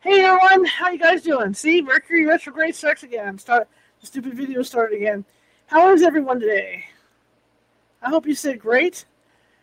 Hey 0.00 0.20
everyone, 0.20 0.66
how 0.66 0.90
you 0.90 0.98
guys 0.98 1.22
doing? 1.22 1.54
See, 1.54 1.80
Mercury 1.80 2.26
retrograde 2.26 2.76
starts 2.76 3.02
again. 3.02 3.38
Start 3.38 3.66
the 4.00 4.06
stupid 4.06 4.34
video 4.34 4.62
started 4.62 4.94
again. 4.94 5.24
How 5.66 5.92
is 5.92 6.02
everyone 6.02 6.38
today? 6.38 6.84
I 8.02 8.10
hope 8.10 8.26
you 8.26 8.34
said 8.34 8.60
great. 8.60 9.06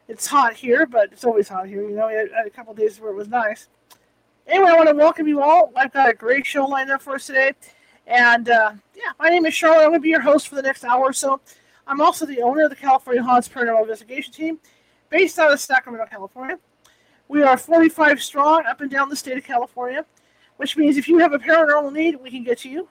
It's 0.08 0.27
hot 0.27 0.55
here, 0.55 0.86
but 0.86 1.14
it's 1.14 1.24
always 1.24 1.48
hot 1.48 1.68
here. 1.68 1.88
You 1.88 1.96
know, 1.96 2.08
we 2.08 2.16
had, 2.16 2.32
had 2.32 2.48
a 2.48 2.50
couple 2.50 2.74
days 2.74 2.99
where 2.99 3.12
it 3.12 3.16
was 3.16 3.30
nice. 3.30 3.70
Anyway, 4.48 4.70
I 4.70 4.76
want 4.76 4.90
to 4.90 4.96
welcome 4.96 5.27
you 5.27 5.41
all. 5.41 5.72
I've 5.77 5.94
got 5.94 6.10
a 6.10 6.13
great 6.13 6.46
show 6.46 6.66
lined 6.66 6.91
up 6.91 7.02
for 7.02 7.16
us 7.16 7.27
today. 7.27 7.54
And 8.07 8.50
uh, 8.50 8.74
yeah, 8.96 9.12
my 9.20 9.29
name 9.29 9.46
is 9.46 9.54
Charlotte. 9.54 9.84
I'm 9.84 9.90
going 9.91 10.00
to 10.00 10.04
be 10.04 10.10
your 10.10 10.22
host 10.22 10.50
for 10.50 10.55
the 10.55 10.63
next 10.63 10.84
hour 10.84 11.04
or 11.04 11.13
so. 11.13 11.40
I'm 11.88 12.02
also 12.02 12.26
the 12.26 12.41
owner 12.41 12.63
of 12.63 12.72
the 12.72 12.76
California 12.76 13.24
Haunts 13.24 13.48
Paranormal 13.48 13.84
Investigation 13.84 14.34
Team, 14.34 14.60
based 15.10 15.38
out 15.38 15.54
of 15.54 15.60
Sacramento, 15.62 16.07
California. 16.10 16.57
We 17.29 17.44
are 17.44 17.55
45 17.55 18.22
strong 18.22 18.66
up 18.66 18.82
and 18.82 18.91
down 18.91 19.10
the 19.10 19.16
state 19.16 19.38
of 19.38 19.44
California 19.44 20.05
which 20.64 20.78
means 20.78 20.96
if 20.96 21.10
you 21.10 21.18
have 21.18 21.34
a 21.34 21.38
paranormal 21.40 21.92
need, 21.92 22.16
we 22.16 22.32
can 22.32 22.42
get 22.42 22.60
to 22.60 22.70
you. 22.70 22.88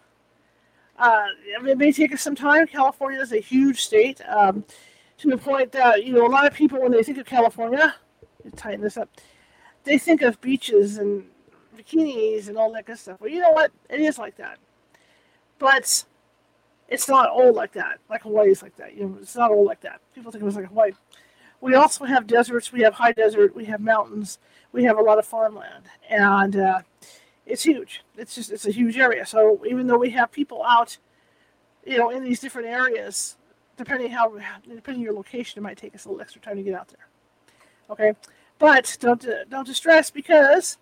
Uh, 0.98 1.24
it 1.46 1.78
may 1.78 1.90
take 1.90 2.12
us 2.12 2.20
some 2.20 2.34
time. 2.34 2.66
California 2.66 3.18
is 3.18 3.32
a 3.32 3.38
huge 3.38 3.80
state 3.80 4.20
um, 4.28 4.62
to 5.16 5.30
the 5.30 5.38
point 5.38 5.72
that 5.72 6.04
you 6.04 6.12
know 6.12 6.26
a 6.26 6.28
lot 6.28 6.46
of 6.46 6.52
people 6.52 6.78
when 6.82 6.92
they 6.92 7.02
think 7.02 7.16
of 7.16 7.24
California, 7.24 7.94
tighten 8.56 8.82
this 8.82 8.98
up, 8.98 9.08
they 9.84 9.96
think 9.96 10.20
of 10.20 10.38
beaches 10.42 10.98
and 10.98 11.24
bikinis 11.74 12.48
and 12.48 12.58
all 12.58 12.70
that 12.72 12.84
good 12.84 12.98
stuff. 12.98 13.18
Well, 13.22 13.30
you 13.30 13.40
know 13.40 13.52
what? 13.52 13.72
It 13.88 14.00
is 14.00 14.18
like 14.18 14.36
that, 14.36 14.58
but 15.58 16.04
it's 16.88 17.08
not 17.08 17.30
all 17.30 17.54
like 17.54 17.72
that. 17.72 18.00
Like 18.10 18.24
Hawaii 18.24 18.50
is 18.50 18.62
like 18.62 18.76
that. 18.76 18.94
You 18.94 19.04
know, 19.06 19.18
it's 19.22 19.34
not 19.34 19.50
all 19.50 19.64
like 19.64 19.80
that. 19.80 20.02
People 20.14 20.30
think 20.30 20.42
of 20.42 20.48
us 20.48 20.56
like 20.56 20.66
Hawaii. 20.66 20.92
We 21.62 21.74
also 21.74 22.04
have 22.04 22.26
deserts. 22.26 22.70
We 22.70 22.82
have 22.82 22.92
high 22.92 23.12
desert. 23.12 23.56
We 23.56 23.64
have 23.64 23.80
mountains. 23.80 24.38
We 24.72 24.84
have 24.84 24.98
a 24.98 25.02
lot 25.02 25.18
of 25.18 25.24
farmland, 25.24 25.86
and 26.10 26.56
uh, 26.56 26.80
it's 27.52 27.64
huge. 27.64 28.02
It's 28.16 28.34
just 28.34 28.50
it's 28.50 28.66
a 28.66 28.72
huge 28.72 28.96
area. 28.98 29.26
So 29.26 29.62
even 29.68 29.86
though 29.86 29.98
we 29.98 30.10
have 30.10 30.32
people 30.32 30.64
out, 30.64 30.96
you 31.84 31.98
know, 31.98 32.10
in 32.10 32.24
these 32.24 32.40
different 32.40 32.68
areas, 32.68 33.36
depending 33.76 34.10
how 34.10 34.30
depending 34.30 34.94
on 34.94 35.00
your 35.00 35.12
location, 35.12 35.58
it 35.58 35.62
might 35.62 35.76
take 35.76 35.94
us 35.94 36.04
a 36.04 36.08
little 36.08 36.22
extra 36.22 36.40
time 36.40 36.56
to 36.56 36.62
get 36.62 36.74
out 36.74 36.88
there. 36.88 37.08
Okay, 37.90 38.14
but 38.58 38.96
don't 39.00 39.24
don't 39.50 39.66
distress 39.66 40.10
because 40.10 40.78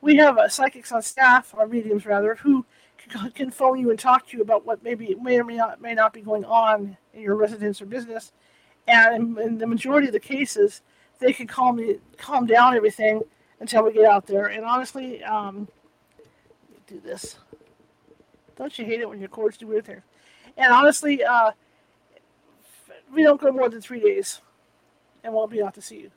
we 0.00 0.16
have 0.16 0.36
uh, 0.36 0.48
psychics 0.48 0.90
on 0.90 1.00
staff, 1.00 1.54
or 1.56 1.66
mediums 1.68 2.04
rather, 2.04 2.34
who 2.34 2.66
can, 2.98 3.30
can 3.30 3.50
phone 3.50 3.78
you 3.78 3.90
and 3.90 3.98
talk 3.98 4.26
to 4.28 4.36
you 4.36 4.42
about 4.42 4.66
what 4.66 4.82
maybe 4.82 5.14
may 5.22 5.38
or 5.38 5.44
may 5.44 5.56
not 5.56 5.80
may 5.80 5.94
not 5.94 6.12
be 6.12 6.22
going 6.22 6.44
on 6.44 6.96
in 7.12 7.22
your 7.22 7.36
residence 7.36 7.80
or 7.80 7.86
business. 7.86 8.32
And 8.88 9.38
in, 9.38 9.46
in 9.46 9.58
the 9.58 9.66
majority 9.66 10.08
of 10.08 10.12
the 10.12 10.20
cases, 10.20 10.82
they 11.20 11.32
can 11.32 11.46
calm 11.46 11.80
calm 12.18 12.46
down 12.46 12.74
everything 12.74 13.22
until 13.60 13.84
we 13.84 13.92
get 13.92 14.04
out 14.04 14.26
there. 14.26 14.46
And 14.46 14.64
honestly, 14.64 15.22
um, 15.22 15.68
do 16.94 17.00
this. 17.00 17.36
Don't 18.56 18.78
you 18.78 18.84
hate 18.84 19.00
it 19.00 19.08
when 19.08 19.18
your 19.18 19.28
cords 19.28 19.56
do 19.56 19.66
weird 19.66 19.84
things? 19.84 20.02
And 20.56 20.72
honestly, 20.72 21.24
uh, 21.24 21.50
we 23.12 23.22
don't 23.22 23.40
go 23.40 23.50
more 23.50 23.68
than 23.68 23.80
three 23.80 24.00
days, 24.00 24.40
and 25.22 25.34
we'll 25.34 25.46
be 25.46 25.62
out 25.62 25.74
to 25.74 25.82
see 25.82 25.98
you. 25.98 26.10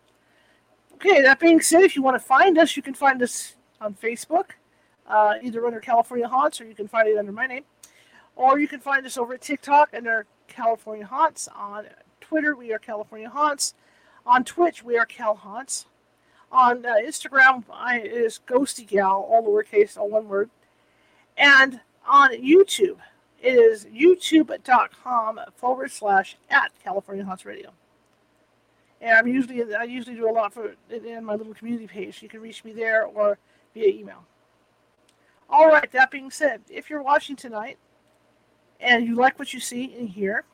Okay, 0.96 1.22
that 1.22 1.40
being 1.40 1.62
said, 1.62 1.82
if 1.82 1.96
you 1.96 2.02
want 2.02 2.16
to 2.16 2.26
find 2.26 2.58
us, 2.58 2.76
you 2.76 2.84
can 2.84 2.94
find 2.94 3.22
us 3.22 3.56
on 3.82 3.94
Facebook, 3.94 4.52
uh, 5.08 5.36
either 5.42 5.66
under 5.66 5.80
California 5.80 6.28
Haunts, 6.28 6.62
or 6.62 6.66
you 6.66 6.76
can 6.76 6.88
find 6.88 7.08
it 7.08 7.18
under 7.18 7.32
my 7.32 7.48
name, 7.48 7.64
or 8.36 8.60
you 8.60 8.68
can 8.68 8.80
find 8.80 9.06
us 9.06 9.18
over 9.18 9.34
at 9.34 9.42
TikTok 9.42 9.90
under 9.94 10.26
California 10.48 11.06
Haunts. 11.06 11.48
On 11.56 11.86
Twitter, 12.22 12.56
we 12.56 12.74
are 12.74 12.80
California 12.80 13.30
Haunts. 13.30 13.74
On 14.26 14.44
Twitch, 14.44 14.84
we 14.84 14.98
are 14.98 15.06
Cal 15.06 15.36
Haunts. 15.36 15.86
On 16.52 16.86
uh, 16.86 16.96
Instagram, 16.96 17.64
I, 17.72 18.00
it 18.00 18.12
is 18.12 18.40
Ghosty 18.48 18.88
Gal, 18.88 19.28
all 19.30 19.44
lowercase, 19.44 19.98
all 19.98 20.10
one 20.10 20.28
word. 20.28 20.50
And 21.38 21.80
on 22.08 22.32
YouTube, 22.32 22.98
it 23.42 23.54
is 23.54 23.86
youtube.com 23.86 25.40
forward 25.56 25.92
slash 25.92 26.38
at 26.50 26.72
California 26.84 27.24
Haunts 27.24 27.46
Radio. 27.46 27.72
And 29.00 29.12
I'm 29.12 29.28
usually 29.28 29.64
I 29.76 29.84
usually 29.84 30.16
do 30.16 30.28
a 30.28 30.32
lot 30.32 30.54
for 30.54 30.76
it 30.90 31.06
in 31.06 31.24
my 31.24 31.36
little 31.36 31.54
community 31.54 31.86
page. 31.88 32.24
You 32.24 32.30
can 32.30 32.42
reach 32.42 32.64
me 32.64 32.74
there 32.74 33.06
or 33.06 33.38
via 33.74 33.88
email. 33.88 34.26
All 35.50 35.68
right. 35.68 35.92
That 35.92 36.10
being 36.10 36.32
said, 36.32 36.62
if 36.70 36.90
you're 36.90 37.04
watching 37.04 37.36
tonight 37.36 37.78
and 38.80 39.06
you 39.06 39.16
like 39.16 39.38
what 39.38 39.54
you 39.54 39.60
see 39.60 39.96
and 39.98 40.10
hear, 40.10 40.46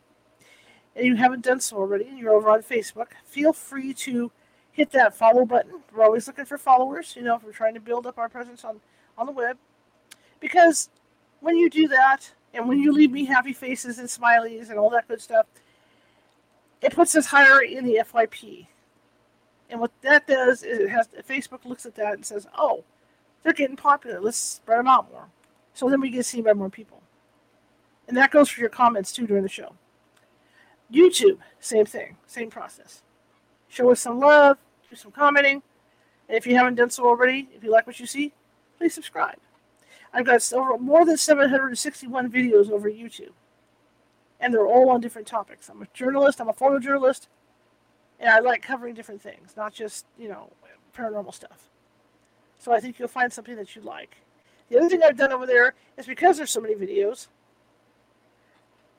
and 0.96 1.06
you 1.06 1.16
haven't 1.16 1.44
done 1.44 1.60
so 1.60 1.78
already, 1.78 2.08
and 2.08 2.20
you're 2.20 2.34
over 2.34 2.50
on 2.50 2.62
Facebook, 2.62 3.08
feel 3.26 3.54
free 3.54 3.94
to 3.94 4.32
hit 4.72 4.92
that 4.92 5.16
follow 5.16 5.46
button. 5.46 5.82
We're 5.96 6.04
always 6.04 6.28
looking 6.28 6.46
for 6.46 6.58
followers, 6.58 7.16
you 7.16 7.24
know, 7.24 7.36
if 7.36 7.44
we're 7.44 7.52
trying 7.52 7.74
to 7.74 7.80
build 7.80 8.06
up 8.06 8.18
our 8.18 8.30
presence 8.30 8.64
on, 8.64 8.82
on 9.18 9.26
the 9.26 9.32
web. 9.32 9.58
Because 10.44 10.90
when 11.40 11.56
you 11.56 11.70
do 11.70 11.88
that, 11.88 12.30
and 12.54 12.68
when 12.68 12.78
you 12.78 12.92
leave 12.92 13.14
me 13.14 13.24
happy 13.24 13.54
faces 13.54 13.98
and 13.98 14.09
smileys 14.09 14.70
and 14.70 14.78
all 14.78 14.90
that 14.90 15.08
good 15.08 15.22
stuff, 15.22 15.46
it 16.81 16.94
puts 16.94 17.16
us 17.16 17.26
higher 17.26 17.62
in 17.62 17.86
the 17.86 18.02
FYP. 18.04 18.68
And 19.70 19.80
what 19.80 19.92
that 20.02 20.28
does 20.28 20.64
is 20.64 20.80
it 20.80 20.90
has 20.90 21.08
Facebook 21.26 21.64
looks 21.64 21.86
at 21.86 21.96
that 21.96 22.16
and 22.16 22.26
says, 22.26 22.46
"Oh, 22.58 22.84
they're 23.42 23.53
getting 23.53 23.78
popular. 23.78 24.20
Let's 24.20 24.38
spread 24.38 24.80
them 24.80 24.88
out 24.88 25.09
more." 25.09 25.30
So 25.74 25.90
then 25.90 26.02
we 26.02 26.09
get 26.09 26.26
seen 26.26 26.44
by 26.44 26.52
more 26.52 26.70
people. 26.70 27.02
And 28.09 28.18
that 28.18 28.32
goes 28.32 28.50
for 28.50 28.59
your 28.59 28.70
comments 28.70 29.14
too 29.14 29.26
during 29.26 29.44
the 29.44 29.50
show. 29.50 29.76
YouTube, 30.92 31.40
same 31.62 31.86
thing, 31.86 32.18
same 32.28 32.50
process 32.50 33.02
show 33.74 33.90
us 33.90 34.00
some 34.00 34.20
love, 34.20 34.58
do 34.90 34.96
some 34.96 35.12
commenting. 35.12 35.62
And 36.30 36.38
if 36.38 36.46
you 36.46 36.56
haven't 36.56 36.76
done 36.76 36.92
so 36.92 37.06
already, 37.06 37.50
if 37.56 37.64
you 37.64 37.72
like 37.72 37.88
what 37.88 38.00
you 38.00 38.06
see, 38.06 38.32
please 38.78 38.94
subscribe. 38.94 39.38
I've 40.13 40.25
got 40.25 40.53
over 40.53 40.78
more 40.78 41.06
than 41.06 41.18
761 41.18 42.31
videos 42.31 42.69
over 42.69 42.90
YouTube. 42.90 43.31
And 44.40 44.53
they're 44.53 44.68
all 44.68 44.90
on 44.90 45.01
different 45.01 45.28
topics. 45.28 45.69
I'm 45.69 45.81
a 45.81 45.88
journalist, 45.94 46.40
I'm 46.40 46.50
a 46.50 46.53
photojournalist, 46.53 47.28
and 48.19 48.29
I 48.29 48.40
like 48.40 48.62
covering 48.62 48.94
different 48.94 49.22
things, 49.22 49.53
not 49.57 49.73
just, 49.73 50.06
you 50.18 50.28
know, 50.28 50.52
paranormal 50.96 51.34
stuff. 51.34 51.69
So 52.59 52.72
I 52.72 52.79
think 52.79 53.00
you'll 53.00 53.07
find 53.07 53.31
something 53.31 53.56
that 53.56 53.75
you 53.75 53.81
like. 53.81 54.18
The 54.69 54.78
other 54.78 54.90
thing 54.90 55.02
I've 55.03 55.18
done 55.18 55.31
over 55.31 55.46
there 55.46 55.73
is 55.97 56.06
because 56.06 56.38
there's 56.38 56.52
so 56.52 56.62
many 56.62 56.75
videos, 56.75 57.28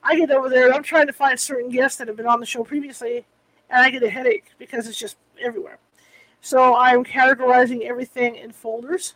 I 0.03 0.15
get 0.15 0.29
over 0.29 0.49
there 0.49 0.67
and 0.67 0.75
I'm 0.75 0.83
trying 0.83 1.07
to 1.07 1.13
find 1.13 1.39
certain 1.39 1.69
guests 1.69 1.97
that 1.97 2.07
have 2.07 2.15
been 2.15 2.27
on 2.27 2.39
the 2.39 2.45
show 2.45 2.63
previously 2.63 3.25
and 3.71 3.81
I 3.81 3.89
get 3.89 4.03
a 4.03 4.09
headache 4.09 4.45
because 4.59 4.87
it's 4.87 4.99
just 4.99 5.17
everywhere. 5.41 5.79
So 6.41 6.75
I'm 6.75 7.03
categorizing 7.03 7.81
everything 7.81 8.35
in 8.35 8.51
folders 8.51 9.15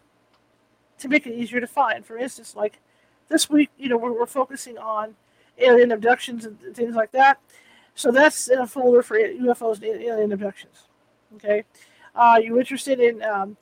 to 1.00 1.08
make 1.08 1.26
it 1.26 1.34
easier 1.34 1.60
to 1.60 1.68
find. 1.68 2.06
For 2.06 2.18
instance, 2.18 2.56
like 2.56 2.80
this 3.28 3.50
week, 3.50 3.70
you 3.78 3.90
know, 3.90 3.98
we're, 3.98 4.12
we're 4.12 4.26
focusing 4.26 4.78
on 4.78 5.16
alien 5.58 5.92
abductions 5.92 6.46
and 6.46 6.58
things 6.74 6.96
like 6.96 7.12
that. 7.12 7.40
So 7.96 8.12
that's 8.12 8.48
in 8.48 8.60
a 8.60 8.68
folder 8.68 9.02
for 9.02 9.18
UFOs 9.18 9.76
and 9.76 10.02
alien 10.02 10.32
abductions. 10.32 10.88
Okay. 11.36 11.66
Uh, 12.16 12.40
you 12.42 12.60
interested 12.60 13.00
in 13.00 13.22
um, 13.24 13.58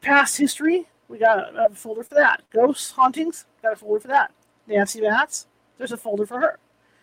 past 0.00 0.36
history? 0.36 0.86
We 1.08 1.18
got 1.18 1.38
a, 1.38 1.66
a, 1.66 1.70
folder 1.70 2.02
for 2.02 2.14
that. 2.14 2.42
Ghosts, 2.50 2.92
hauntings, 2.92 3.46
got 3.62 3.72
a 3.72 3.76
folder 3.76 4.00
for 4.00 4.08
that. 4.08 4.32
Nancy 4.66 5.00
Matz, 5.00 5.46
there's 5.78 5.92
a 5.92 5.96
folder 5.96 6.26
for 6.26 6.40
her. 6.40 6.58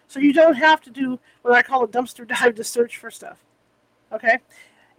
So 0.07 0.19
you 0.19 0.33
don't 0.33 0.55
have 0.55 0.81
to 0.81 0.89
do 0.89 1.19
what 1.41 1.53
I 1.53 1.61
call 1.61 1.83
a 1.83 1.87
dumpster 1.87 2.27
dive 2.27 2.55
to 2.55 2.63
search 2.63 2.97
for 2.97 3.11
stuff. 3.11 3.37
Okay? 4.11 4.39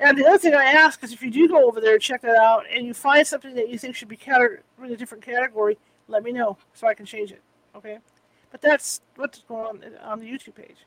And 0.05 0.19
the 0.19 0.27
other 0.27 0.39
thing 0.39 0.53
I 0.53 0.65
ask 0.65 1.03
is 1.05 1.13
if 1.13 1.23
you 1.23 1.31
do 1.31 1.47
go 1.47 1.65
over 1.65 1.81
there 1.81 1.95
and 1.95 2.03
check 2.03 2.23
that 2.23 2.35
out 2.35 2.65
and 2.69 2.85
you 2.85 2.93
find 2.93 3.25
something 3.25 3.55
that 3.55 3.69
you 3.69 3.79
think 3.79 3.95
should 3.95 4.09
be 4.09 4.17
categorized 4.17 4.63
in 4.83 4.91
a 4.91 4.97
different 4.97 5.25
category, 5.25 5.79
let 6.09 6.25
me 6.25 6.33
know 6.33 6.59
so 6.75 6.89
I 6.89 6.95
can 6.95 7.07
change 7.07 7.31
it. 7.31 7.41
Okay? 7.77 7.99
But 8.51 8.61
that's 8.61 9.01
what's 9.15 9.43
going 9.43 9.65
on 9.65 9.81
on 10.03 10.19
the 10.19 10.27
YouTube 10.27 10.57
page. 10.57 10.79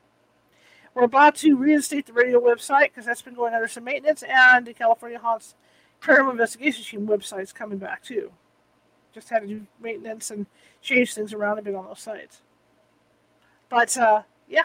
We're 0.94 1.04
about 1.04 1.36
to 1.36 1.56
reinstate 1.56 2.08
the 2.08 2.14
radio 2.14 2.42
website 2.42 2.90
because 2.90 3.06
that's 3.06 3.22
been 3.22 3.36
going 3.36 3.54
under 3.54 3.70
some 3.70 3.86
maintenance, 3.86 4.24
and 4.24 4.66
the 4.66 4.74
California 4.74 5.20
Haunts 5.20 5.56
Paranormal 6.02 6.32
Investigation 6.32 6.84
Team 6.84 7.08
website 7.08 7.44
is 7.44 7.54
coming 7.54 7.78
back 7.78 8.04
too. 8.04 8.32
Just 9.14 9.30
had 9.30 9.40
to 9.40 9.48
do 9.48 9.66
maintenance 9.82 10.30
and 10.30 10.46
change 10.82 11.14
things 11.14 11.34
around 11.34 11.58
a 11.58 11.62
bit 11.62 11.74
on 11.74 11.86
those 11.86 12.02
sites. 12.02 12.42
But 13.70 13.96
uh, 13.98 14.24
yeah. 14.50 14.64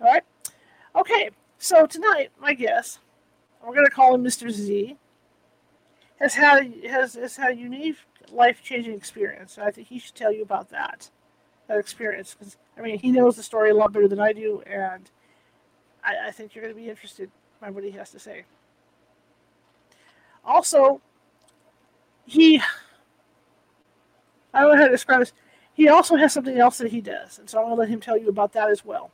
All 0.00 0.08
right. 0.08 0.24
Okay. 0.94 1.30
So 1.58 1.86
tonight, 1.86 2.30
my 2.40 2.54
guest, 2.54 3.00
we're 3.64 3.74
going 3.74 3.86
to 3.86 3.92
call 3.92 4.14
him 4.14 4.24
Mr. 4.24 4.50
Z, 4.50 4.96
has 6.20 6.34
had 6.34 6.72
has, 6.88 7.14
has 7.14 7.36
had 7.36 7.52
a 7.52 7.56
unique 7.56 7.96
life 8.30 8.62
changing 8.62 8.94
experience. 8.94 9.58
I 9.58 9.70
think 9.70 9.88
he 9.88 9.98
should 9.98 10.14
tell 10.14 10.32
you 10.32 10.42
about 10.42 10.70
that 10.70 11.10
that 11.68 11.78
experience 11.78 12.34
because 12.34 12.56
I 12.76 12.80
mean 12.80 12.98
he 12.98 13.10
knows 13.10 13.36
the 13.36 13.42
story 13.42 13.70
a 13.70 13.74
lot 13.74 13.92
better 13.92 14.08
than 14.08 14.20
I 14.20 14.32
do, 14.32 14.62
and 14.66 15.10
I, 16.04 16.28
I 16.28 16.30
think 16.30 16.54
you're 16.54 16.62
going 16.62 16.74
to 16.74 16.80
be 16.80 16.88
interested 16.88 17.30
by 17.60 17.70
what 17.70 17.84
he 17.84 17.90
has 17.92 18.10
to 18.10 18.18
say. 18.18 18.44
Also, 20.44 21.00
he 22.26 22.60
I 24.54 24.60
don't 24.60 24.72
know 24.72 24.76
how 24.76 24.86
to 24.86 24.92
describe 24.92 25.20
this. 25.20 25.32
He 25.74 25.88
also 25.88 26.16
has 26.16 26.32
something 26.32 26.58
else 26.58 26.78
that 26.78 26.90
he 26.90 27.00
does, 27.00 27.38
and 27.38 27.48
so 27.48 27.58
I'm 27.58 27.64
going 27.64 27.76
to 27.76 27.80
let 27.80 27.88
him 27.88 28.00
tell 28.00 28.18
you 28.18 28.28
about 28.28 28.52
that 28.52 28.68
as 28.68 28.84
well. 28.84 29.10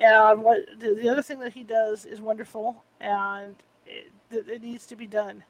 And 0.00 0.42
what 0.42 0.60
the, 0.78 0.94
the 0.94 1.08
other 1.08 1.22
thing 1.22 1.38
that 1.40 1.52
he 1.52 1.62
does 1.62 2.06
is 2.06 2.20
wonderful, 2.20 2.82
and 3.00 3.54
it, 3.86 4.10
it 4.30 4.62
needs 4.62 4.86
to 4.86 4.96
be 4.96 5.06
done. 5.06 5.44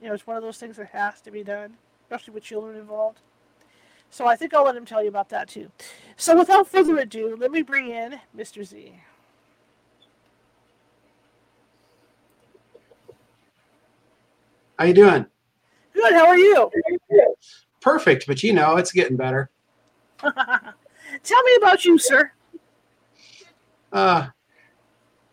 You 0.00 0.08
know, 0.08 0.14
it's 0.14 0.26
one 0.26 0.36
of 0.36 0.42
those 0.42 0.58
things 0.58 0.76
that 0.76 0.88
has 0.88 1.22
to 1.22 1.30
be 1.30 1.42
done, 1.42 1.74
especially 2.02 2.34
with 2.34 2.44
children 2.44 2.76
involved. 2.76 3.20
So 4.10 4.26
I 4.26 4.36
think 4.36 4.54
I'll 4.54 4.64
let 4.64 4.76
him 4.76 4.84
tell 4.84 5.02
you 5.02 5.08
about 5.08 5.30
that 5.30 5.48
too. 5.48 5.70
So 6.16 6.38
without 6.38 6.68
further 6.68 6.98
ado, 6.98 7.36
let 7.38 7.50
me 7.50 7.62
bring 7.62 7.88
in 7.88 8.20
Mr. 8.36 8.64
Z. 8.64 8.92
How 14.78 14.84
you 14.84 14.94
doing? 14.94 15.26
Good. 15.92 16.12
How 16.12 16.26
are 16.26 16.38
you? 16.38 16.70
Perfect, 17.80 18.26
but 18.26 18.42
you 18.42 18.52
know 18.52 18.76
it's 18.76 18.92
getting 18.92 19.16
better. 19.16 19.50
Tell 20.20 21.42
me 21.42 21.56
about 21.56 21.84
you, 21.84 21.98
sir. 21.98 22.32
Uh, 23.92 24.28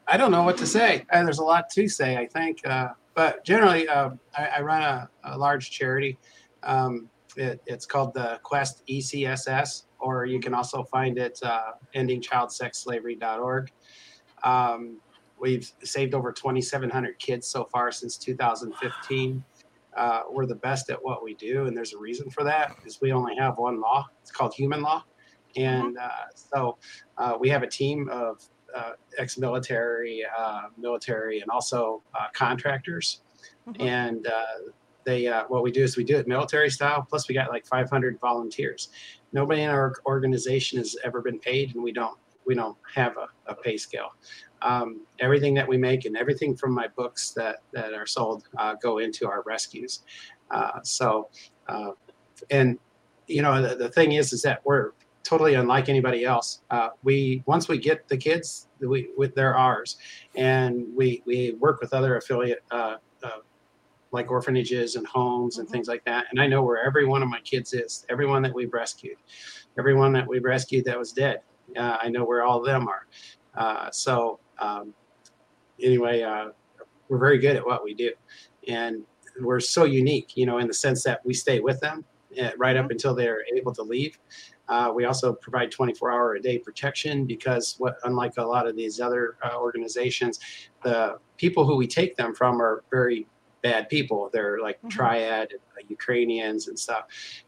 I 0.07 0.17
don't 0.17 0.31
know 0.31 0.43
what 0.43 0.57
to 0.57 0.67
say. 0.67 1.05
Uh, 1.11 1.23
there's 1.23 1.39
a 1.39 1.43
lot 1.43 1.69
to 1.71 1.87
say, 1.87 2.17
I 2.17 2.27
think. 2.27 2.65
Uh, 2.65 2.89
but 3.13 3.43
generally, 3.43 3.87
uh, 3.87 4.11
I, 4.37 4.45
I, 4.57 4.61
run 4.61 4.81
a, 4.81 5.09
a 5.23 5.37
large 5.37 5.71
charity. 5.71 6.17
Um, 6.63 7.09
it, 7.37 7.61
it's 7.65 7.85
called 7.85 8.13
the 8.13 8.39
Quest 8.43 8.83
ECSS, 8.87 9.83
or 9.99 10.25
you 10.25 10.39
can 10.39 10.53
also 10.53 10.83
find 10.83 11.17
it 11.17 11.39
uh, 11.43 11.71
endingchildsexslavery.org. 11.95 13.71
Um, 14.43 14.97
we've 15.39 15.71
saved 15.83 16.13
over 16.13 16.31
2,700 16.31 17.19
kids 17.19 17.47
so 17.47 17.65
far 17.65 17.91
since 17.91 18.17
2015. 18.17 19.43
Uh, 19.95 20.21
we're 20.29 20.45
the 20.45 20.55
best 20.55 20.89
at 20.89 21.03
what 21.03 21.23
we 21.23 21.33
do, 21.35 21.65
and 21.65 21.75
there's 21.75 21.93
a 21.93 21.97
reason 21.97 22.29
for 22.29 22.43
that. 22.43 22.75
Is 22.85 22.99
we 23.01 23.11
only 23.11 23.35
have 23.37 23.57
one 23.57 23.79
law. 23.79 24.05
It's 24.21 24.31
called 24.31 24.53
human 24.53 24.81
law, 24.81 25.03
and 25.55 25.97
uh, 25.97 26.09
so 26.33 26.77
uh, 27.17 27.37
we 27.39 27.49
have 27.49 27.63
a 27.63 27.67
team 27.67 28.09
of 28.11 28.41
uh, 28.75 28.91
ex-military, 29.17 30.23
uh, 30.37 30.63
military, 30.77 31.39
and 31.39 31.49
also 31.49 32.03
uh, 32.13 32.27
contractors. 32.33 33.21
Mm-hmm. 33.67 33.81
And 33.81 34.27
they, 35.05 35.27
what 35.47 35.61
we 35.63 35.71
do 35.71 35.83
is 35.83 35.97
we 35.97 36.03
do 36.03 36.17
it 36.17 36.27
military 36.27 36.69
style. 36.69 37.05
Plus, 37.07 37.29
we 37.29 37.35
got 37.35 37.49
like 37.49 37.65
500 37.67 38.19
volunteers. 38.19 38.89
Nobody 39.33 39.61
in 39.61 39.69
our 39.69 39.93
organization 40.05 40.79
has 40.79 40.97
ever 41.03 41.21
been 41.21 41.39
paid, 41.39 41.75
and 41.75 41.83
we 41.83 41.91
don't 41.91 42.17
we 42.45 42.55
don't 42.55 42.77
have 42.93 43.17
a, 43.17 43.27
a 43.51 43.55
pay 43.55 43.77
scale. 43.77 44.13
Um, 44.61 45.01
everything 45.19 45.53
that 45.55 45.67
we 45.67 45.77
make 45.77 46.05
and 46.05 46.17
everything 46.17 46.55
from 46.55 46.73
my 46.73 46.87
books 46.87 47.31
that 47.31 47.57
that 47.73 47.93
are 47.93 48.07
sold 48.07 48.47
uh, 48.57 48.75
go 48.81 48.97
into 48.99 49.27
our 49.27 49.43
rescues. 49.45 50.03
Uh, 50.49 50.79
so, 50.83 51.29
uh, 51.67 51.91
and 52.49 52.79
you 53.27 53.41
know 53.41 53.61
the, 53.61 53.75
the 53.75 53.89
thing 53.89 54.13
is 54.13 54.33
is 54.33 54.41
that 54.43 54.61
we're 54.63 54.91
totally 55.25 55.56
unlike 55.56 55.89
anybody 55.89 56.24
else. 56.24 56.62
Uh, 56.69 56.89
we 57.04 57.44
once 57.45 57.68
we 57.68 57.77
get 57.77 58.07
the 58.07 58.16
kids, 58.16 58.68
we, 58.80 59.10
they're 59.36 59.57
ours, 59.57 59.98
and 60.36 60.86
we 60.95 61.22
we 61.25 61.54
work 61.60 61.81
with 61.81 61.94
other 61.94 62.16
affiliate 62.18 62.63
uh, 62.72 62.95
uh, 63.24 63.39
like 64.12 64.31
orphanages 64.31 64.95
and 64.95 65.06
homes 65.07 65.57
and 65.57 65.68
mm-hmm. 65.68 65.74
things 65.74 65.88
like 65.88 66.06
that. 66.06 66.27
And 66.31 66.39
I 66.39 66.48
know 66.48 66.63
where 66.63 66.86
every 66.86 67.06
one 67.06 67.22
of 67.22 67.27
my 67.27 67.39
kids 67.42 67.74
is, 67.74 68.06
everyone 68.10 68.42
that 68.44 68.54
we've 68.54 68.72
rescued, 68.72 69.18
everyone 69.77 70.13
that 70.13 70.27
we've 70.27 70.44
rescued 70.44 70.86
that 70.86 70.98
was 70.98 71.12
dead. 71.12 71.42
Uh, 71.75 71.98
I 72.01 72.07
know 72.10 72.24
where 72.24 72.44
all 72.44 72.60
of 72.60 72.66
them 72.66 72.88
are. 72.88 73.07
Uh, 73.56 73.89
so 73.92 74.39
um, 74.60 74.94
anyway, 75.81 76.22
uh, 76.22 76.50
we're 77.10 77.18
very 77.18 77.39
good 77.39 77.56
at 77.56 77.66
what 77.66 77.83
we 77.83 77.94
do, 77.94 78.12
and 78.68 79.04
we're 79.42 79.60
so 79.60 79.83
unique, 79.83 80.38
you 80.38 80.45
know, 80.45 80.60
in 80.60 80.68
the 80.68 80.74
sense 80.74 81.04
that 81.04 81.25
we 81.25 81.33
stay 81.33 81.60
with 81.60 81.80
them 81.80 82.06
uh, 82.42 82.51
right 82.57 82.77
up 82.77 82.86
mm-hmm. 82.86 82.92
until 82.92 83.16
they're 83.16 83.44
able 83.56 83.74
to 83.74 83.83
leave. 83.83 84.18
Uh, 84.67 84.91
we 84.94 85.06
also 85.06 85.33
provide 85.33 85.71
24 85.71 86.12
hour 86.12 86.35
a 86.35 86.41
day 86.41 86.57
protection 86.57 87.25
because 87.25 87.75
what 87.77 87.97
unlike 88.03 88.33
a 88.38 88.44
lot 88.44 88.67
of 88.67 88.75
these 88.75 89.00
other 89.00 89.38
uh, 89.44 89.57
organizations 89.57 90.39
the 90.83 91.17
people 91.38 91.65
who 91.65 91.75
we 91.75 91.88
take 91.88 92.15
them 92.15 92.33
from 92.33 92.62
are 92.62 92.83
very 92.89 93.27
bad 93.62 93.88
people 93.89 94.29
they're 94.33 94.59
like 94.59 94.77
mm-hmm. 94.77 94.89
triad 94.89 95.50
uh, 95.53 95.81
ukrainians 95.88 96.67
and 96.67 96.77
stuff 96.77 97.06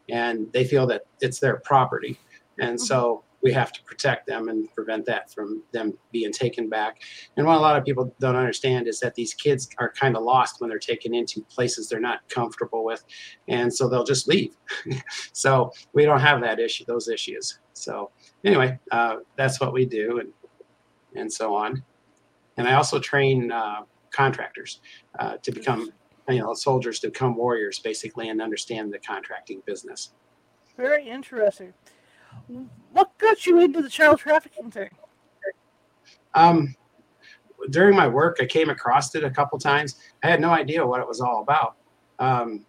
and 0.08 0.52
they 0.52 0.64
feel 0.64 0.86
that 0.86 1.02
it's 1.20 1.40
their 1.40 1.56
property 1.58 2.18
and 2.58 2.76
mm-hmm. 2.76 2.84
so 2.84 3.24
we 3.42 3.52
have 3.52 3.72
to 3.72 3.82
protect 3.84 4.26
them 4.26 4.48
and 4.48 4.72
prevent 4.74 5.06
that 5.06 5.32
from 5.32 5.62
them 5.72 5.96
being 6.10 6.32
taken 6.32 6.68
back. 6.68 7.02
And 7.36 7.46
what 7.46 7.56
a 7.56 7.60
lot 7.60 7.76
of 7.76 7.84
people 7.84 8.14
don't 8.20 8.36
understand 8.36 8.88
is 8.88 8.98
that 9.00 9.14
these 9.14 9.34
kids 9.34 9.68
are 9.78 9.92
kind 9.92 10.16
of 10.16 10.22
lost 10.22 10.60
when 10.60 10.70
they're 10.70 10.78
taken 10.78 11.14
into 11.14 11.42
places 11.42 11.88
they're 11.88 12.00
not 12.00 12.28
comfortable 12.28 12.84
with, 12.84 13.04
and 13.46 13.72
so 13.72 13.88
they'll 13.88 14.04
just 14.04 14.28
leave. 14.28 14.56
so 15.32 15.72
we 15.92 16.04
don't 16.04 16.20
have 16.20 16.40
that 16.40 16.58
issue, 16.58 16.84
those 16.84 17.08
issues. 17.08 17.60
So 17.74 18.10
anyway, 18.44 18.78
uh, 18.90 19.16
that's 19.36 19.60
what 19.60 19.72
we 19.72 19.86
do, 19.86 20.18
and 20.18 20.32
and 21.14 21.32
so 21.32 21.54
on. 21.54 21.82
And 22.56 22.66
I 22.66 22.74
also 22.74 22.98
train 22.98 23.52
uh, 23.52 23.82
contractors 24.10 24.80
uh, 25.18 25.36
to 25.42 25.52
become, 25.52 25.90
you 26.28 26.38
know, 26.38 26.54
soldiers 26.54 26.98
to 27.00 27.08
become 27.08 27.36
warriors, 27.36 27.78
basically, 27.78 28.28
and 28.28 28.42
understand 28.42 28.92
the 28.92 28.98
contracting 28.98 29.62
business. 29.64 30.12
Very 30.76 31.08
interesting. 31.08 31.72
What 32.92 33.16
got 33.18 33.46
you 33.46 33.60
into 33.60 33.82
the 33.82 33.88
child 33.88 34.18
trafficking 34.18 34.70
thing? 34.70 34.90
Um, 36.34 36.74
during 37.70 37.96
my 37.96 38.06
work, 38.06 38.38
I 38.40 38.46
came 38.46 38.70
across 38.70 39.14
it 39.14 39.24
a 39.24 39.30
couple 39.30 39.58
times. 39.58 39.96
I 40.22 40.28
had 40.28 40.40
no 40.40 40.50
idea 40.50 40.86
what 40.86 41.00
it 41.00 41.08
was 41.08 41.20
all 41.20 41.42
about. 41.42 41.76
Um, 42.18 42.64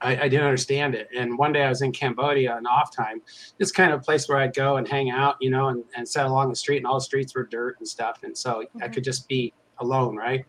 I, 0.00 0.16
I, 0.16 0.28
didn't 0.28 0.44
understand 0.44 0.94
it. 0.94 1.08
And 1.16 1.38
one 1.38 1.52
day 1.52 1.62
I 1.62 1.68
was 1.68 1.80
in 1.80 1.90
Cambodia 1.90 2.52
on 2.52 2.66
off 2.66 2.94
time. 2.94 3.22
It's 3.58 3.72
kind 3.72 3.92
of 3.92 4.00
a 4.00 4.02
place 4.02 4.28
where 4.28 4.38
I'd 4.38 4.54
go 4.54 4.76
and 4.76 4.86
hang 4.86 5.10
out, 5.10 5.36
you 5.40 5.48
know, 5.48 5.68
and, 5.68 5.84
and 5.96 6.06
sit 6.06 6.24
along 6.26 6.50
the 6.50 6.56
street, 6.56 6.78
and 6.78 6.86
all 6.86 6.94
the 6.94 7.00
streets 7.00 7.34
were 7.34 7.44
dirt 7.44 7.76
and 7.78 7.88
stuff. 7.88 8.18
And 8.22 8.36
so 8.36 8.62
mm-hmm. 8.62 8.82
I 8.82 8.88
could 8.88 9.04
just 9.04 9.26
be 9.28 9.54
alone, 9.78 10.16
right? 10.16 10.44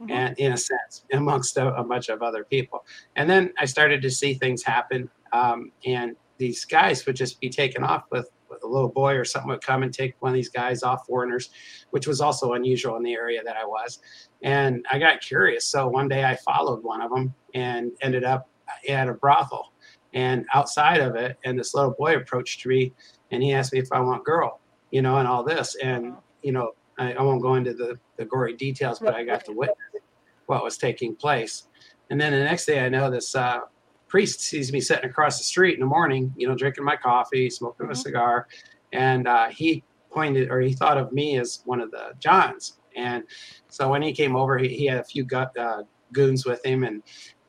Mm-hmm. 0.00 0.10
And 0.10 0.38
in 0.38 0.52
a 0.52 0.56
sense, 0.56 1.04
amongst 1.12 1.56
a, 1.56 1.74
a, 1.74 1.84
bunch 1.84 2.08
of 2.08 2.22
other 2.22 2.44
people. 2.44 2.84
And 3.16 3.28
then 3.28 3.52
I 3.58 3.64
started 3.64 4.02
to 4.02 4.10
see 4.10 4.34
things 4.34 4.62
happen. 4.62 5.08
Um, 5.32 5.72
and 5.86 6.16
these 6.40 6.64
guys 6.64 7.04
would 7.04 7.14
just 7.14 7.38
be 7.38 7.50
taken 7.50 7.84
off 7.84 8.04
with, 8.10 8.30
with 8.48 8.64
a 8.64 8.66
little 8.66 8.88
boy 8.88 9.14
or 9.14 9.24
something 9.26 9.50
would 9.50 9.62
come 9.62 9.82
and 9.82 9.92
take 9.92 10.14
one 10.20 10.30
of 10.30 10.34
these 10.34 10.48
guys 10.48 10.82
off 10.82 11.06
foreigners, 11.06 11.50
which 11.90 12.06
was 12.06 12.22
also 12.22 12.54
unusual 12.54 12.96
in 12.96 13.02
the 13.02 13.12
area 13.12 13.42
that 13.44 13.58
I 13.58 13.66
was. 13.66 14.00
And 14.42 14.84
I 14.90 14.98
got 14.98 15.20
curious. 15.20 15.66
So 15.66 15.86
one 15.86 16.08
day 16.08 16.24
I 16.24 16.34
followed 16.36 16.82
one 16.82 17.02
of 17.02 17.10
them 17.10 17.34
and 17.54 17.92
ended 18.00 18.24
up 18.24 18.48
at 18.88 19.08
a 19.08 19.12
brothel 19.12 19.74
and 20.14 20.46
outside 20.54 21.00
of 21.00 21.14
it. 21.14 21.36
And 21.44 21.58
this 21.58 21.74
little 21.74 21.92
boy 21.92 22.16
approached 22.16 22.64
me 22.64 22.94
and 23.30 23.42
he 23.42 23.52
asked 23.52 23.74
me 23.74 23.78
if 23.78 23.92
I 23.92 24.00
want 24.00 24.24
girl, 24.24 24.60
you 24.90 25.02
know, 25.02 25.18
and 25.18 25.28
all 25.28 25.44
this. 25.44 25.76
And, 25.76 26.14
you 26.42 26.52
know, 26.52 26.72
I, 26.98 27.12
I 27.12 27.22
won't 27.22 27.42
go 27.42 27.56
into 27.56 27.74
the, 27.74 27.98
the 28.16 28.24
gory 28.24 28.54
details, 28.54 28.98
but 28.98 29.14
I 29.14 29.24
got 29.24 29.44
to 29.44 29.52
witness 29.52 29.76
what 30.46 30.64
was 30.64 30.78
taking 30.78 31.14
place. 31.14 31.68
And 32.08 32.18
then 32.18 32.32
the 32.32 32.42
next 32.42 32.64
day 32.64 32.80
I 32.80 32.88
know 32.88 33.10
this 33.10 33.36
uh, 33.36 33.60
priest 34.10 34.40
sees 34.40 34.72
me 34.72 34.80
sitting 34.80 35.08
across 35.08 35.38
the 35.38 35.44
street 35.44 35.74
in 35.74 35.80
the 35.80 35.86
morning, 35.86 36.34
you 36.36 36.46
know, 36.46 36.54
drinking 36.54 36.84
my 36.84 36.96
coffee, 36.96 37.48
smoking 37.48 37.84
mm-hmm. 37.86 37.92
a 37.92 37.96
cigar, 37.96 38.48
and 38.92 39.26
uh, 39.26 39.48
he 39.48 39.84
pointed 40.10 40.50
or 40.50 40.60
he 40.60 40.74
thought 40.74 40.98
of 40.98 41.12
me 41.12 41.38
as 41.38 41.62
one 41.64 41.80
of 41.80 41.92
the 41.92 42.12
Johns. 42.18 42.78
And 42.96 43.22
so 43.68 43.88
when 43.88 44.02
he 44.02 44.12
came 44.12 44.34
over, 44.34 44.58
he, 44.58 44.68
he 44.68 44.86
had 44.86 44.98
a 44.98 45.04
few 45.04 45.24
gut, 45.24 45.56
uh, 45.56 45.84
goons 46.12 46.44
with 46.44 46.64
him, 46.66 46.82
and 46.82 47.02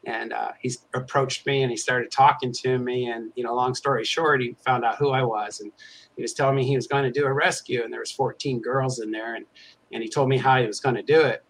and 0.05 0.33
uh, 0.33 0.51
he 0.59 0.71
approached 0.95 1.45
me 1.45 1.61
and 1.61 1.69
he 1.69 1.77
started 1.77 2.09
talking 2.09 2.51
to 2.51 2.77
me. 2.79 3.07
And 3.07 3.31
you 3.35 3.43
know, 3.43 3.53
long 3.53 3.75
story 3.75 4.03
short, 4.03 4.41
he 4.41 4.55
found 4.63 4.85
out 4.85 4.97
who 4.97 5.09
I 5.09 5.23
was, 5.23 5.59
and 5.59 5.71
he 6.15 6.21
was 6.21 6.33
telling 6.33 6.55
me 6.55 6.65
he 6.65 6.75
was 6.75 6.87
going 6.87 7.03
to 7.03 7.11
do 7.11 7.25
a 7.25 7.33
rescue, 7.33 7.83
and 7.83 7.91
there 7.91 7.99
was 7.99 8.11
14 8.11 8.61
girls 8.61 8.99
in 8.99 9.09
there, 9.09 9.33
and 9.33 9.45
and 9.91 10.03
he 10.03 10.09
told 10.09 10.29
me 10.29 10.37
how 10.37 10.61
he 10.61 10.67
was 10.67 10.79
going 10.79 10.95
to 10.95 11.03
do 11.03 11.21
it 11.21 11.43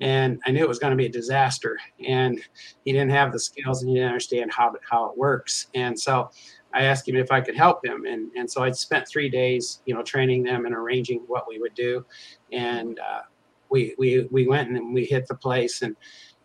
and 0.00 0.40
I 0.46 0.50
knew 0.50 0.62
it 0.62 0.68
was 0.68 0.78
going 0.78 0.90
to 0.90 0.96
be 0.96 1.06
a 1.06 1.10
disaster. 1.10 1.78
And 2.06 2.40
he 2.84 2.92
didn't 2.92 3.10
have 3.10 3.32
the 3.32 3.38
skills 3.38 3.82
and 3.82 3.90
he 3.90 3.96
didn't 3.96 4.08
understand 4.08 4.52
how 4.52 4.74
how 4.88 5.06
it 5.06 5.16
works. 5.16 5.68
And 5.74 5.98
so 5.98 6.30
I 6.72 6.84
asked 6.84 7.08
him 7.08 7.16
if 7.16 7.30
I 7.30 7.40
could 7.40 7.56
help 7.56 7.84
him. 7.84 8.04
And 8.06 8.30
and 8.36 8.50
so 8.50 8.62
I 8.62 8.70
spent 8.72 9.08
three 9.08 9.28
days, 9.28 9.82
you 9.86 9.94
know, 9.94 10.02
training 10.02 10.42
them 10.42 10.66
and 10.66 10.74
arranging 10.74 11.20
what 11.26 11.46
we 11.48 11.58
would 11.58 11.74
do. 11.74 12.04
And 12.52 12.98
uh, 12.98 13.22
we 13.70 13.94
we 13.98 14.26
we 14.30 14.46
went 14.46 14.70
and 14.70 14.94
we 14.94 15.04
hit 15.04 15.26
the 15.26 15.36
place 15.36 15.82
and. 15.82 15.96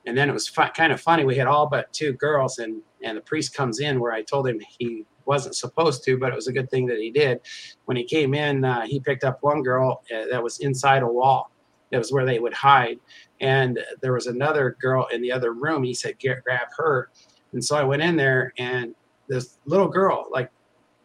And 0.05 0.17
then 0.17 0.29
it 0.29 0.33
was 0.33 0.47
fu- 0.47 0.63
kind 0.75 0.93
of 0.93 0.99
funny. 0.99 1.25
We 1.25 1.35
had 1.35 1.45
all 1.45 1.67
but 1.67 1.91
two 1.91 2.13
girls, 2.13 2.57
and 2.57 2.81
and 3.03 3.17
the 3.17 3.21
priest 3.21 3.53
comes 3.53 3.79
in 3.79 3.99
where 3.99 4.13
I 4.13 4.23
told 4.23 4.47
him 4.47 4.59
he 4.79 5.05
wasn't 5.25 5.55
supposed 5.55 6.03
to, 6.05 6.17
but 6.17 6.31
it 6.31 6.35
was 6.35 6.47
a 6.47 6.53
good 6.53 6.69
thing 6.71 6.87
that 6.87 6.97
he 6.97 7.11
did. 7.11 7.41
When 7.85 7.95
he 7.95 8.03
came 8.03 8.33
in, 8.33 8.65
uh, 8.65 8.85
he 8.87 8.99
picked 8.99 9.23
up 9.23 9.37
one 9.41 9.61
girl 9.61 10.01
uh, 10.11 10.25
that 10.31 10.41
was 10.41 10.59
inside 10.59 11.03
a 11.03 11.07
wall, 11.07 11.51
it 11.91 11.97
was 11.97 12.11
where 12.11 12.25
they 12.25 12.39
would 12.39 12.53
hide. 12.53 12.99
And 13.41 13.79
there 14.01 14.13
was 14.13 14.27
another 14.27 14.77
girl 14.81 15.07
in 15.11 15.21
the 15.21 15.31
other 15.31 15.53
room. 15.53 15.83
He 15.83 15.93
said, 15.93 16.17
grab 16.19 16.67
her. 16.77 17.09
And 17.53 17.63
so 17.63 17.75
I 17.75 17.83
went 17.83 18.01
in 18.01 18.15
there, 18.15 18.53
and 18.57 18.93
this 19.27 19.57
little 19.65 19.87
girl, 19.87 20.27
like 20.31 20.51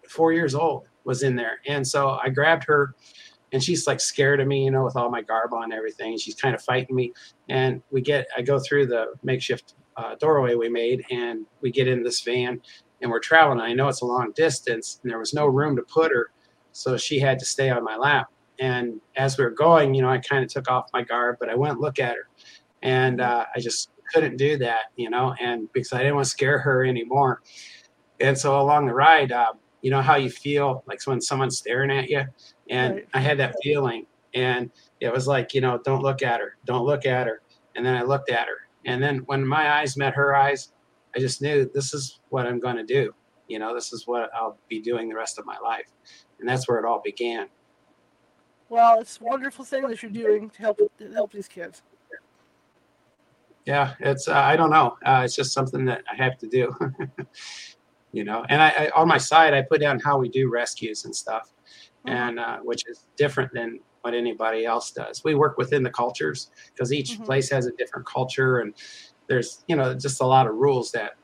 four 0.09 0.33
years 0.33 0.55
old, 0.55 0.85
was 1.05 1.23
in 1.23 1.37
there. 1.37 1.61
And 1.67 1.87
so 1.87 2.19
I 2.23 2.29
grabbed 2.29 2.65
her, 2.65 2.95
and 3.53 3.63
she's 3.63 3.87
like 3.87 4.01
scared 4.01 4.41
of 4.41 4.49
me, 4.49 4.65
you 4.65 4.71
know, 4.71 4.85
with 4.85 4.97
all 4.97 5.11
my 5.11 5.23
garb 5.23 5.55
on 5.55 5.65
and 5.65 5.73
everything. 5.73 6.19
She's 6.19 6.35
kind 6.35 6.55
of 6.55 6.63
fighting 6.63 6.95
me. 6.95 7.13
And 7.49 7.83
we 7.91 8.01
get, 8.01 8.27
I 8.37 8.43
go 8.43 8.59
through 8.59 8.87
the 8.87 9.15
makeshift 9.23 9.75
uh, 9.97 10.17
doorway 10.17 10.55
we 10.55 10.69
made, 10.69 11.05
and 11.11 11.47
we 11.61 11.71
get 11.71 11.89
in 11.89 12.03
this 12.03 12.21
van, 12.21 12.61
and 13.01 13.11
we're 13.11 13.21
traveling. 13.21 13.61
I 13.61 13.73
know 13.73 13.89
it's 13.89 14.03
a 14.03 14.07
long 14.07 14.33
distance, 14.35 15.01
and 15.03 15.11
there 15.11 15.19
was 15.19 15.35
no 15.35 15.47
room 15.47 15.77
to 15.77 15.83
put 15.83 16.11
her. 16.11 16.31
So 16.73 16.97
she 16.97 17.21
had 17.21 17.39
to 17.39 17.45
stay 17.45 17.71
on 17.71 17.85
my 17.85 17.97
lap. 17.97 18.27
And 18.61 19.01
as 19.17 19.37
we 19.37 19.45
were 19.45 19.51
going, 19.51 19.95
you 19.95 20.03
know, 20.03 20.11
I 20.11 20.19
kind 20.19 20.45
of 20.45 20.51
took 20.51 20.71
off 20.71 20.91
my 20.93 21.03
garb, 21.03 21.37
but 21.41 21.49
I 21.49 21.55
went 21.55 21.81
look 21.81 21.99
at 21.99 22.15
her, 22.15 22.29
and 22.83 23.21
uh, 23.21 23.47
I 23.55 23.61
just 23.61 23.91
couldn't 24.13 24.37
do 24.37 24.57
that, 24.59 24.93
you 24.97 25.11
know, 25.11 25.35
and 25.41 25.73
because 25.73 25.93
I 25.93 25.99
didn't 25.99 26.15
want 26.15 26.27
to 26.27 26.31
scare 26.31 26.59
her 26.59 26.85
anymore. 26.85 27.43
And 28.21 28.39
so 28.39 28.61
along 28.61 28.87
the 28.87 28.95
ride, 28.95 29.33
uh, 29.33 29.55
you 29.83 29.91
know 29.91 30.01
how 30.01 30.17
you 30.17 30.31
feel 30.31 30.83
like 30.87 31.05
when 31.05 31.21
someone's 31.21 31.59
staring 31.59 31.91
at 31.91 32.09
you, 32.09 32.25
and 32.71 32.95
right. 32.95 33.09
I 33.13 33.21
had 33.21 33.39
that 33.39 33.57
feeling, 33.63 34.07
and 34.35 34.71
it 35.01 35.13
was 35.13 35.27
like, 35.27 35.53
you 35.53 35.61
know, 35.61 35.79
don't 35.85 36.03
look 36.03 36.23
at 36.23 36.41
her, 36.41 36.57
don't 36.65 36.87
look 36.87 37.07
at 37.07 37.27
her. 37.27 37.43
And 37.77 37.85
then 37.85 37.97
I 37.97 38.03
looked 38.03 38.31
at 38.31 38.47
her, 38.47 38.69
and 38.87 39.03
then 39.03 39.19
when 39.27 39.47
my 39.47 39.81
eyes 39.81 39.97
met 39.97 40.15
her 40.15 40.37
eyes, 40.37 40.73
I 41.17 41.19
just 41.19 41.43
knew 41.43 41.71
this 41.75 41.93
is 41.93 42.21
what 42.29 42.47
I'm 42.47 42.61
going 42.61 42.77
to 42.77 42.85
do. 42.85 43.13
You 43.49 43.59
know, 43.59 43.75
this 43.75 43.93
is 43.93 44.07
what 44.07 44.31
I'll 44.35 44.57
be 44.69 44.81
doing 44.81 45.09
the 45.09 45.17
rest 45.17 45.39
of 45.39 45.45
my 45.45 45.59
life, 45.59 45.91
and 46.39 46.49
that's 46.49 46.69
where 46.69 46.79
it 46.79 46.85
all 46.85 47.03
began. 47.05 47.49
Well, 48.69 49.01
it's 49.01 49.21
a 49.21 49.25
wonderful 49.25 49.65
thing 49.65 49.87
that 49.89 50.03
you're 50.03 50.11
doing 50.11 50.51
to 50.51 50.59
help 50.59 50.81
to 50.99 51.13
help 51.13 51.33
these 51.33 51.49
kids. 51.49 51.83
Yeah, 53.67 53.95
it's 54.01 54.29
uh, 54.29 54.35
I 54.35 54.57
don't 54.57 54.71
know. 54.71 54.97
Uh, 55.05 55.23
it's 55.25 55.35
just 55.35 55.53
something 55.53 55.85
that 55.87 56.03
I 56.11 56.17
have 56.17 56.37
to 56.39 56.47
do. 56.47 56.75
you 58.13 58.25
know, 58.25 58.45
and 58.49 58.63
I, 58.63 58.69
I, 58.69 58.91
on 58.91 59.09
my 59.09 59.19
side 59.19 59.55
I 59.55 59.63
put 59.63 59.81
down 59.81 59.99
how 60.01 60.19
we 60.19 60.29
do 60.29 60.51
rescues 60.51 61.05
and 61.05 61.15
stuff, 61.15 61.53
mm-hmm. 62.07 62.17
and 62.17 62.39
uh, 62.39 62.59
which 62.59 62.83
is 62.87 63.07
different 63.17 63.53
than 63.53 63.81
what 64.03 64.15
anybody 64.15 64.67
else 64.67 64.91
does. 64.91 65.25
We 65.25 65.35
work 65.35 65.57
within 65.57 65.83
the 65.83 65.91
cultures 65.91 66.51
because 66.73 66.93
each 66.93 67.13
mm-hmm. 67.13 67.25
place 67.25 67.51
has 67.51 67.67
a 67.67 67.73
different 67.73 68.07
culture, 68.07 68.59
and 68.59 68.75
there's 69.29 69.65
you 69.67 69.77
know 69.77 69.95
just 69.95 70.21
a 70.21 70.27
lot 70.27 70.47
of 70.47 70.55
rules 70.55 70.93
that 70.93 71.13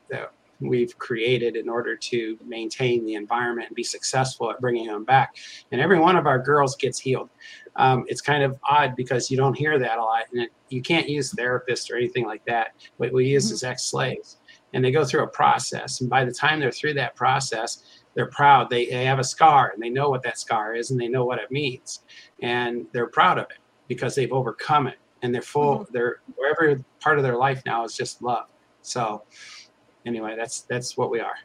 we've 0.61 0.97
created 0.97 1.55
in 1.55 1.67
order 1.67 1.95
to 1.95 2.37
maintain 2.45 3.05
the 3.05 3.15
environment 3.15 3.67
and 3.67 3.75
be 3.75 3.83
successful 3.83 4.49
at 4.51 4.61
bringing 4.61 4.87
them 4.87 5.03
back. 5.03 5.35
And 5.71 5.81
every 5.81 5.99
one 5.99 6.15
of 6.15 6.27
our 6.27 6.39
girls 6.39 6.75
gets 6.75 6.99
healed. 6.99 7.29
Um, 7.75 8.05
it's 8.07 8.21
kind 8.21 8.43
of 8.43 8.59
odd 8.63 8.95
because 8.95 9.31
you 9.31 9.37
don't 9.37 9.57
hear 9.57 9.79
that 9.79 9.97
a 9.97 10.03
lot, 10.03 10.25
and 10.31 10.43
it, 10.43 10.51
you 10.69 10.81
can't 10.81 11.09
use 11.09 11.33
therapists 11.33 11.89
or 11.89 11.95
anything 11.95 12.25
like 12.25 12.45
that. 12.45 12.75
What 12.97 13.13
we 13.13 13.25
use 13.27 13.45
mm-hmm. 13.45 13.53
is 13.53 13.63
ex-slaves, 13.63 14.37
and 14.73 14.83
they 14.83 14.91
go 14.91 15.05
through 15.05 15.23
a 15.23 15.27
process. 15.27 16.01
And 16.01 16.09
by 16.09 16.25
the 16.25 16.33
time 16.33 16.59
they're 16.59 16.71
through 16.71 16.95
that 16.95 17.15
process, 17.15 18.03
they're 18.13 18.27
proud. 18.27 18.69
They, 18.69 18.87
they 18.87 19.05
have 19.05 19.19
a 19.19 19.23
scar, 19.23 19.71
and 19.73 19.81
they 19.81 19.89
know 19.89 20.09
what 20.09 20.21
that 20.23 20.37
scar 20.37 20.75
is, 20.75 20.91
and 20.91 20.99
they 20.99 21.07
know 21.07 21.23
what 21.23 21.39
it 21.39 21.49
means, 21.49 22.01
and 22.41 22.85
they're 22.91 23.07
proud 23.07 23.37
of 23.37 23.45
it 23.45 23.59
because 23.87 24.15
they've 24.15 24.33
overcome 24.33 24.87
it, 24.87 24.99
and 25.21 25.33
they're 25.33 25.41
full. 25.41 25.79
Mm-hmm. 25.79 25.93
They're 25.93 26.19
wherever 26.35 26.83
part 26.99 27.17
of 27.17 27.23
their 27.23 27.37
life 27.37 27.63
now 27.65 27.85
is 27.85 27.95
just 27.95 28.21
love. 28.21 28.47
So 28.81 29.23
anyway, 30.05 30.35
that's 30.35 30.61
that's 30.61 30.97
what 30.97 31.09
we 31.09 31.19
are. 31.19 31.35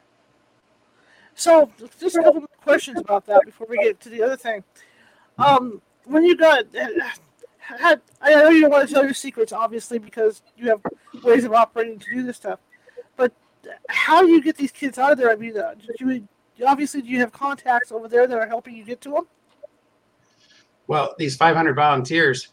So, 1.35 1.71
just 2.01 2.17
a 2.17 2.23
couple 2.23 2.41
more 2.41 2.49
questions 2.63 2.99
about 2.99 3.27
that 3.27 3.43
before 3.45 3.67
we 3.69 3.77
get 3.77 4.01
to 4.01 4.09
the 4.09 4.23
other 4.23 4.37
thing. 4.37 4.65
Um, 5.39 5.83
when 6.05 6.25
you 6.25 6.37
got 6.37 6.65
had, 7.59 8.01
I 8.21 8.35
know 8.35 8.49
you 8.49 8.63
don't 8.63 8.71
want 8.71 8.89
to 8.89 8.95
tell 8.95 9.05
your 9.05 9.15
secrets, 9.15 9.53
obviously, 9.53 9.99
because 9.99 10.43
you 10.57 10.69
have 10.69 10.81
ways 11.23 11.45
of 11.45 11.53
operating 11.53 11.99
to 11.99 12.15
do 12.15 12.23
this 12.23 12.37
stuff. 12.37 12.61
But 13.17 13.33
how 13.89 14.23
do 14.23 14.29
you 14.29 14.43
get 14.43 14.57
these 14.57 14.73
kids 14.73 14.99
out 14.99 15.13
of 15.13 15.19
there? 15.19 15.31
I 15.31 15.37
mean, 15.37 15.59
uh, 15.59 15.75
you 16.01 16.27
obviously 16.67 17.03
do 17.03 17.09
you 17.09 17.21
have 17.21 17.33
contacts 17.33 17.93
over 17.93 18.09
there 18.09 18.27
that 18.27 18.39
are 18.39 18.47
helping 18.47 18.77
you 18.77 18.85
get 18.85 19.01
to 19.03 19.11
them? 19.11 19.27
Well, 20.87 21.15
these 21.19 21.37
500 21.37 21.75
volunteers, 21.75 22.49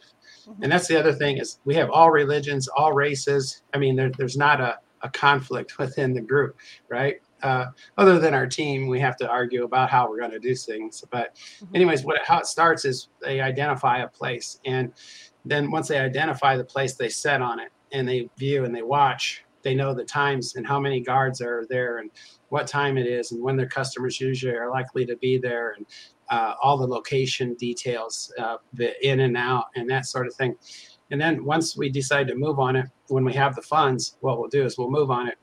mm-hmm. 0.47 0.63
and 0.63 0.71
that's 0.71 0.87
the 0.87 0.99
other 0.99 1.13
thing 1.13 1.37
is 1.37 1.59
we 1.65 1.75
have 1.75 1.89
all 1.89 2.11
religions, 2.11 2.67
all 2.67 2.93
races. 2.93 3.61
I 3.73 3.77
mean, 3.77 3.95
there, 3.95 4.09
there's 4.09 4.37
not 4.37 4.59
a 4.59 4.79
a 5.03 5.09
conflict 5.09 5.77
within 5.77 6.13
the 6.13 6.21
group, 6.21 6.57
right? 6.89 7.21
Uh, 7.41 7.65
other 7.97 8.19
than 8.19 8.33
our 8.33 8.47
team, 8.47 8.87
we 8.87 8.99
have 8.99 9.17
to 9.17 9.29
argue 9.29 9.65
about 9.65 9.89
how 9.89 10.09
we're 10.09 10.19
going 10.19 10.31
to 10.31 10.39
do 10.39 10.55
things. 10.55 11.03
But, 11.11 11.35
mm-hmm. 11.35 11.75
anyways, 11.75 12.03
what 12.03 12.19
how 12.25 12.39
it 12.39 12.47
starts 12.47 12.85
is 12.85 13.09
they 13.21 13.41
identify 13.41 13.99
a 13.99 14.07
place, 14.07 14.59
and 14.65 14.93
then 15.45 15.69
once 15.69 15.89
they 15.89 15.99
identify 15.99 16.55
the 16.55 16.63
place, 16.63 16.95
they 16.95 17.09
set 17.09 17.41
on 17.41 17.59
it 17.59 17.69
and 17.91 18.07
they 18.07 18.29
view 18.37 18.65
and 18.65 18.75
they 18.75 18.81
watch. 18.81 19.43
They 19.61 19.75
know 19.75 19.93
the 19.93 20.03
times 20.03 20.55
and 20.55 20.67
how 20.67 20.79
many 20.79 20.99
guards 20.99 21.41
are 21.41 21.65
there 21.69 21.99
and 21.99 22.11
what 22.49 22.67
time 22.67 22.97
it 22.97 23.07
is 23.07 23.31
and 23.31 23.41
when 23.41 23.55
their 23.55 23.67
customers 23.67 24.19
usually 24.19 24.55
are 24.55 24.69
likely 24.69 25.05
to 25.05 25.15
be 25.17 25.37
there 25.37 25.71
and 25.71 25.85
uh, 26.29 26.55
all 26.61 26.77
the 26.77 26.87
location 26.87 27.53
details, 27.55 28.33
uh, 28.39 28.57
the 28.73 28.93
in 29.07 29.21
and 29.21 29.37
out, 29.37 29.65
and 29.75 29.89
that 29.89 30.05
sort 30.05 30.27
of 30.27 30.33
thing. 30.33 30.55
And 31.13 31.21
then 31.21 31.45
once 31.45 31.77
we 31.77 31.89
decide 31.89 32.27
to 32.29 32.35
move 32.35 32.59
on 32.59 32.75
it, 32.75 32.87
when 33.09 33.23
we 33.23 33.33
have 33.33 33.55
the 33.55 33.61
funds, 33.61 34.17
what 34.21 34.39
we'll 34.39 34.49
do 34.49 34.65
is 34.65 34.79
we'll 34.79 34.89
move 34.89 35.11
on 35.11 35.27
it. 35.27 35.37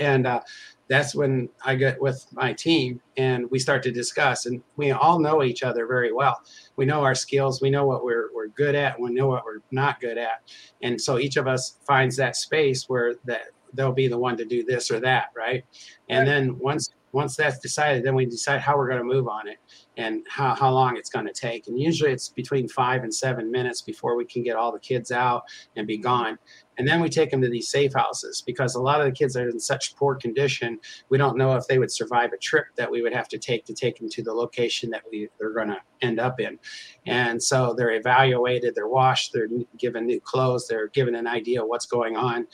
And 0.00 0.26
uh, 0.26 0.40
that's 0.88 1.14
when 1.14 1.50
I 1.62 1.74
get 1.74 2.00
with 2.00 2.26
my 2.32 2.54
team 2.54 3.02
and 3.18 3.44
we 3.50 3.58
start 3.58 3.82
to 3.82 3.92
discuss. 3.92 4.46
And 4.46 4.62
we 4.76 4.92
all 4.92 5.18
know 5.18 5.42
each 5.42 5.62
other 5.62 5.86
very 5.86 6.14
well. 6.14 6.40
We 6.76 6.86
know 6.86 7.02
our 7.02 7.14
skills, 7.14 7.60
we 7.60 7.68
know 7.68 7.84
what 7.84 8.04
we're, 8.04 8.30
we're 8.34 8.48
good 8.48 8.74
at, 8.74 8.98
we 8.98 9.12
know 9.12 9.26
what 9.26 9.44
we're 9.44 9.60
not 9.70 10.00
good 10.00 10.16
at. 10.16 10.40
And 10.80 10.98
so 10.98 11.18
each 11.18 11.36
of 11.36 11.46
us 11.46 11.76
finds 11.86 12.16
that 12.16 12.34
space 12.34 12.88
where 12.88 13.16
that 13.26 13.48
they'll 13.74 13.92
be 13.92 14.08
the 14.08 14.18
one 14.18 14.38
to 14.38 14.46
do 14.46 14.64
this 14.64 14.90
or 14.90 14.98
that, 15.00 15.26
right? 15.36 15.62
And 16.08 16.20
right. 16.20 16.24
then 16.24 16.58
once 16.58 16.88
once 17.12 17.36
that's 17.36 17.58
decided, 17.58 18.02
then 18.02 18.14
we 18.14 18.24
decide 18.24 18.60
how 18.60 18.76
we're 18.76 18.88
going 18.88 18.98
to 18.98 19.04
move 19.04 19.28
on 19.28 19.46
it 19.46 19.58
and 19.96 20.24
how, 20.28 20.54
how 20.54 20.70
long 20.70 20.96
it's 20.96 21.10
going 21.10 21.26
to 21.26 21.32
take. 21.32 21.68
And 21.68 21.80
usually 21.80 22.12
it's 22.12 22.28
between 22.28 22.68
five 22.68 23.02
and 23.02 23.14
seven 23.14 23.50
minutes 23.50 23.80
before 23.82 24.16
we 24.16 24.24
can 24.24 24.42
get 24.42 24.56
all 24.56 24.72
the 24.72 24.78
kids 24.78 25.10
out 25.10 25.44
and 25.76 25.86
be 25.86 25.98
gone. 25.98 26.38
And 26.78 26.86
then 26.86 27.00
we 27.00 27.08
take 27.08 27.30
them 27.30 27.40
to 27.42 27.48
these 27.48 27.68
safe 27.68 27.92
houses 27.94 28.42
because 28.44 28.74
a 28.74 28.80
lot 28.80 29.00
of 29.00 29.06
the 29.06 29.12
kids 29.12 29.36
are 29.36 29.48
in 29.48 29.58
such 29.58 29.96
poor 29.96 30.14
condition. 30.14 30.78
We 31.08 31.18
don't 31.18 31.36
know 31.36 31.56
if 31.56 31.66
they 31.66 31.78
would 31.78 31.90
survive 31.90 32.32
a 32.32 32.38
trip 32.38 32.66
that 32.76 32.90
we 32.90 33.02
would 33.02 33.14
have 33.14 33.28
to 33.28 33.38
take 33.38 33.64
to 33.66 33.74
take 33.74 33.98
them 33.98 34.08
to 34.10 34.22
the 34.22 34.32
location 34.32 34.90
that 34.90 35.02
we 35.10 35.28
they're 35.38 35.52
going 35.52 35.68
to 35.68 35.80
end 36.02 36.20
up 36.20 36.40
in. 36.40 36.58
And 37.06 37.42
so 37.42 37.74
they're 37.74 37.92
evaluated, 37.92 38.74
they're 38.74 38.88
washed, 38.88 39.32
they're 39.32 39.48
given 39.78 40.06
new 40.06 40.20
clothes, 40.20 40.66
they're 40.68 40.88
given 40.88 41.14
an 41.14 41.26
idea 41.26 41.62
of 41.62 41.68
what's 41.68 41.86
going 41.86 42.16
on. 42.16 42.46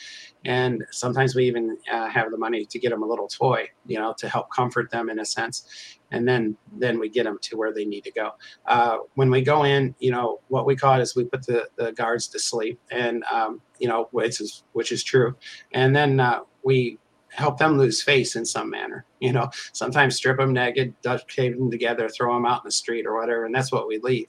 And 0.44 0.84
sometimes 0.90 1.34
we 1.34 1.46
even 1.46 1.76
uh, 1.92 2.08
have 2.08 2.30
the 2.30 2.36
money 2.36 2.64
to 2.64 2.78
get 2.78 2.90
them 2.90 3.02
a 3.02 3.06
little 3.06 3.28
toy, 3.28 3.68
you 3.86 3.98
know, 3.98 4.14
to 4.18 4.28
help 4.28 4.48
comfort 4.50 4.90
them 4.90 5.10
in 5.10 5.18
a 5.18 5.24
sense 5.24 5.98
and 6.12 6.28
then 6.28 6.56
then 6.78 6.98
we 7.00 7.08
get 7.08 7.24
them 7.24 7.38
to 7.40 7.56
where 7.56 7.72
they 7.72 7.84
need 7.84 8.04
to 8.04 8.12
go. 8.12 8.32
Uh, 8.66 8.98
when 9.14 9.30
we 9.30 9.42
go 9.42 9.64
in, 9.64 9.94
you 9.98 10.10
know, 10.10 10.40
what 10.48 10.66
we 10.66 10.76
call 10.76 10.98
it 10.98 11.02
is 11.02 11.16
we 11.16 11.24
put 11.24 11.44
the, 11.46 11.68
the 11.76 11.92
guards 11.92 12.28
to 12.28 12.38
sleep, 12.38 12.78
and 12.90 13.24
um, 13.32 13.60
you 13.82 13.88
know, 13.88 14.08
which 14.12 14.40
is 14.40 14.62
which 14.74 14.92
is 14.92 15.02
true, 15.02 15.34
and 15.72 15.94
then 15.94 16.20
uh, 16.20 16.40
we 16.62 17.00
help 17.30 17.58
them 17.58 17.76
lose 17.76 18.00
face 18.00 18.36
in 18.36 18.44
some 18.44 18.70
manner. 18.70 19.04
You 19.18 19.32
know, 19.32 19.50
sometimes 19.72 20.14
strip 20.14 20.38
them 20.38 20.52
naked, 20.52 20.94
duct 21.02 21.28
tape 21.28 21.56
them 21.58 21.68
together, 21.68 22.08
throw 22.08 22.32
them 22.34 22.46
out 22.46 22.62
in 22.62 22.68
the 22.68 22.70
street 22.70 23.06
or 23.06 23.18
whatever, 23.18 23.44
and 23.44 23.54
that's 23.54 23.72
what 23.72 23.88
we 23.88 23.98
leave. 23.98 24.28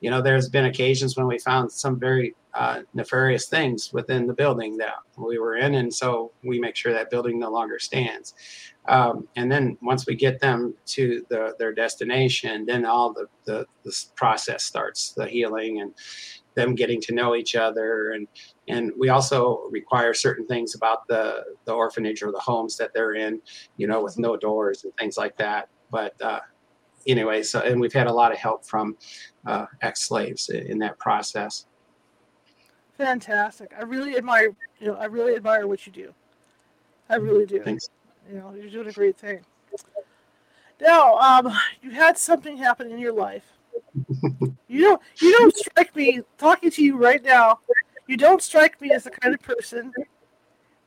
You 0.00 0.10
know, 0.10 0.20
there's 0.20 0.50
been 0.50 0.66
occasions 0.66 1.16
when 1.16 1.26
we 1.26 1.38
found 1.38 1.72
some 1.72 1.98
very 1.98 2.34
uh, 2.52 2.80
nefarious 2.92 3.48
things 3.48 3.90
within 3.94 4.26
the 4.26 4.34
building 4.34 4.76
that 4.76 4.96
we 5.16 5.38
were 5.38 5.56
in, 5.56 5.76
and 5.76 5.92
so 5.92 6.32
we 6.44 6.60
make 6.60 6.76
sure 6.76 6.92
that 6.92 7.08
building 7.08 7.38
no 7.38 7.50
longer 7.50 7.78
stands. 7.78 8.34
Um, 8.86 9.28
and 9.36 9.50
then 9.50 9.78
once 9.80 10.06
we 10.06 10.14
get 10.14 10.40
them 10.40 10.74
to 10.86 11.24
the, 11.30 11.54
their 11.58 11.72
destination, 11.72 12.66
then 12.66 12.84
all 12.84 13.14
the, 13.14 13.26
the, 13.44 13.66
the 13.84 14.04
process 14.16 14.64
starts, 14.64 15.12
the 15.12 15.26
healing 15.26 15.80
and 15.80 15.94
them 16.54 16.74
getting 16.74 17.00
to 17.00 17.14
know 17.14 17.34
each 17.34 17.54
other 17.54 18.12
and 18.12 18.26
and 18.68 18.92
we 18.98 19.08
also 19.08 19.68
require 19.70 20.12
certain 20.12 20.46
things 20.46 20.74
about 20.74 21.06
the 21.08 21.44
the 21.64 21.72
orphanage 21.72 22.22
or 22.22 22.32
the 22.32 22.38
homes 22.38 22.76
that 22.76 22.92
they're 22.94 23.14
in 23.14 23.40
you 23.76 23.86
know 23.86 24.02
with 24.02 24.18
no 24.18 24.36
doors 24.36 24.84
and 24.84 24.92
things 24.96 25.16
like 25.16 25.36
that 25.36 25.68
but 25.90 26.20
uh, 26.22 26.40
anyway 27.06 27.42
so 27.42 27.60
and 27.60 27.80
we've 27.80 27.92
had 27.92 28.06
a 28.06 28.12
lot 28.12 28.32
of 28.32 28.38
help 28.38 28.64
from 28.64 28.96
uh, 29.46 29.66
ex-slaves 29.82 30.48
in 30.48 30.78
that 30.78 30.98
process 30.98 31.66
fantastic 32.96 33.72
i 33.78 33.82
really 33.82 34.16
admire 34.16 34.50
you 34.78 34.86
know 34.88 34.94
i 34.96 35.04
really 35.04 35.34
admire 35.34 35.66
what 35.66 35.86
you 35.86 35.92
do 35.92 36.12
i 37.08 37.16
really 37.16 37.46
do 37.46 37.62
Thanks. 37.62 37.88
You 38.30 38.38
know, 38.38 38.54
you're 38.54 38.70
doing 38.70 38.88
a 38.88 38.92
great 38.92 39.18
thing. 39.18 39.40
Now, 40.80 41.16
um, 41.16 41.52
you 41.82 41.90
had 41.90 42.16
something 42.16 42.56
happen 42.56 42.90
in 42.90 42.98
your 42.98 43.12
life. 43.12 43.44
You 44.68 44.80
don't. 44.82 45.02
You 45.20 45.32
don't 45.38 45.56
strike 45.56 45.94
me 45.94 46.20
talking 46.38 46.70
to 46.70 46.82
you 46.82 46.96
right 46.96 47.22
now. 47.22 47.60
You 48.06 48.16
don't 48.16 48.42
strike 48.42 48.80
me 48.80 48.90
as 48.92 49.04
the 49.04 49.10
kind 49.10 49.34
of 49.34 49.40
person 49.40 49.92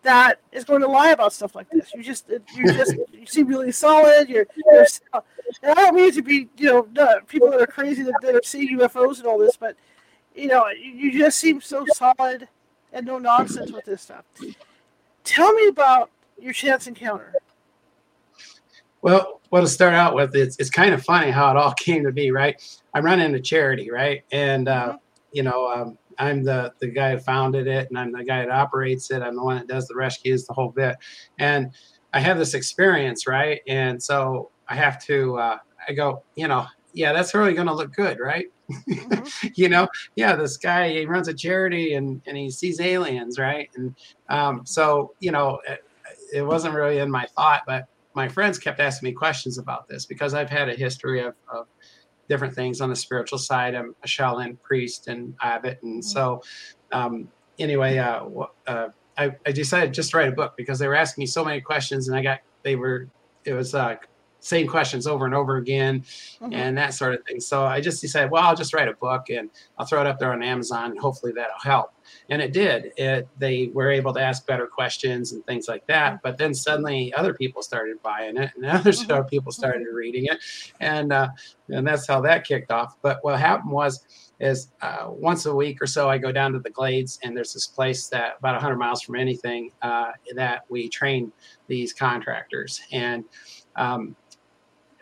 that 0.04 0.42
is 0.52 0.66
going 0.66 0.82
to 0.82 0.88
lie 0.88 1.12
about 1.12 1.34
stuff 1.34 1.56
like 1.56 1.70
this. 1.70 1.94
You 1.94 2.04
just, 2.04 2.30
you 2.30 2.74
just, 2.74 2.96
you 3.12 3.25
seem 3.25 3.48
really 3.48 3.72
solid. 3.72 4.30
You're, 4.30 4.46
you're 4.56 4.86
and 5.13 5.72
I 5.72 5.74
don't 5.74 5.96
mean 5.96 6.12
to 6.12 6.22
be, 6.22 6.50
you 6.58 6.66
know, 6.66 7.22
people 7.28 7.50
that 7.52 7.62
are 7.62 7.68
crazy 7.68 8.04
that, 8.04 8.13
that 8.22 8.36
are 8.36 8.42
seeing 8.44 8.78
UFOs 8.78 9.20
and 9.20 9.28
all 9.28 9.40
this, 9.40 9.56
but 9.58 9.78
you 10.36 10.48
know, 10.48 10.68
you 10.70 11.18
just 11.18 11.40
seem 11.40 11.62
so 11.62 11.86
solid 11.94 12.48
and 12.92 13.06
no 13.06 13.18
nonsense 13.18 13.72
with 13.72 13.86
this 13.86 14.02
stuff. 14.02 14.25
Tell 15.24 15.54
me 15.54 15.68
about 15.68 16.10
your 16.40 16.54
chance 16.54 16.88
encounter. 16.88 17.34
Well, 19.03 19.41
what 19.50 19.60
to 19.62 19.67
start 19.67 19.93
out 19.93 20.15
with, 20.15 20.33
it's, 20.33 20.55
it's 20.60 20.69
kind 20.69 20.93
of 20.93 21.03
funny 21.03 21.29
how 21.29 21.51
it 21.51 21.57
all 21.57 21.74
came 21.77 22.05
to 22.05 22.12
be, 22.12 22.31
right? 22.31 22.60
I'm 22.93 23.03
running 23.03 23.36
a 23.36 23.39
charity, 23.39 23.91
right? 23.91 24.24
And, 24.31 24.67
uh, 24.69 24.88
mm-hmm. 24.88 24.98
you 25.33 25.43
know, 25.43 25.67
um, 25.67 25.98
I'm 26.17 26.43
the, 26.43 26.74
the 26.79 26.88
guy 26.88 27.12
who 27.12 27.19
founded 27.19 27.67
it 27.67 27.89
and 27.89 28.00
I'm 28.00 28.13
the 28.13 28.24
guy 28.24 28.39
that 28.39 28.50
operates 28.50 29.12
it. 29.12 29.22
I'm 29.22 29.36
the 29.36 29.43
one 29.43 29.57
that 29.57 29.67
does 29.67 29.88
the 29.88 29.95
rescues, 29.95 30.48
the 30.48 30.53
whole 30.53 30.69
bit. 30.69 30.95
And 31.38 31.72
I 32.13 32.22
have 32.22 32.38
this 32.38 32.53
experience, 32.53 33.27
right? 33.27 33.62
And 33.67 34.01
so 34.01 34.51
I 34.69 34.75
have 34.75 35.03
to, 35.05 35.38
uh, 35.38 35.57
I 35.88 35.93
go, 35.93 36.24
you 36.36 36.48
know, 36.48 36.65
yeah, 36.93 37.12
that's 37.12 37.33
really 37.33 37.53
going 37.53 37.67
to 37.67 37.74
look 37.74 37.93
good, 37.93 38.19
right? 38.19 38.45
Mm-hmm. 38.72 39.48
you 39.55 39.67
know, 39.67 39.88
yeah, 40.15 40.36
this 40.38 40.55
guy 40.55 40.89
he 40.89 41.05
runs 41.05 41.27
a 41.27 41.33
charity 41.33 41.95
and 41.95 42.22
and 42.25 42.38
he 42.38 42.50
sees 42.50 42.79
aliens, 42.79 43.38
right? 43.38 43.69
And 43.75 43.95
um, 44.29 44.65
so 44.65 45.13
you 45.19 45.31
know, 45.31 45.60
it, 45.67 45.83
it 46.33 46.41
wasn't 46.43 46.75
really 46.75 47.00
in 47.00 47.12
my 47.12 47.25
thought, 47.36 47.63
but 47.67 47.88
my 48.15 48.27
friends 48.27 48.58
kept 48.58 48.79
asking 48.79 49.10
me 49.10 49.13
questions 49.13 49.58
about 49.58 49.88
this 49.88 50.05
because 50.05 50.34
I've 50.34 50.50
had 50.50 50.70
a 50.70 50.75
history 50.75 51.22
of, 51.22 51.36
of 51.51 51.67
different 52.29 52.53
things 52.53 52.82
on 52.82 52.89
the 52.89 52.96
spiritual 52.96 53.39
side. 53.39 53.75
I'm 53.75 53.96
a 54.03 54.08
Shaolin 54.08 54.62
priest 54.62 55.08
and 55.08 55.36
abbot, 55.41 55.79
and 55.84 56.01
mm-hmm. 56.01 56.08
so 56.08 56.41
um, 56.91 57.27
anyway, 57.60 57.98
uh, 57.98 58.25
uh, 58.67 58.89
I, 59.17 59.36
I 59.46 59.51
decided 59.51 59.93
just 59.93 60.12
to 60.12 60.17
write 60.17 60.29
a 60.29 60.34
book 60.34 60.53
because 60.58 60.79
they 60.79 60.88
were 60.88 60.96
asking 60.96 61.24
me 61.24 61.25
so 61.27 61.43
many 61.43 61.62
questions, 61.62 62.08
and 62.08 62.17
I 62.17 62.22
got 62.22 62.39
they 62.63 62.75
were 62.75 63.08
it 63.46 63.53
was 63.53 63.75
uh, 63.75 63.96
same 64.43 64.67
questions 64.67 65.08
over 65.08 65.25
and 65.25 65.34
over 65.34 65.55
again 65.58 66.01
mm-hmm. 66.01 66.53
and 66.53 66.77
that 66.77 66.93
sort 66.93 67.13
of 67.13 67.25
thing. 67.25 67.39
So 67.39 67.63
I 67.65 67.79
just 67.79 68.01
decided, 68.01 68.29
well, 68.29 68.43
I'll 68.43 68.55
just 68.55 68.74
write 68.74 68.89
a 68.89 68.93
book 68.93 69.29
and 69.29 69.50
I'll 69.77 69.86
throw 69.86 70.01
it 70.01 70.08
up 70.08 70.20
there 70.20 70.34
on 70.34 70.43
Amazon 70.43 70.91
and 70.91 71.00
hopefully 71.00 71.32
that'll 71.34 71.53
help. 71.63 71.93
And 72.29 72.41
it 72.41 72.53
did. 72.53 72.91
It 72.98 73.27
they 73.38 73.69
were 73.74 73.91
able 73.91 74.13
to 74.13 74.22
ask 74.22 74.45
better 74.45 74.67
questions 74.67 75.31
and 75.31 75.45
things 75.45 75.67
like 75.67 75.86
that. 75.88 76.22
But 76.24 76.38
then 76.38 76.53
suddenly 76.53 77.13
other 77.13 77.33
people 77.33 77.62
started 77.62 78.01
buying 78.01 78.38
it 78.38 78.51
and 78.55 78.65
other 78.65 78.91
mm-hmm. 78.91 79.27
people 79.27 79.51
started 79.51 79.88
reading 79.91 80.25
it. 80.25 80.39
And 80.79 81.12
uh, 81.12 81.29
and 81.69 81.88
that's 81.88 82.07
how 82.07 82.22
that 82.22 82.45
kicked 82.45 82.72
off. 82.72 82.98
But 83.01 83.19
what 83.24 83.39
happened 83.39 83.72
was 83.72 84.05
is 84.39 84.72
uh, 84.81 85.05
once 85.07 85.45
a 85.45 85.55
week 85.55 85.81
or 85.81 85.88
so 85.88 86.10
I 86.10 86.17
go 86.17 86.31
down 86.31 86.51
to 86.53 86.60
the 86.60 86.69
Glades 86.69 87.19
and 87.24 87.36
there's 87.36 87.53
this 87.53 87.67
place 87.67 88.07
that 88.07 88.38
about 88.39 88.55
100 88.55 88.77
miles 88.77 89.01
from 89.01 89.15
anything 89.15 89.72
uh, 89.81 90.12
that 90.36 90.63
we 90.69 90.89
train 90.89 91.31
these 91.67 91.93
contractors 91.93 92.81
and 92.91 93.24
um, 93.75 94.15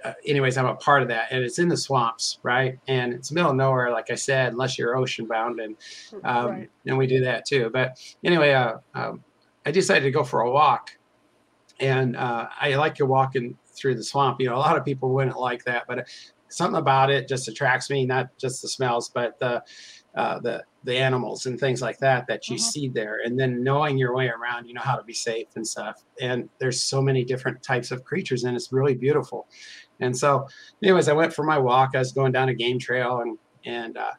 uh, 0.03 0.13
anyways, 0.25 0.58
I'm 0.58 0.65
a 0.65 0.75
part 0.75 1.01
of 1.01 1.08
that, 1.10 1.27
and 1.31 1.43
it's 1.43 1.60
in 1.60 1.67
the 1.67 1.77
swamps, 1.77 2.39
right? 2.43 2.79
And 2.88 3.13
it's 3.13 3.31
middle 3.31 3.51
of 3.51 3.58
nowhere, 3.58 3.91
like 3.91 4.10
I 4.12 4.15
said, 4.15 4.51
unless 4.51 4.77
you're 4.77 4.96
ocean 4.98 5.25
bound, 5.27 5.60
and 5.60 5.75
um, 6.24 6.48
right. 6.48 6.70
and 6.86 6.98
we 6.98 7.08
do 7.08 7.22
that 7.22 7.46
too. 7.46 7.70
But 7.72 8.00
anyway, 8.24 8.53
uh, 8.53 8.77
um, 8.93 9.24
I 9.65 9.72
decided 9.72 10.03
to 10.03 10.12
go 10.12 10.24
for 10.24 10.41
a 10.41 10.51
walk, 10.51 10.91
and 11.79 12.15
uh, 12.15 12.48
I 12.60 12.75
like 12.75 12.96
to 12.96 13.05
walking 13.05 13.58
through 13.67 13.96
the 13.96 14.03
swamp. 14.03 14.39
You 14.39 14.50
know, 14.50 14.55
a 14.55 14.58
lot 14.58 14.77
of 14.77 14.86
people 14.86 15.10
wouldn't 15.10 15.38
like 15.38 15.63
that, 15.65 15.84
but 15.88 16.08
something 16.50 16.79
about 16.79 17.10
it 17.10 17.27
just 17.27 17.48
attracts 17.48 17.89
me. 17.89 18.05
Not 18.05 18.38
just 18.38 18.62
the 18.62 18.67
smells, 18.67 19.10
but 19.10 19.39
the 19.39 19.63
uh, 20.15 20.39
the 20.39 20.63
the 20.84 20.98
animals 20.98 21.46
and 21.46 21.60
things 21.60 21.81
like 21.81 21.98
that 22.00 22.27
that 22.27 22.50
you 22.50 22.55
mm-hmm. 22.55 22.63
see 22.63 22.88
there 22.89 23.20
and 23.24 23.39
then 23.39 23.63
knowing 23.63 23.98
your 23.98 24.13
way 24.15 24.27
around 24.27 24.65
you 24.65 24.74
know 24.74 24.81
how 24.81 24.96
to 24.96 25.03
be 25.03 25.13
safe 25.13 25.48
and 25.55 25.66
stuff 25.66 26.03
and 26.20 26.50
there's 26.59 26.83
so 26.83 27.01
many 27.01 27.24
different 27.24 27.61
types 27.64 27.92
of 27.92 28.03
creatures 28.03 28.44
and 28.44 28.55
it's 28.55 28.74
really 28.74 28.96
beautiful 28.96 29.48
and 30.01 30.18
so, 30.18 30.48
anyways, 30.83 31.07
I 31.07 31.14
went 31.14 31.33
for 31.33 31.44
my 31.44 31.57
walk. 31.57 31.92
I 31.96 32.00
was 32.00 32.11
going 32.11 32.31
down 32.31 32.50
a 32.50 32.53
game 32.53 32.79
trail, 32.79 33.20
and 33.20 33.37
and 33.66 33.98
uh, 33.98 34.11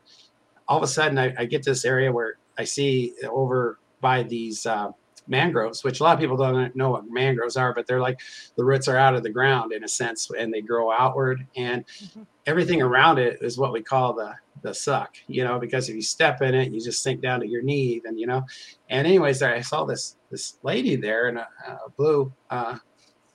all 0.68 0.78
of 0.78 0.82
a 0.82 0.86
sudden, 0.86 1.18
I, 1.18 1.34
I, 1.36 1.44
get 1.44 1.62
to 1.64 1.70
this 1.70 1.84
area 1.84 2.10
where 2.10 2.38
I 2.56 2.64
see 2.64 3.14
over 3.28 3.80
by 4.00 4.22
these 4.22 4.64
uh, 4.64 4.92
mangroves, 5.26 5.84
which 5.84 6.00
a 6.00 6.04
lot 6.04 6.14
of 6.14 6.20
people 6.20 6.36
don't 6.36 6.74
know 6.76 6.90
what 6.90 7.04
mangroves 7.10 7.56
are, 7.56 7.74
but 7.74 7.86
they're 7.86 8.00
like 8.00 8.20
the 8.56 8.64
roots 8.64 8.88
are 8.88 8.96
out 8.96 9.14
of 9.14 9.22
the 9.22 9.30
ground 9.30 9.72
in 9.72 9.84
a 9.84 9.88
sense, 9.88 10.30
and 10.38 10.52
they 10.52 10.60
grow 10.60 10.92
outward, 10.92 11.46
and 11.56 11.86
mm-hmm. 11.86 12.22
everything 12.46 12.82
around 12.82 13.18
it 13.18 13.38
is 13.42 13.58
what 13.58 13.72
we 13.72 13.82
call 13.82 14.12
the 14.12 14.34
the 14.62 14.72
suck, 14.72 15.16
you 15.26 15.42
know, 15.42 15.58
because 15.58 15.88
if 15.88 15.96
you 15.96 16.02
step 16.02 16.40
in 16.40 16.54
it, 16.54 16.70
you 16.70 16.80
just 16.80 17.02
sink 17.02 17.20
down 17.20 17.40
to 17.40 17.48
your 17.48 17.62
knee, 17.62 18.00
then 18.04 18.16
you 18.16 18.26
know. 18.26 18.42
And 18.90 19.06
anyways, 19.06 19.42
I 19.42 19.60
saw 19.60 19.84
this 19.84 20.16
this 20.30 20.58
lady 20.62 20.96
there 20.96 21.28
in 21.28 21.36
a, 21.36 21.48
a 21.66 21.90
blue 21.96 22.32
uh, 22.50 22.78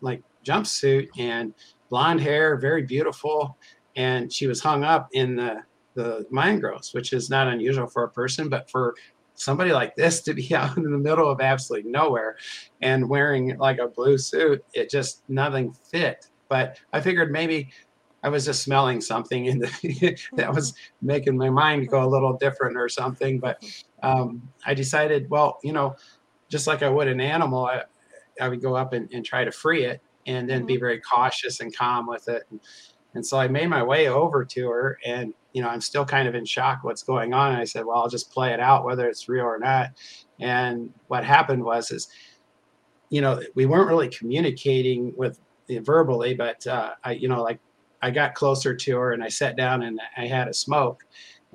like 0.02 0.22
jumpsuit, 0.46 1.08
and 1.18 1.54
blonde 1.90 2.22
hair, 2.22 2.58
very 2.58 2.84
beautiful, 2.84 3.58
and 3.96 4.32
she 4.32 4.48
was 4.48 4.62
hung 4.62 4.84
up 4.84 5.10
in 5.14 5.36
the 5.36 5.64
the 5.98 6.28
mangroves, 6.30 6.94
which 6.94 7.12
is 7.12 7.30
not 7.30 7.48
unusual 7.48 7.88
for 7.88 8.04
a 8.04 8.10
person, 8.10 8.50
but 8.50 8.70
for 8.70 8.94
somebody 9.34 9.72
like 9.72 9.96
this 9.96 10.22
to 10.22 10.34
be 10.34 10.54
out 10.56 10.78
in 10.78 10.84
the 10.84 10.98
middle 10.98 11.30
of 11.30 11.42
absolutely 11.42 11.90
nowhere 11.90 12.38
and 12.82 13.10
wearing 13.10 13.58
like 13.58 13.80
a 13.80 13.88
blue 13.88 14.18
suit, 14.18 14.64
it 14.74 14.90
just 14.90 15.24
nothing 15.28 15.74
fit. 15.74 16.28
But 16.50 16.80
I 16.94 17.02
figured 17.02 17.32
maybe 17.32 17.70
I 18.24 18.30
was 18.30 18.46
just 18.46 18.64
smelling 18.64 19.02
something 19.02 19.46
in 19.46 19.60
the 19.60 20.18
that 20.34 20.54
was 20.54 20.74
making 21.02 21.38
my 21.38 21.50
mind 21.50 21.90
go 21.90 22.04
a 22.04 22.08
little 22.08 22.34
different 22.38 22.78
or 22.78 22.90
something. 22.90 23.40
But 23.40 23.64
um, 24.04 24.48
I 24.66 24.74
decided, 24.74 25.30
well, 25.30 25.60
you 25.64 25.74
know, 25.74 25.96
just 26.50 26.68
like 26.68 26.84
I 26.84 26.90
would 26.90 27.08
an 27.08 27.20
animal, 27.20 27.66
I, 27.66 27.84
I 28.40 28.50
would 28.50 28.62
go 28.62 28.76
up 28.76 28.94
and, 28.94 29.12
and 29.12 29.26
try 29.26 29.44
to 29.44 29.52
free 29.52 29.84
it 29.84 30.02
and 30.28 30.48
then 30.48 30.60
mm-hmm. 30.60 30.68
be 30.68 30.78
very 30.78 31.00
cautious 31.00 31.62
and 31.62 31.76
calm 31.76 32.06
with 32.06 32.28
it. 32.28 32.44
And, 32.52 32.60
and 33.16 33.26
so 33.26 33.40
I 33.40 33.48
made 33.48 33.68
my 33.68 33.82
way 33.82 34.10
over 34.10 34.46
to 34.46 34.70
her 34.70 35.00
and, 35.06 35.34
you 35.54 35.62
know, 35.62 35.70
I'm 35.70 35.82
still 35.82 36.06
kind 36.06 36.28
of 36.28 36.36
in 36.36 36.46
shock 36.46 36.84
what's 36.84 37.02
going 37.02 37.34
on. 37.34 37.54
And 37.54 37.62
I 37.62 37.64
said, 37.64 37.86
well, 37.86 37.98
I'll 37.98 38.10
just 38.10 38.32
play 38.32 38.54
it 38.54 38.60
out, 38.60 38.86
whether 38.86 39.08
it's 39.08 39.28
real 39.28 39.46
or 39.46 39.58
not. 39.58 39.92
And 40.40 40.94
what 41.08 41.24
happened 41.24 41.64
was, 41.64 41.90
is, 41.90 42.10
you 43.10 43.22
know, 43.22 43.42
we 43.56 43.66
weren't 43.66 43.88
really 43.88 44.10
communicating 44.10 45.14
with 45.18 45.40
verbally, 45.70 46.36
but, 46.36 46.68
uh, 46.68 46.92
I, 47.04 47.14
you 47.14 47.28
know, 47.28 47.42
like 47.42 47.60
I 48.02 48.12
got 48.12 48.36
closer 48.36 48.76
to 48.76 48.98
her 48.98 49.14
and 49.14 49.24
I 49.24 49.30
sat 49.30 49.56
down 49.56 49.84
and 49.84 50.00
I 50.16 50.28
had 50.28 50.48
a 50.48 50.54
smoke 50.54 51.04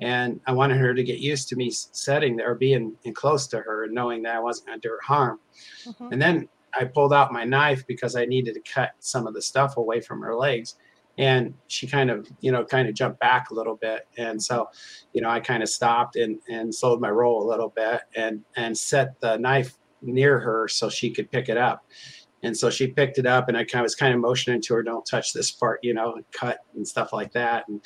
and 0.01 0.41
I 0.47 0.51
wanted 0.51 0.77
her 0.77 0.93
to 0.93 1.03
get 1.03 1.19
used 1.19 1.47
to 1.49 1.55
me 1.55 1.69
sitting 1.71 2.35
there, 2.35 2.55
being 2.55 2.97
close 3.13 3.47
to 3.47 3.59
her 3.59 3.85
and 3.85 3.93
knowing 3.93 4.23
that 4.23 4.35
I 4.35 4.39
wasn't 4.39 4.67
going 4.67 4.81
to 4.81 4.87
do 4.87 4.91
her 4.91 5.01
harm. 5.01 5.39
Mm-hmm. 5.85 6.11
And 6.11 6.21
then 6.21 6.49
I 6.79 6.85
pulled 6.85 7.13
out 7.13 7.31
my 7.31 7.43
knife 7.43 7.85
because 7.87 8.15
I 8.15 8.25
needed 8.25 8.55
to 8.55 8.61
cut 8.61 8.91
some 8.99 9.27
of 9.27 9.33
the 9.33 9.41
stuff 9.41 9.77
away 9.77 10.01
from 10.01 10.21
her 10.21 10.35
legs. 10.35 10.75
And 11.17 11.53
she 11.67 11.85
kind 11.85 12.09
of, 12.09 12.27
you 12.41 12.51
know, 12.51 12.65
kind 12.65 12.89
of 12.89 12.95
jumped 12.95 13.19
back 13.19 13.51
a 13.51 13.53
little 13.53 13.75
bit. 13.75 14.07
And 14.17 14.41
so, 14.41 14.69
you 15.13 15.21
know, 15.21 15.29
I 15.29 15.39
kind 15.39 15.61
of 15.61 15.69
stopped 15.69 16.15
and, 16.15 16.39
and 16.49 16.73
slowed 16.73 16.99
my 16.99 17.09
roll 17.09 17.47
a 17.47 17.49
little 17.49 17.69
bit 17.69 18.01
and, 18.15 18.43
and 18.55 18.75
set 18.75 19.19
the 19.21 19.37
knife 19.37 19.77
near 20.01 20.39
her 20.39 20.67
so 20.67 20.89
she 20.89 21.11
could 21.11 21.31
pick 21.31 21.49
it 21.49 21.57
up. 21.57 21.85
And 22.41 22.57
so 22.57 22.69
she 22.69 22.87
picked 22.87 23.19
it 23.19 23.25
up 23.25 23.47
and 23.47 23.55
I 23.55 23.63
kind 23.63 23.81
of 23.81 23.85
was 23.85 23.95
kind 23.95 24.13
of 24.13 24.19
motioning 24.19 24.61
to 24.61 24.73
her, 24.73 24.83
don't 24.83 25.05
touch 25.05 25.33
this 25.33 25.51
part, 25.51 25.79
you 25.83 25.93
know, 25.93 26.19
cut 26.31 26.59
and 26.75 26.85
stuff 26.85 27.13
like 27.13 27.31
that. 27.33 27.67
And, 27.67 27.81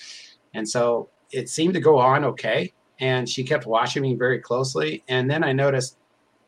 and 0.54 0.67
so 0.67 1.10
it 1.32 1.50
seemed 1.50 1.73
to 1.73 1.80
go 1.80 2.00
on 2.00 2.23
okay. 2.23 2.73
And 3.00 3.30
she 3.30 3.43
kept 3.43 3.67
watching 3.67 4.02
me 4.02 4.15
very 4.15 4.39
closely. 4.39 5.04
And 5.08 5.30
then 5.30 5.43
I 5.43 5.52
noticed 5.52 5.97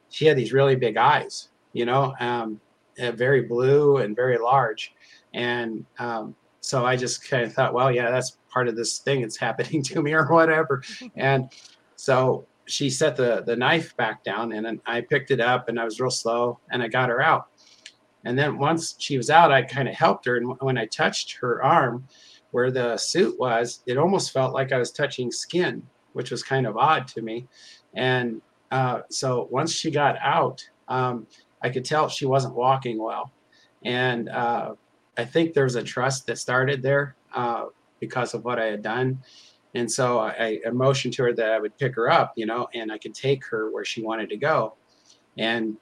she 0.09 0.25
had 0.25 0.37
these 0.37 0.53
really 0.53 0.75
big 0.75 0.97
eyes 0.97 1.48
you 1.73 1.85
know, 1.85 2.13
um, 2.19 2.59
uh, 2.99 3.11
very 3.11 3.41
blue 3.41 3.97
and 3.97 4.15
very 4.15 4.37
large. 4.37 4.93
And 5.33 5.85
um, 5.99 6.35
so 6.61 6.85
I 6.85 6.95
just 6.95 7.27
kind 7.29 7.43
of 7.43 7.53
thought, 7.53 7.73
well, 7.73 7.91
yeah, 7.91 8.11
that's 8.11 8.37
part 8.51 8.67
of 8.67 8.75
this 8.75 8.99
thing 8.99 9.21
that's 9.21 9.37
happening 9.47 9.81
to 9.83 10.01
me 10.01 10.13
or 10.13 10.25
whatever. 10.27 10.83
and 11.15 11.49
so 11.95 12.45
she 12.65 12.89
set 12.89 13.15
the, 13.15 13.43
the 13.45 13.55
knife 13.55 13.95
back 13.97 14.23
down 14.23 14.53
and 14.53 14.65
then 14.65 14.81
I 14.85 15.01
picked 15.01 15.31
it 15.31 15.39
up 15.39 15.69
and 15.69 15.79
I 15.79 15.85
was 15.85 15.99
real 15.99 16.11
slow 16.11 16.59
and 16.71 16.83
I 16.83 16.87
got 16.87 17.09
her 17.09 17.21
out. 17.21 17.47
And 18.25 18.37
then 18.37 18.57
once 18.57 18.95
she 18.99 19.17
was 19.17 19.29
out, 19.29 19.51
I 19.51 19.61
kind 19.61 19.87
of 19.87 19.95
helped 19.95 20.25
her. 20.25 20.37
And 20.37 20.53
when 20.59 20.77
I 20.77 20.85
touched 20.87 21.37
her 21.37 21.63
arm 21.63 22.07
where 22.51 22.69
the 22.69 22.97
suit 22.97 23.39
was, 23.39 23.81
it 23.85 23.97
almost 23.97 24.31
felt 24.31 24.53
like 24.53 24.71
I 24.71 24.77
was 24.77 24.91
touching 24.91 25.31
skin, 25.31 25.81
which 26.13 26.31
was 26.31 26.43
kind 26.43 26.67
of 26.67 26.77
odd 26.77 27.07
to 27.09 27.21
me. 27.21 27.47
And 27.93 28.41
uh, 28.71 29.01
so 29.09 29.47
once 29.51 29.71
she 29.73 29.89
got 29.89 30.17
out, 30.21 30.67
um, 30.89 31.27
I 31.61 31.69
could 31.69 31.85
tell 31.85 32.09
she 32.09 32.25
wasn't 32.25 32.55
walking 32.55 33.01
well. 33.01 33.31
And 33.83 34.29
uh, 34.29 34.75
I 35.17 35.25
think 35.25 35.53
there 35.53 35.63
was 35.63 35.75
a 35.75 35.83
trust 35.83 36.25
that 36.27 36.37
started 36.37 36.81
there 36.81 37.15
uh, 37.33 37.65
because 37.99 38.33
of 38.33 38.43
what 38.45 38.59
I 38.59 38.65
had 38.65 38.81
done. 38.81 39.19
And 39.75 39.91
so 39.91 40.19
I, 40.19 40.59
I 40.65 40.69
motioned 40.71 41.13
to 41.15 41.23
her 41.23 41.33
that 41.33 41.51
I 41.51 41.59
would 41.59 41.77
pick 41.77 41.95
her 41.95 42.09
up, 42.09 42.33
you 42.35 42.45
know, 42.45 42.67
and 42.73 42.91
I 42.91 42.97
could 42.97 43.13
take 43.13 43.45
her 43.47 43.71
where 43.71 43.85
she 43.85 44.01
wanted 44.01 44.29
to 44.29 44.37
go. 44.37 44.75
And 45.37 45.77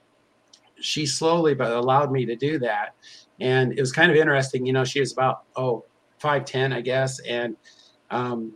she 0.80 1.06
slowly 1.06 1.54
but 1.54 1.72
allowed 1.72 2.12
me 2.12 2.26
to 2.26 2.36
do 2.36 2.60
that. 2.60 2.96
And 3.40 3.72
it 3.72 3.80
was 3.80 3.92
kind 3.92 4.12
of 4.12 4.18
interesting, 4.18 4.66
you 4.66 4.74
know, 4.74 4.84
she 4.84 5.00
was 5.00 5.14
about, 5.14 5.44
oh, 5.56 5.86
5'10, 6.22 6.74
I 6.74 6.82
guess. 6.82 7.20
And 7.20 7.56
um, 8.10 8.54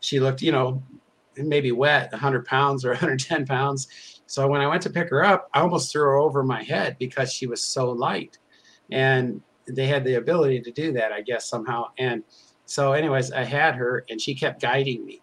she 0.00 0.20
looked, 0.20 0.42
you 0.42 0.52
know, 0.52 0.82
maybe 1.36 1.72
wet, 1.72 2.10
100 2.12 2.44
pounds 2.44 2.84
or 2.84 2.90
110 2.90 3.46
pounds 3.46 4.15
so 4.26 4.46
when 4.48 4.60
I 4.60 4.66
went 4.66 4.82
to 4.82 4.90
pick 4.90 5.08
her 5.10 5.24
up, 5.24 5.48
I 5.54 5.60
almost 5.60 5.92
threw 5.92 6.02
her 6.02 6.16
over 6.16 6.42
my 6.42 6.62
head 6.62 6.96
because 6.98 7.32
she 7.32 7.46
was 7.46 7.62
so 7.62 7.90
light. 7.90 8.38
And 8.90 9.40
they 9.68 9.86
had 9.86 10.04
the 10.04 10.14
ability 10.14 10.60
to 10.62 10.70
do 10.70 10.92
that, 10.92 11.12
I 11.12 11.22
guess, 11.22 11.48
somehow. 11.48 11.86
And 11.98 12.22
so, 12.66 12.92
anyways, 12.92 13.32
I 13.32 13.44
had 13.44 13.74
her 13.76 14.04
and 14.10 14.20
she 14.20 14.34
kept 14.34 14.60
guiding 14.60 15.04
me. 15.04 15.22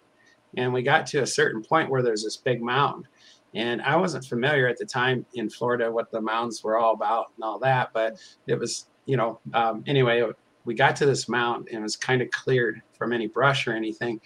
and 0.57 0.73
we 0.73 0.83
got 0.83 1.05
to 1.07 1.21
a 1.21 1.27
certain 1.27 1.63
point 1.63 1.89
where 1.89 2.01
there's 2.01 2.23
this 2.23 2.37
big 2.37 2.61
mound. 2.61 3.07
And 3.55 3.81
I 3.81 3.95
wasn't 3.95 4.25
familiar 4.25 4.67
at 4.67 4.77
the 4.77 4.85
time 4.85 5.25
in 5.33 5.49
Florida 5.49 5.91
what 5.91 6.11
the 6.11 6.21
mounds 6.21 6.63
were 6.63 6.77
all 6.77 6.93
about 6.93 7.31
and 7.35 7.43
all 7.43 7.59
that, 7.59 7.91
but 7.93 8.17
it 8.47 8.57
was, 8.57 8.87
you 9.05 9.17
know, 9.17 9.39
um, 9.53 9.83
anyway, 9.87 10.23
we 10.65 10.73
got 10.73 10.95
to 10.97 11.05
this 11.05 11.27
mound 11.29 11.67
and 11.69 11.79
it 11.79 11.83
was 11.83 11.95
kind 11.95 12.21
of 12.21 12.31
cleared 12.31 12.81
from 12.97 13.13
any 13.13 13.27
brush 13.27 13.67
or 13.67 13.73
anything. 13.73 14.19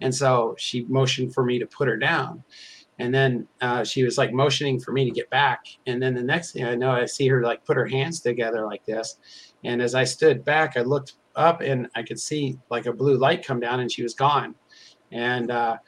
And 0.00 0.14
so 0.14 0.54
she 0.58 0.84
motioned 0.84 1.32
for 1.34 1.44
me 1.44 1.58
to 1.58 1.66
put 1.66 1.86
her 1.88 1.96
down. 1.96 2.42
And 2.98 3.14
then 3.14 3.48
uh, 3.60 3.84
she 3.84 4.04
was 4.04 4.18
like 4.18 4.32
motioning 4.32 4.78
for 4.78 4.92
me 4.92 5.04
to 5.04 5.10
get 5.10 5.30
back. 5.30 5.64
And 5.86 6.02
then 6.02 6.14
the 6.14 6.22
next 6.22 6.52
thing 6.52 6.64
I 6.64 6.74
know, 6.74 6.90
I 6.90 7.06
see 7.06 7.26
her 7.28 7.42
like 7.42 7.64
put 7.64 7.76
her 7.76 7.86
hands 7.86 8.20
together 8.20 8.64
like 8.64 8.84
this. 8.84 9.16
And 9.64 9.80
as 9.80 9.94
I 9.94 10.04
stood 10.04 10.44
back, 10.44 10.76
I 10.76 10.82
looked 10.82 11.14
up 11.34 11.62
and 11.62 11.88
I 11.94 12.02
could 12.02 12.20
see 12.20 12.58
like 12.70 12.86
a 12.86 12.92
blue 12.92 13.16
light 13.16 13.44
come 13.44 13.60
down 13.60 13.80
and 13.80 13.90
she 13.90 14.02
was 14.02 14.14
gone. 14.14 14.54
And 15.10 15.50
uh, 15.50 15.78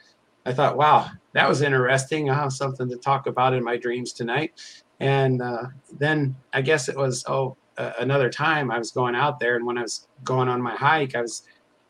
I 0.45 0.53
thought, 0.53 0.77
wow, 0.77 1.09
that 1.33 1.47
was 1.47 1.61
interesting. 1.61 2.29
i 2.29 2.33
have 2.33 2.53
something 2.53 2.89
to 2.89 2.97
talk 2.97 3.27
about 3.27 3.53
in 3.53 3.63
my 3.63 3.77
dreams 3.77 4.13
tonight. 4.13 4.81
And 4.99 5.41
uh, 5.41 5.63
then 5.99 6.35
I 6.53 6.61
guess 6.61 6.89
it 6.89 6.95
was, 6.95 7.23
oh, 7.27 7.57
another 7.77 8.29
time 8.29 8.71
I 8.71 8.77
was 8.77 8.91
going 8.91 9.15
out 9.15 9.39
there. 9.39 9.55
And 9.55 9.65
when 9.65 9.77
I 9.77 9.81
was 9.81 10.07
going 10.23 10.47
on 10.47 10.61
my 10.61 10.75
hike, 10.75 11.15
I 11.15 11.21
was 11.21 11.43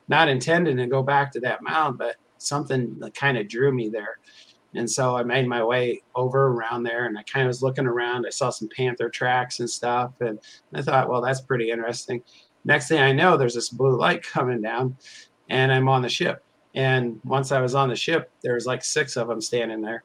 not 0.08 0.30
intending 0.30 0.78
to 0.78 0.88
go 0.88 1.04
back 1.04 1.32
to 1.34 1.39
that 1.41 1.63
mound, 1.63 1.97
but 1.97 2.15
something 2.38 2.99
kind 3.13 3.38
of 3.38 3.47
drew 3.47 3.71
me 3.71 3.89
there. 3.89 4.19
And 4.75 4.89
so 4.89 5.15
I 5.15 5.23
made 5.23 5.47
my 5.47 5.63
way 5.63 6.01
over 6.15 6.47
around 6.47 6.83
there 6.83 7.05
and 7.05 7.17
I 7.17 7.23
kind 7.23 7.45
of 7.45 7.49
was 7.49 7.63
looking 7.63 7.88
around. 7.88 8.25
I 8.25 8.29
saw 8.29 8.49
some 8.49 8.69
panther 8.75 9.09
tracks 9.09 9.59
and 9.59 9.69
stuff. 9.69 10.11
And 10.19 10.39
I 10.73 10.81
thought, 10.81 11.09
well, 11.09 11.21
that's 11.21 11.41
pretty 11.41 11.71
interesting. 11.71 12.21
Next 12.65 12.88
thing 12.88 12.99
I 12.99 13.11
know, 13.11 13.38
there's 13.38 13.55
this 13.55 13.69
blue 13.69 13.97
light 13.97 14.23
coming 14.33 14.61
down 14.61 14.97
and 15.49 15.71
I'm 15.71 15.88
on 15.88 16.01
the 16.01 16.09
ship. 16.09 16.43
And 16.73 17.19
once 17.23 17.51
I 17.51 17.61
was 17.61 17.73
on 17.73 17.89
the 17.89 17.95
ship, 17.95 18.31
there 18.41 18.55
was 18.55 18.65
like 18.65 18.83
six 18.83 19.15
of 19.15 19.27
them 19.27 19.39
standing 19.39 19.81
there. 19.81 20.03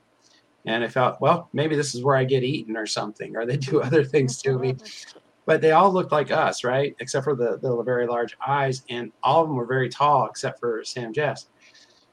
And 0.67 0.85
I 0.85 0.89
felt, 0.89 1.21
well, 1.21 1.49
maybe 1.53 1.75
this 1.75 1.95
is 1.95 2.05
where 2.05 2.17
I 2.17 2.25
get 2.25 2.45
eaten 2.45 2.77
or 2.77 2.87
something, 2.87 3.37
or 3.37 3.47
they 3.47 3.57
do 3.57 3.81
other 3.83 4.05
things 4.05 4.41
to 4.43 4.59
me. 4.59 4.75
Mm-hmm. 4.75 5.19
But 5.47 5.61
they 5.61 5.73
all 5.73 5.93
looked 5.93 6.13
like 6.13 6.31
us, 6.31 6.63
right? 6.63 6.95
Except 7.01 7.25
for 7.25 7.35
the, 7.35 7.59
the 7.61 7.83
very 7.83 8.07
large 8.07 8.37
eyes. 8.47 8.83
And 8.89 9.11
all 9.23 9.43
of 9.43 9.49
them 9.49 9.57
were 9.57 9.67
very 9.67 9.89
tall, 9.89 10.27
except 10.27 10.61
for 10.61 10.85
Sam 10.85 11.13
Jess. 11.13 11.49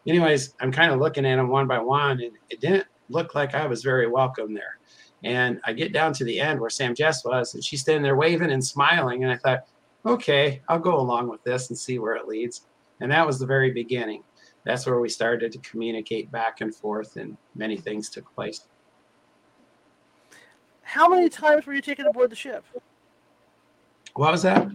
Anyways, 0.07 0.53
I'm 0.61 0.71
kind 0.71 0.91
of 0.91 0.99
looking 0.99 1.25
at 1.25 1.35
them 1.35 1.49
one 1.49 1.67
by 1.67 1.79
one, 1.79 2.21
and 2.21 2.31
it 2.49 2.61
didn't 2.61 2.87
look 3.09 3.35
like 3.35 3.55
I 3.55 3.67
was 3.67 3.83
very 3.83 4.07
welcome 4.07 4.53
there. 4.53 4.77
And 5.23 5.59
I 5.65 5.73
get 5.73 5.93
down 5.93 6.13
to 6.13 6.23
the 6.23 6.39
end 6.39 6.59
where 6.59 6.69
Sam 6.69 6.95
Jess 6.95 7.25
was, 7.25 7.53
and 7.53 7.63
she's 7.63 7.81
standing 7.81 8.03
there 8.03 8.15
waving 8.15 8.51
and 8.51 8.63
smiling. 8.63 9.23
And 9.23 9.31
I 9.31 9.37
thought, 9.37 9.67
okay, 10.05 10.61
I'll 10.69 10.79
go 10.79 10.99
along 10.99 11.27
with 11.27 11.43
this 11.43 11.69
and 11.69 11.77
see 11.77 11.99
where 11.99 12.15
it 12.15 12.27
leads. 12.27 12.67
And 13.01 13.11
that 13.11 13.25
was 13.25 13.39
the 13.39 13.45
very 13.45 13.71
beginning 13.71 14.23
that's 14.67 14.85
where 14.85 14.99
we 14.99 15.07
started 15.07 15.51
to 15.53 15.59
communicate 15.59 16.29
back 16.29 16.59
and 16.59 16.75
forth, 16.75 17.15
and 17.15 17.37
many 17.55 17.77
things 17.77 18.09
took 18.09 18.33
place. 18.35 18.65
How 20.81 21.07
many 21.07 21.29
times 21.29 21.65
were 21.65 21.73
you 21.73 21.81
taken 21.81 22.05
aboard 22.05 22.29
the 22.29 22.35
ship? 22.35 22.65
What 24.15 24.33
was 24.33 24.41
that? 24.43 24.67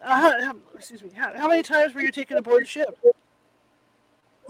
Uh, 0.00 0.44
how, 0.44 0.56
excuse 0.74 1.02
me. 1.02 1.10
How, 1.16 1.36
how, 1.36 1.48
many 1.48 1.64
times 1.64 1.94
were 1.94 2.00
you 2.00 2.12
taken 2.12 2.36
aboard 2.36 2.62
the 2.62 2.68
ship? 2.68 2.96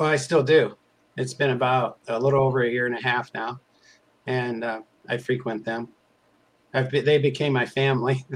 Well, 0.03 0.11
I 0.11 0.17
still 0.17 0.43
do. 0.43 0.77
It's 1.17 1.33
been 1.33 1.51
about 1.51 2.01
a 2.09 2.19
little 2.19 2.43
over 2.43 2.62
a 2.62 2.69
year 2.69 2.87
and 2.87 2.99
a 2.99 3.01
half 3.01 3.33
now, 3.35 3.61
and 4.27 4.65
uh, 4.65 4.81
I 5.09 5.17
frequent 5.17 5.65
them. 5.65 5.91
I've 6.75 6.91
be, 6.91 7.03
they 7.03 7.19
became 7.19 7.53
my 7.53 7.67
family. 7.67 8.27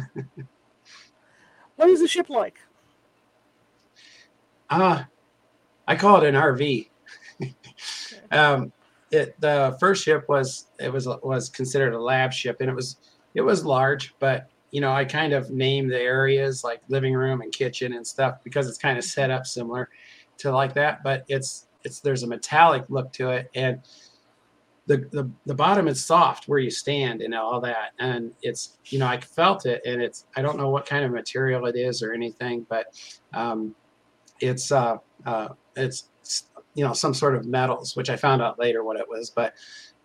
what 1.74 1.90
is 1.90 1.98
the 1.98 2.06
ship 2.06 2.30
like? 2.30 2.60
Ah, 4.70 5.00
uh, 5.00 5.04
I 5.88 5.96
call 5.96 6.22
it 6.22 6.28
an 6.28 6.36
RV. 6.36 6.88
um, 8.30 8.72
it, 9.10 9.34
the 9.40 9.76
first 9.80 10.04
ship 10.04 10.28
was 10.28 10.68
it 10.78 10.92
was 10.92 11.08
was 11.24 11.48
considered 11.48 11.94
a 11.94 12.00
lab 12.00 12.32
ship, 12.32 12.58
and 12.60 12.70
it 12.70 12.74
was 12.74 12.98
it 13.34 13.40
was 13.40 13.64
large, 13.64 14.14
but 14.20 14.48
you 14.70 14.80
know 14.80 14.92
I 14.92 15.04
kind 15.04 15.32
of 15.32 15.50
named 15.50 15.90
the 15.90 16.00
areas 16.00 16.62
like 16.62 16.80
living 16.86 17.14
room 17.14 17.40
and 17.40 17.52
kitchen 17.52 17.94
and 17.94 18.06
stuff 18.06 18.36
because 18.44 18.68
it's 18.68 18.78
kind 18.78 18.98
of 18.98 19.04
set 19.04 19.32
up 19.32 19.46
similar 19.46 19.88
to 20.38 20.52
like 20.52 20.74
that, 20.74 21.02
but 21.02 21.24
it's 21.28 21.68
it's 21.84 22.00
there's 22.00 22.22
a 22.22 22.26
metallic 22.26 22.84
look 22.88 23.12
to 23.14 23.30
it 23.30 23.50
and. 23.54 23.80
The, 24.88 24.98
the, 25.10 25.28
the 25.46 25.54
bottom 25.54 25.88
is 25.88 26.04
soft 26.04 26.46
where 26.46 26.60
you 26.60 26.70
stand 26.70 27.20
and 27.20 27.34
all 27.34 27.60
that 27.62 27.90
and 27.98 28.32
it's 28.40 28.78
you 28.84 29.00
know 29.00 29.08
i 29.08 29.20
felt 29.20 29.66
it 29.66 29.82
and 29.84 30.00
it's 30.00 30.26
i 30.36 30.42
don't 30.42 30.56
know 30.56 30.68
what 30.68 30.86
kind 30.86 31.04
of 31.04 31.10
material 31.10 31.66
it 31.66 31.74
is 31.74 32.04
or 32.04 32.12
anything 32.12 32.64
but 32.68 32.86
um, 33.34 33.74
it's 34.40 34.70
uh, 34.72 34.98
uh, 35.24 35.48
it's 35.74 36.08
you 36.74 36.84
know 36.84 36.92
some 36.92 37.14
sort 37.14 37.34
of 37.34 37.46
metals, 37.46 37.96
which 37.96 38.10
I 38.10 38.16
found 38.16 38.42
out 38.42 38.58
later 38.58 38.84
what 38.84 38.98
it 38.98 39.08
was. 39.08 39.30
But 39.30 39.54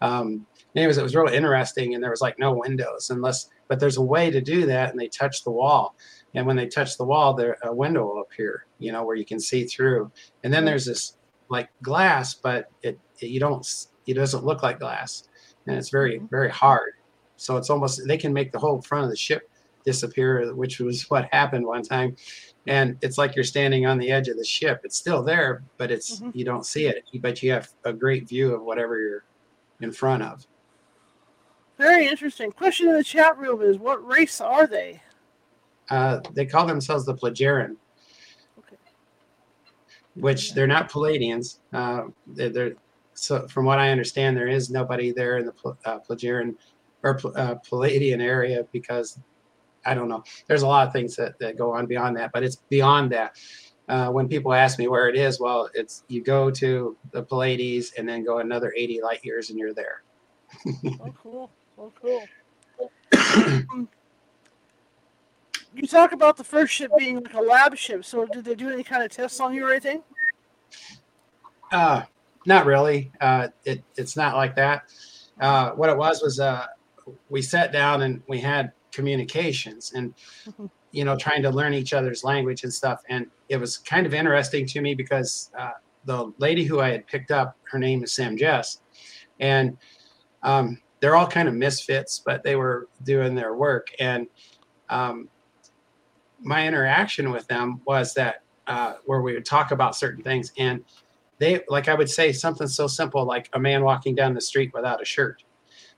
um, 0.02 0.46
anyways, 0.76 0.98
it 0.98 1.04
was 1.04 1.16
really 1.16 1.36
interesting, 1.36 1.94
and 1.94 2.04
there 2.04 2.10
was 2.10 2.22
like 2.22 2.40
no 2.40 2.54
windows 2.54 3.10
unless, 3.10 3.50
but 3.68 3.80
there's 3.80 3.98
a 3.98 4.02
way 4.02 4.32
to 4.32 4.42
do 4.42 4.66
that, 4.66 4.90
and 4.90 5.00
they 5.00 5.08
touch 5.08 5.44
the 5.44 5.52
wall, 5.52 5.96
and 6.34 6.46
when 6.46 6.56
they 6.56 6.68
touch 6.68 6.98
the 6.98 7.04
wall, 7.04 7.34
there 7.34 7.58
a 7.64 7.74
window 7.74 8.06
will 8.06 8.22
appear, 8.22 8.66
you 8.80 8.92
know, 8.92 9.04
where 9.04 9.16
you 9.16 9.26
can 9.26 9.40
see 9.40 9.66
through, 9.66 10.12
and 10.44 10.54
then 10.54 10.66
there's 10.66 10.86
this 10.86 11.18
like 11.50 11.70
glass, 11.82 12.34
but 12.34 12.72
it, 12.82 13.00
it 13.20 13.28
you 13.28 13.40
don't 13.40 13.68
it 14.08 14.14
doesn't 14.14 14.46
look 14.46 14.64
like 14.64 14.80
glass, 14.80 15.28
and 15.68 15.78
it's 15.78 15.90
very 15.90 16.18
mm-hmm. 16.18 16.28
very 16.28 16.50
hard. 16.50 16.94
So 17.38 17.58
it's 17.58 17.70
almost 17.70 18.08
they 18.08 18.18
can 18.18 18.34
make 18.34 18.52
the 18.52 18.60
whole 18.60 18.82
front 18.82 19.04
of 19.04 19.10
the 19.10 19.18
ship 19.18 19.50
disappear, 19.84 20.54
which 20.54 20.80
was 20.80 21.04
what 21.10 21.28
happened 21.32 21.66
one 21.66 21.84
time. 21.84 22.16
And 22.68 22.98
it's 23.02 23.18
like 23.18 23.36
you're 23.36 23.44
standing 23.44 23.88
on 23.88 23.98
the 23.98 24.12
edge 24.12 24.28
of 24.28 24.38
the 24.38 24.46
ship. 24.46 24.82
It's 24.84 24.96
still 24.96 25.24
there 25.24 25.64
but 25.78 25.90
it's 25.90 26.20
mm-hmm. 26.20 26.30
you 26.38 26.46
don't 26.46 26.66
see 26.66 26.86
it. 26.86 27.04
But 27.16 27.42
you 27.42 27.52
have 27.52 27.70
a 27.84 27.92
great 27.92 28.28
view 28.30 28.54
of 28.54 28.62
whatever 28.62 29.00
you're 29.00 29.24
in 29.82 29.92
front 29.92 30.24
of. 30.24 30.46
Very 31.78 32.08
interesting. 32.08 32.52
Question 32.52 32.90
in 32.90 32.94
the 32.96 33.04
chat 33.04 33.38
room 33.40 33.62
is 33.64 33.80
what 33.80 34.06
race 34.06 34.40
are 34.40 34.68
they 34.68 35.02
uh, 35.92 36.22
they 36.34 36.46
call 36.46 36.66
themselves 36.66 37.06
the 37.06 37.14
Plejaran, 37.14 37.76
okay. 38.58 38.78
which 40.16 40.54
they're 40.54 40.66
not 40.66 40.90
Pleiadians. 40.90 41.58
Uh, 41.74 42.04
they're, 42.28 42.50
they're, 42.50 42.74
so 43.14 43.46
from 43.50 43.66
what 43.66 43.78
I 43.78 43.92
understand, 43.92 44.38
there 44.38 44.48
is 44.48 44.70
nobody 44.70 45.12
there 45.12 45.38
in 45.38 45.46
the 45.46 45.54
uh, 45.86 46.00
or 47.04 47.20
uh, 47.36 47.56
Pleiadian 47.70 48.22
area 48.22 48.66
because 48.72 49.20
I 49.86 49.94
don't 49.94 50.08
know. 50.08 50.24
There's 50.48 50.62
a 50.62 50.68
lot 50.68 50.88
of 50.88 50.94
things 50.94 51.16
that, 51.18 51.38
that 51.40 51.58
go 51.58 51.74
on 51.74 51.88
beyond 51.88 52.16
that, 52.18 52.32
but 52.32 52.44
it's 52.44 52.58
beyond 52.70 53.12
that. 53.12 53.38
Uh, 53.90 54.10
when 54.10 54.30
people 54.30 54.54
ask 54.54 54.80
me 54.80 54.88
where 54.88 55.10
it 55.10 55.18
is, 55.18 55.42
well, 55.42 55.70
it's 55.74 56.04
you 56.08 56.24
go 56.24 56.50
to 56.50 56.96
the 57.12 57.22
Pleiades 57.22 57.92
and 57.98 58.08
then 58.08 58.24
go 58.24 58.38
another 58.38 58.74
80 58.78 59.02
light 59.02 59.20
years 59.26 59.50
and 59.50 59.60
you're 59.60 59.74
there. 59.74 60.04
oh, 60.86 61.14
cool. 61.22 61.52
Oh, 61.78 61.92
cool. 62.02 62.24
you 65.74 65.88
talk 65.88 66.12
about 66.12 66.38
the 66.38 66.44
first 66.44 66.74
ship 66.74 66.92
being 66.98 67.22
like 67.22 67.34
a 67.34 67.42
lab 67.42 67.78
ship. 67.78 68.04
So 68.06 68.26
did 68.26 68.46
they 68.46 68.56
do 68.56 68.70
any 68.70 68.84
kind 68.84 69.04
of 69.04 69.12
tests 69.12 69.40
on 69.40 69.54
you 69.54 69.66
or 69.66 69.72
anything? 69.72 70.04
Uh, 71.72 72.04
not 72.46 72.66
really. 72.66 73.12
Uh, 73.22 73.50
it, 73.66 73.84
it's 73.96 74.18
not 74.18 74.36
like 74.36 74.56
that. 74.56 74.84
Uh, 75.40 75.72
what 75.72 75.90
it 75.90 75.98
was 75.98 76.22
was 76.22 76.40
uh, 76.40 76.66
we 77.30 77.42
sat 77.42 77.72
down 77.72 78.02
and 78.02 78.22
we 78.28 78.40
had 78.40 78.72
communications 78.92 79.94
and 79.96 80.14
mm-hmm. 80.46 80.66
you 80.92 81.06
know 81.06 81.16
trying 81.16 81.42
to 81.42 81.50
learn 81.50 81.74
each 81.74 81.94
other's 81.94 82.24
language 82.24 82.64
and 82.64 82.74
stuff 82.74 83.02
and 83.10 83.28
it 83.50 83.58
was 83.58 83.78
kind 83.78 84.06
of 84.06 84.14
interesting 84.14 84.66
to 84.66 84.82
me 84.82 84.94
because 84.94 85.50
uh, 85.58 85.72
the 86.06 86.32
lady 86.40 86.64
who 86.64 86.82
i 86.82 86.90
had 86.90 87.08
picked 87.08 87.32
up 87.32 87.56
her 87.64 87.80
name 87.80 88.04
is 88.04 88.12
sam 88.12 88.36
jess 88.36 88.82
and 89.40 89.78
um, 90.44 90.78
they're 91.00 91.16
all 91.16 91.28
kind 91.28 91.48
of 91.48 91.54
misfits 91.54 92.20
but 92.20 92.44
they 92.44 92.56
were 92.56 92.90
doing 93.04 93.34
their 93.34 93.56
work 93.56 93.88
and 94.00 94.28
um, 94.90 95.30
my 96.42 96.68
interaction 96.68 97.32
with 97.32 97.48
them 97.48 97.82
was 97.86 98.14
that 98.14 98.44
uh, 98.68 98.94
where 99.06 99.22
we 99.22 99.34
would 99.34 99.46
talk 99.46 99.72
about 99.72 99.96
certain 99.96 100.24
things 100.24 100.52
and 100.58 100.84
they 101.40 101.62
like 101.68 101.88
i 101.90 101.94
would 101.94 102.10
say 102.10 102.32
something 102.32 102.68
so 102.68 102.88
simple 102.88 103.26
like 103.26 103.50
a 103.54 103.60
man 103.60 103.84
walking 103.84 104.16
down 104.16 104.34
the 104.34 104.42
street 104.42 104.72
without 104.74 105.02
a 105.02 105.06
shirt 105.06 105.44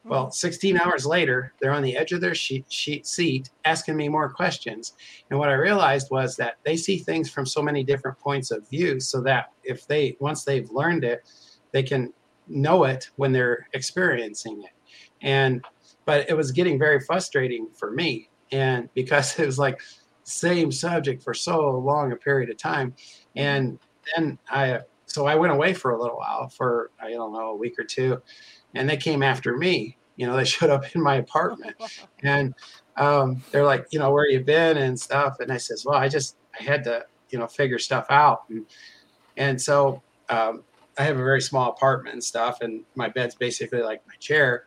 well, 0.05 0.31
16 0.31 0.77
hours 0.77 1.05
later, 1.05 1.53
they're 1.61 1.71
on 1.71 1.81
the 1.81 1.95
edge 1.95 2.11
of 2.11 2.19
their 2.19 2.35
sheet, 2.35 2.65
sheet 2.69 3.07
seat 3.07 3.49
asking 3.63 3.95
me 3.95 4.09
more 4.09 4.29
questions. 4.29 4.93
And 5.29 5.39
what 5.39 5.47
I 5.47 5.53
realized 5.53 6.11
was 6.11 6.35
that 6.35 6.57
they 6.65 6.75
see 6.75 6.97
things 6.97 7.29
from 7.29 7.45
so 7.45 7.61
many 7.61 7.83
different 7.83 8.19
points 8.19 8.51
of 8.51 8.67
view, 8.69 8.99
so 8.99 9.21
that 9.21 9.51
if 9.63 9.87
they, 9.87 10.17
once 10.19 10.43
they've 10.43 10.69
learned 10.71 11.05
it, 11.05 11.23
they 11.71 11.83
can 11.83 12.11
know 12.49 12.83
it 12.83 13.09
when 13.15 13.31
they're 13.31 13.67
experiencing 13.73 14.63
it. 14.63 14.71
And, 15.21 15.63
but 16.05 16.29
it 16.29 16.35
was 16.35 16.51
getting 16.51 16.77
very 16.77 16.99
frustrating 16.99 17.69
for 17.73 17.91
me. 17.91 18.29
And 18.51 18.89
because 18.93 19.39
it 19.39 19.45
was 19.45 19.57
like, 19.57 19.79
same 20.23 20.71
subject 20.71 21.23
for 21.23 21.33
so 21.33 21.71
long 21.71 22.11
a 22.11 22.15
period 22.15 22.49
of 22.49 22.57
time. 22.57 22.93
And 23.35 23.79
then 24.15 24.37
I, 24.49 24.79
so 25.05 25.27
I 25.27 25.35
went 25.35 25.53
away 25.53 25.73
for 25.73 25.91
a 25.91 26.01
little 26.01 26.17
while 26.17 26.49
for, 26.49 26.91
I 27.01 27.11
don't 27.11 27.33
know, 27.33 27.49
a 27.49 27.55
week 27.55 27.77
or 27.77 27.83
two 27.83 28.21
and 28.75 28.89
they 28.89 28.97
came 28.97 29.23
after 29.23 29.55
me. 29.57 29.97
You 30.15 30.27
know, 30.27 30.35
they 30.35 30.43
showed 30.45 30.69
up 30.69 30.95
in 30.95 31.01
my 31.01 31.15
apartment, 31.15 31.75
and 32.23 32.53
um, 32.97 33.43
they're 33.51 33.65
like, 33.65 33.87
you 33.91 33.99
know, 33.99 34.11
where 34.11 34.29
you 34.29 34.39
been 34.39 34.77
and 34.77 34.99
stuff. 34.99 35.39
And 35.39 35.51
I 35.51 35.57
says, 35.57 35.85
well, 35.85 35.97
I 35.97 36.07
just 36.07 36.37
I 36.59 36.63
had 36.63 36.83
to, 36.85 37.05
you 37.29 37.39
know, 37.39 37.47
figure 37.47 37.79
stuff 37.79 38.05
out, 38.09 38.43
and 38.49 38.65
and 39.37 39.59
so 39.59 40.01
um, 40.29 40.63
I 40.97 41.03
have 41.03 41.17
a 41.17 41.23
very 41.23 41.41
small 41.41 41.71
apartment 41.71 42.13
and 42.13 42.23
stuff, 42.23 42.61
and 42.61 42.83
my 42.95 43.09
bed's 43.09 43.35
basically 43.35 43.81
like 43.81 44.05
my 44.07 44.15
chair. 44.19 44.65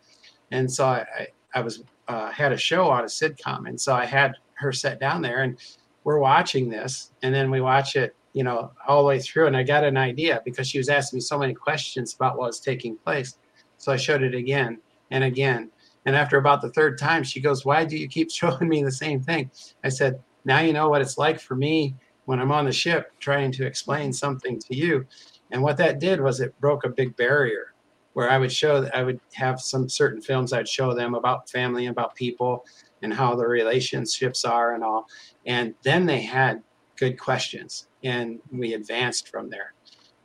And 0.52 0.70
so 0.70 0.86
I, 0.86 1.04
I, 1.18 1.26
I 1.56 1.60
was 1.60 1.82
uh, 2.08 2.30
had 2.30 2.52
a 2.52 2.56
show 2.56 2.88
on 2.88 3.02
a 3.02 3.06
sitcom, 3.06 3.68
and 3.68 3.80
so 3.80 3.94
I 3.94 4.04
had 4.04 4.34
her 4.56 4.72
sit 4.72 5.00
down 5.00 5.22
there, 5.22 5.42
and 5.42 5.58
we're 6.04 6.18
watching 6.18 6.68
this, 6.68 7.12
and 7.22 7.34
then 7.34 7.50
we 7.50 7.60
watch 7.60 7.96
it, 7.96 8.14
you 8.32 8.44
know, 8.44 8.72
all 8.86 9.02
the 9.02 9.08
way 9.08 9.18
through, 9.18 9.46
and 9.46 9.56
I 9.56 9.62
got 9.62 9.84
an 9.84 9.96
idea 9.96 10.42
because 10.44 10.68
she 10.68 10.78
was 10.78 10.88
asking 10.88 11.18
me 11.18 11.20
so 11.20 11.38
many 11.38 11.54
questions 11.54 12.14
about 12.14 12.36
what 12.36 12.48
was 12.48 12.60
taking 12.60 12.96
place. 12.96 13.38
So 13.78 13.92
I 13.92 13.96
showed 13.96 14.22
it 14.22 14.34
again 14.34 14.78
and 15.10 15.24
again, 15.24 15.70
and 16.06 16.14
after 16.14 16.38
about 16.38 16.62
the 16.62 16.70
third 16.70 16.98
time, 16.98 17.24
she 17.24 17.40
goes, 17.40 17.64
"Why 17.64 17.84
do 17.84 17.96
you 17.96 18.08
keep 18.08 18.30
showing 18.32 18.68
me 18.68 18.82
the 18.82 18.92
same 18.92 19.20
thing?" 19.20 19.50
I 19.84 19.88
said, 19.88 20.22
"Now 20.44 20.60
you 20.60 20.72
know 20.72 20.88
what 20.88 21.02
it's 21.02 21.18
like 21.18 21.40
for 21.40 21.56
me 21.56 21.94
when 22.24 22.40
I'm 22.40 22.52
on 22.52 22.64
the 22.64 22.72
ship 22.72 23.12
trying 23.20 23.52
to 23.52 23.66
explain 23.66 24.12
something 24.12 24.58
to 24.60 24.76
you." 24.76 25.06
And 25.50 25.62
what 25.62 25.76
that 25.78 26.00
did 26.00 26.20
was 26.20 26.40
it 26.40 26.58
broke 26.60 26.84
a 26.84 26.88
big 26.88 27.16
barrier 27.16 27.74
where 28.14 28.30
I 28.30 28.38
would 28.38 28.50
show 28.50 28.80
that 28.80 28.96
I 28.96 29.02
would 29.02 29.20
have 29.34 29.60
some 29.60 29.90
certain 29.90 30.22
films 30.22 30.52
I'd 30.52 30.66
show 30.68 30.94
them 30.94 31.14
about 31.14 31.50
family, 31.50 31.86
and 31.86 31.92
about 31.92 32.14
people, 32.14 32.64
and 33.02 33.12
how 33.12 33.34
the 33.34 33.46
relationships 33.46 34.44
are 34.44 34.74
and 34.74 34.82
all. 34.82 35.06
And 35.44 35.74
then 35.82 36.06
they 36.06 36.20
had 36.20 36.62
good 36.96 37.18
questions, 37.18 37.88
and 38.02 38.40
we 38.50 38.74
advanced 38.74 39.28
from 39.28 39.50
there, 39.50 39.74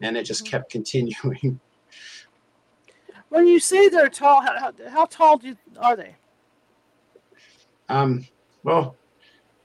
and 0.01 0.17
it 0.17 0.23
just 0.23 0.45
mm-hmm. 0.45 0.51
kept 0.51 0.71
continuing. 0.71 1.59
When 3.29 3.47
you 3.47 3.59
say 3.59 3.87
they're 3.87 4.09
tall, 4.09 4.41
how, 4.41 4.71
how 4.89 5.05
tall 5.05 5.37
do, 5.37 5.55
are 5.79 5.95
they? 5.95 6.15
Um, 7.87 8.25
well, 8.63 8.95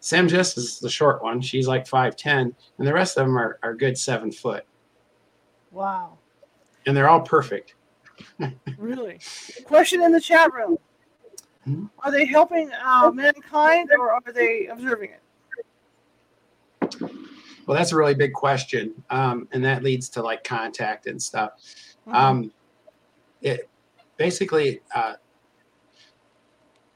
Sam 0.00 0.28
Jess 0.28 0.56
is 0.56 0.78
the 0.78 0.88
short 0.88 1.22
one. 1.22 1.40
She's 1.40 1.66
like 1.66 1.84
5'10, 1.84 2.54
and 2.78 2.86
the 2.86 2.92
rest 2.92 3.16
of 3.16 3.26
them 3.26 3.36
are, 3.36 3.58
are 3.62 3.74
good 3.74 3.98
seven 3.98 4.30
foot. 4.30 4.64
Wow. 5.72 6.18
And 6.86 6.96
they're 6.96 7.08
all 7.08 7.20
perfect. 7.20 7.74
really? 8.78 9.18
Question 9.64 10.02
in 10.02 10.12
the 10.12 10.20
chat 10.20 10.52
room. 10.52 10.78
Hmm? 11.66 11.86
Are 11.98 12.12
they 12.12 12.24
helping 12.24 12.70
uh, 12.72 13.10
mankind 13.12 13.90
or 13.98 14.12
are 14.12 14.32
they 14.32 14.68
observing 14.68 15.10
it? 15.10 15.20
Well, 17.66 17.76
that's 17.76 17.90
a 17.90 17.96
really 17.96 18.14
big 18.14 18.32
question. 18.32 18.94
Um, 19.10 19.48
and 19.50 19.64
that 19.64 19.82
leads 19.82 20.08
to 20.10 20.22
like 20.22 20.44
contact 20.44 21.08
and 21.08 21.20
stuff. 21.20 21.54
Mm-hmm. 22.06 22.14
Um, 22.14 22.52
it 23.42 23.68
basically, 24.16 24.80
uh, 24.94 25.14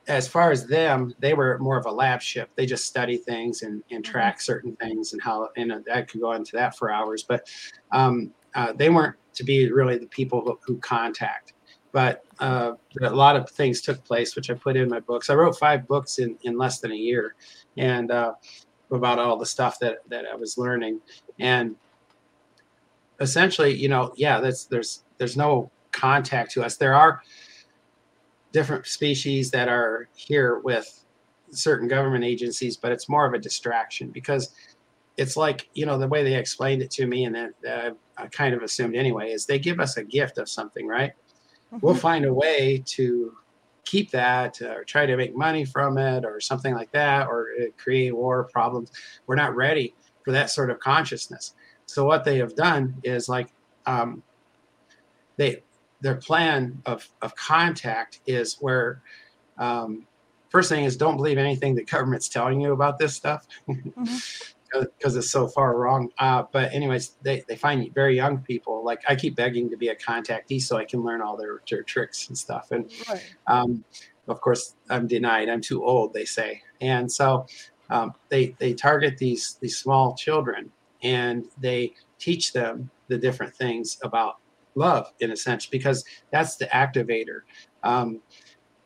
as 0.07 0.29
far 0.29 0.53
as 0.53 0.67
them, 0.67 1.15
they 1.19 1.35
were 1.35 1.59
more 1.59 1.77
of 1.77 1.87
a 1.87 1.91
lab 1.91 2.23
ship. 2.23 2.51
They 2.55 2.67
just 2.67 2.85
study 2.85 3.17
things 3.17 3.63
and, 3.63 3.83
and 3.91 4.05
mm-hmm. 4.05 4.13
track 4.13 4.41
certain 4.41 4.77
things 4.77 5.13
and 5.13 5.21
how, 5.21 5.49
and 5.57 5.85
I 5.93 6.03
could 6.03 6.21
go 6.21 6.33
into 6.33 6.53
that 6.57 6.77
for 6.77 6.93
hours, 6.93 7.25
but 7.25 7.51
um, 7.91 8.33
uh, 8.55 8.73
they 8.73 8.89
weren't 8.89 9.17
to 9.35 9.45
be 9.45 9.71
really 9.71 9.99
the 9.99 10.07
people 10.07 10.43
who, 10.43 10.59
who 10.63 10.79
contact. 10.79 11.55
But 11.93 12.25
uh, 12.39 12.73
a 13.03 13.11
lot 13.11 13.37
of 13.37 13.51
things 13.51 13.81
took 13.81 14.03
place, 14.05 14.37
which 14.37 14.51
I 14.51 14.55
put 14.55 14.77
in 14.77 14.89
my 14.89 15.01
books. 15.01 15.29
I 15.29 15.35
wrote 15.35 15.59
five 15.59 15.89
books 15.89 16.19
in, 16.19 16.37
in 16.43 16.57
less 16.57 16.81
than 16.81 16.93
a 16.93 16.97
year, 16.97 17.35
and 17.77 18.11
uh, 18.11 18.35
about 18.91 19.19
all 19.19 19.37
the 19.37 19.47
stuff 19.47 19.79
that 19.81 19.99
that 20.09 20.25
I 20.27 20.37
was 20.37 20.57
learning. 20.57 21.01
And 21.39 21.77
essentially, 23.21 23.75
you 23.75 23.89
know, 23.89 24.13
yeah, 24.17 24.41
that's 24.41 24.65
there's 24.65 25.05
there's 25.19 25.37
no 25.37 25.71
contact 25.93 26.53
to 26.53 26.65
us. 26.65 26.77
There 26.77 26.95
are 26.95 27.23
different 28.53 28.87
species 28.87 29.51
that 29.51 29.69
are 29.69 30.09
here 30.15 30.59
with 30.61 31.05
certain 31.51 31.89
government 31.89 32.25
agencies, 32.25 32.77
but 32.77 32.93
it's 32.93 33.09
more 33.09 33.27
of 33.27 33.35
a 33.35 33.39
distraction 33.39 34.11
because 34.11 34.55
it's 35.17 35.37
like 35.37 35.69
you 35.75 35.87
know 35.87 35.99
the 35.99 36.09
way 36.09 36.23
they 36.23 36.35
explained 36.35 36.83
it 36.83 36.91
to 36.93 37.07
me, 37.07 37.25
and 37.25 37.35
that 37.35 37.53
uh, 37.69 37.91
I 38.17 38.27
kind 38.29 38.55
of 38.55 38.63
assumed 38.63 38.97
anyway, 38.97 39.33
is 39.33 39.47
they 39.47 39.59
give 39.59 39.81
us 39.81 39.97
a 39.97 40.05
gift 40.05 40.39
of 40.39 40.49
something, 40.49 40.87
right? 40.87 41.13
We'll 41.81 41.95
find 41.95 42.25
a 42.25 42.35
way 42.35 42.83
to 42.87 43.37
keep 43.85 44.11
that 44.11 44.61
or 44.61 44.85
try 44.85 45.07
to 45.07 45.17
make 45.17 45.37
money 45.37 45.65
from 45.65 45.99
it 45.99 46.25
or 46.25 46.41
something 46.41 46.75
like 46.75 46.93
that 46.93 47.27
or 47.27 47.49
create 47.77 48.15
war 48.15 48.45
problems. 48.45 48.93
We're 49.27 49.37
not 49.37 49.55
ready 49.57 49.95
for 50.25 50.33
that 50.33 50.51
sort 50.51 50.71
of 50.71 50.79
consciousness. 50.81 51.55
So 51.87 52.05
what 52.05 52.25
they 52.25 52.39
have 52.39 52.55
done 52.55 52.97
is 53.03 53.29
like 53.29 53.49
um, 53.87 54.23
they 55.37 55.63
their 56.01 56.17
plan 56.17 56.81
of, 56.87 57.09
of 57.21 57.35
contact 57.35 58.21
is 58.27 58.57
where 58.61 59.03
um, 59.59 60.07
first 60.49 60.69
thing 60.69 60.85
is 60.85 60.97
don't 60.97 61.17
believe 61.17 61.37
anything 61.37 61.75
the 61.75 61.85
government's 61.85 62.29
telling 62.29 62.61
you 62.61 62.73
about 62.73 62.99
this 62.99 63.15
stuff. 63.15 63.47
Mm-hmm 63.69 64.17
because 64.73 65.17
it's 65.17 65.31
so 65.31 65.49
far 65.49 65.77
wrong. 65.77 66.11
Uh, 66.19 66.45
but 66.53 66.73
anyways, 66.73 67.17
they, 67.23 67.43
they 67.49 67.57
find 67.57 67.93
very 67.95 68.17
young 68.17 68.39
people. 68.39 68.85
Like 68.85 69.03
I 69.09 69.17
keep 69.17 69.37
begging 69.37 69.71
to 69.71 69.77
be 69.77 69.89
a 69.89 69.97
contactee 69.97 70.63
so 70.63 70.77
I 70.77 70.85
can 70.85 71.03
learn 71.03 71.21
all 71.23 71.37
their, 71.37 71.61
their 71.69 71.83
tricks 71.83 72.29
and 72.29 72.39
stuff. 72.39 72.71
And 72.71 72.91
right. 73.09 73.35
um, 73.47 73.85
of 74.29 74.41
course, 74.41 74.77
I'm 74.89 75.07
denied. 75.07 75.49
I'm 75.49 75.61
too 75.61 75.85
old, 75.85 76.13
they 76.13 76.25
say. 76.25 76.63
And 76.81 77.11
so 77.11 77.47
um, 77.91 78.15
they 78.29 78.55
they 78.59 78.73
target 78.75 79.19
these 79.19 79.59
these 79.61 79.79
small 79.79 80.15
children 80.15 80.71
and 81.03 81.47
they 81.59 81.95
teach 82.19 82.53
them 82.53 82.91
the 83.09 83.19
different 83.19 83.55
things 83.55 83.99
about 84.03 84.37
love 84.77 85.13
in 85.21 85.33
a 85.33 85.37
sense 85.37 85.67
because 85.67 86.05
that's 86.31 86.57
the 86.57 86.67
activator. 86.67 87.41
Um, 87.83 88.21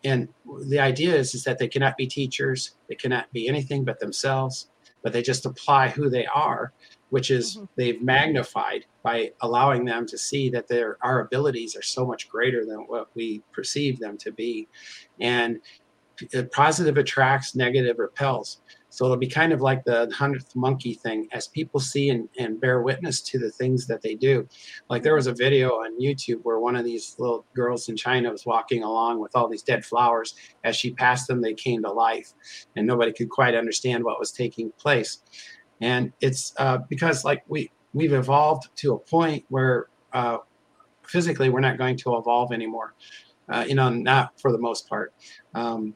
and 0.04 0.28
the 0.66 0.78
idea 0.78 1.14
is, 1.14 1.34
is 1.34 1.44
that 1.44 1.58
they 1.58 1.68
cannot 1.68 1.96
be 1.96 2.06
teachers. 2.06 2.76
They 2.88 2.94
cannot 2.94 3.32
be 3.32 3.48
anything 3.48 3.84
but 3.84 4.00
themselves 4.00 4.68
but 5.04 5.12
they 5.12 5.22
just 5.22 5.46
apply 5.46 5.88
who 5.88 6.10
they 6.10 6.26
are, 6.26 6.72
which 7.10 7.30
is 7.30 7.56
mm-hmm. 7.56 7.66
they've 7.76 8.02
magnified 8.02 8.86
by 9.04 9.30
allowing 9.42 9.84
them 9.84 10.06
to 10.06 10.18
see 10.18 10.48
that 10.50 10.66
their 10.66 10.96
our 11.02 11.20
abilities 11.20 11.76
are 11.76 11.82
so 11.82 12.04
much 12.04 12.28
greater 12.28 12.64
than 12.64 12.78
what 12.88 13.08
we 13.14 13.42
perceive 13.52 14.00
them 14.00 14.16
to 14.18 14.32
be, 14.32 14.66
and 15.20 15.60
positive 16.52 16.96
attracts, 16.96 17.54
negative 17.54 17.98
repels. 17.98 18.60
So 18.94 19.04
it'll 19.04 19.16
be 19.16 19.26
kind 19.26 19.52
of 19.52 19.60
like 19.60 19.82
the 19.82 20.08
hundredth 20.14 20.54
monkey 20.54 20.94
thing 20.94 21.26
as 21.32 21.48
people 21.48 21.80
see 21.80 22.10
and, 22.10 22.28
and 22.38 22.60
bear 22.60 22.80
witness 22.80 23.20
to 23.22 23.40
the 23.40 23.50
things 23.50 23.88
that 23.88 24.02
they 24.02 24.14
do. 24.14 24.48
Like 24.88 25.02
there 25.02 25.16
was 25.16 25.26
a 25.26 25.34
video 25.34 25.70
on 25.70 26.00
YouTube 26.00 26.42
where 26.44 26.60
one 26.60 26.76
of 26.76 26.84
these 26.84 27.16
little 27.18 27.44
girls 27.56 27.88
in 27.88 27.96
China 27.96 28.30
was 28.30 28.46
walking 28.46 28.84
along 28.84 29.18
with 29.18 29.34
all 29.34 29.48
these 29.48 29.64
dead 29.64 29.84
flowers. 29.84 30.36
As 30.62 30.76
she 30.76 30.92
passed 30.92 31.26
them, 31.26 31.42
they 31.42 31.54
came 31.54 31.82
to 31.82 31.90
life, 31.90 32.34
and 32.76 32.86
nobody 32.86 33.12
could 33.12 33.30
quite 33.30 33.56
understand 33.56 34.04
what 34.04 34.20
was 34.20 34.30
taking 34.30 34.70
place. 34.78 35.22
And 35.80 36.12
it's 36.20 36.54
uh, 36.58 36.78
because 36.88 37.24
like 37.24 37.42
we 37.48 37.72
we've 37.94 38.12
evolved 38.12 38.68
to 38.76 38.94
a 38.94 38.98
point 38.98 39.44
where 39.48 39.86
uh, 40.12 40.38
physically 41.04 41.50
we're 41.50 41.58
not 41.58 41.78
going 41.78 41.96
to 41.96 42.16
evolve 42.16 42.52
anymore. 42.52 42.94
Uh, 43.48 43.64
you 43.66 43.74
know, 43.74 43.90
not 43.90 44.40
for 44.40 44.52
the 44.52 44.58
most 44.58 44.88
part. 44.88 45.12
Um, 45.52 45.94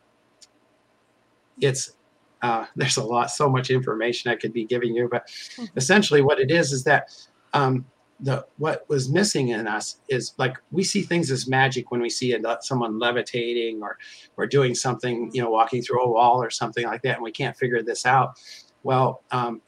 it's 1.61 1.97
uh, 2.43 2.67
there's 2.77 2.97
a 2.97 3.05
lot, 3.05 3.31
so 3.31 3.49
much 3.49 3.71
information 3.71 4.31
I 4.31 4.37
could 4.37 4.53
be 4.53 4.65
giving 4.65 4.95
you, 4.95 5.09
but 5.11 5.27
mm-hmm. 5.27 5.65
essentially, 5.77 6.23
what 6.23 6.41
it 6.41 6.51
is 6.51 6.73
is 6.73 6.85
that 6.85 7.11
um, 7.55 7.85
the 8.21 8.45
what 8.57 8.89
was 8.89 9.09
missing 9.09 9.49
in 9.49 9.69
us 9.69 10.01
is 10.09 10.35
like 10.39 10.57
we 10.73 10.83
see 10.83 11.03
things 11.03 11.31
as 11.31 11.47
magic 11.47 11.91
when 11.91 12.01
we 12.01 12.11
see 12.11 12.33
a, 12.33 12.59
someone 12.63 12.99
levitating 12.99 13.81
or 13.83 13.97
or 14.37 14.47
doing 14.47 14.75
something, 14.75 15.31
you 15.33 15.43
know, 15.43 15.51
walking 15.51 15.83
through 15.83 16.03
a 16.03 16.11
wall 16.11 16.43
or 16.43 16.51
something 16.51 16.85
like 16.87 17.03
that, 17.03 17.17
and 17.17 17.23
we 17.23 17.33
can't 17.33 17.57
figure 17.57 17.83
this 17.83 18.07
out. 18.07 18.39
Well, 18.83 19.23
um, 19.31 19.61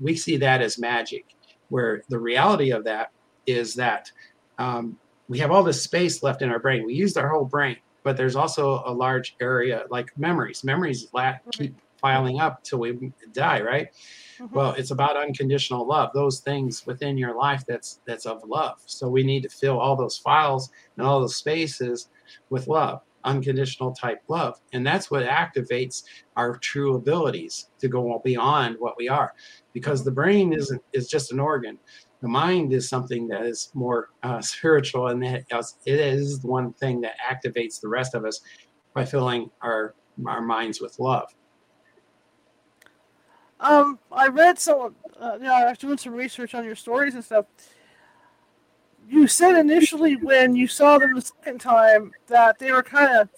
we 0.00 0.16
see 0.16 0.36
that 0.38 0.62
as 0.62 0.78
magic, 0.78 1.26
where 1.68 2.02
the 2.08 2.18
reality 2.18 2.70
of 2.72 2.84
that 2.84 3.10
is 3.46 3.74
that 3.74 4.10
um, 4.58 4.98
we 5.28 5.38
have 5.38 5.50
all 5.50 5.62
this 5.62 5.82
space 5.82 6.22
left 6.22 6.42
in 6.42 6.50
our 6.50 6.58
brain. 6.58 6.84
We 6.84 6.94
used 6.94 7.16
our 7.16 7.28
whole 7.28 7.44
brain, 7.44 7.76
but 8.02 8.16
there's 8.16 8.36
also 8.36 8.82
a 8.86 8.92
large 8.92 9.36
area 9.40 9.84
like 9.90 10.10
memories. 10.16 10.64
Memories 10.64 11.08
la- 11.12 11.34
keep 11.52 11.74
piling 12.02 12.40
up 12.40 12.62
till 12.64 12.80
we 12.80 13.12
die, 13.32 13.62
right? 13.62 13.88
Mm-hmm. 14.40 14.54
Well, 14.54 14.72
it's 14.72 14.90
about 14.90 15.16
unconditional 15.16 15.86
love. 15.86 16.10
Those 16.12 16.40
things 16.40 16.84
within 16.86 17.16
your 17.16 17.36
life 17.36 17.64
that's 17.66 18.00
that's 18.06 18.26
of 18.26 18.42
love. 18.44 18.80
So 18.86 19.08
we 19.08 19.22
need 19.22 19.42
to 19.44 19.48
fill 19.48 19.78
all 19.78 19.96
those 19.96 20.18
files 20.18 20.70
and 20.96 21.06
all 21.06 21.20
those 21.20 21.36
spaces 21.36 22.08
with 22.50 22.66
love, 22.66 23.02
unconditional 23.24 23.92
type 23.92 24.20
love, 24.28 24.60
and 24.72 24.86
that's 24.86 25.10
what 25.10 25.24
activates 25.24 26.02
our 26.36 26.56
true 26.58 26.96
abilities 26.96 27.70
to 27.78 27.88
go 27.88 28.20
beyond 28.24 28.76
what 28.78 28.96
we 28.96 29.08
are, 29.08 29.32
because 29.72 30.04
the 30.04 30.10
brain 30.10 30.52
isn't 30.52 30.82
is 30.92 31.08
just 31.08 31.32
an 31.32 31.40
organ. 31.40 31.78
The 32.20 32.28
mind 32.28 32.72
is 32.72 32.88
something 32.88 33.26
that 33.28 33.42
is 33.42 33.70
more 33.74 34.10
uh, 34.22 34.40
spiritual, 34.52 35.08
and 35.08 35.22
that 35.22 35.44
it 35.86 36.00
is 36.00 36.40
the 36.40 36.48
one 36.48 36.72
thing 36.74 37.00
that 37.02 37.14
activates 37.20 37.80
the 37.80 37.88
rest 37.88 38.14
of 38.14 38.24
us 38.24 38.40
by 38.94 39.04
filling 39.04 39.50
our 39.60 39.94
our 40.26 40.42
minds 40.42 40.80
with 40.80 40.98
love. 40.98 41.32
Um, 43.62 44.00
I 44.10 44.26
read 44.26 44.58
some, 44.58 44.96
uh, 45.20 45.34
you 45.34 45.44
know, 45.44 45.54
I 45.54 45.68
was 45.68 45.78
doing 45.78 45.96
some 45.96 46.14
research 46.14 46.52
on 46.54 46.64
your 46.64 46.74
stories 46.74 47.14
and 47.14 47.24
stuff. 47.24 47.46
You 49.08 49.28
said 49.28 49.56
initially 49.56 50.16
when 50.16 50.56
you 50.56 50.66
saw 50.66 50.98
them 50.98 51.14
the 51.14 51.20
second 51.20 51.60
time 51.60 52.12
that 52.26 52.58
they 52.58 52.72
were 52.72 52.82
kind 52.82 53.16
of, 53.16 53.28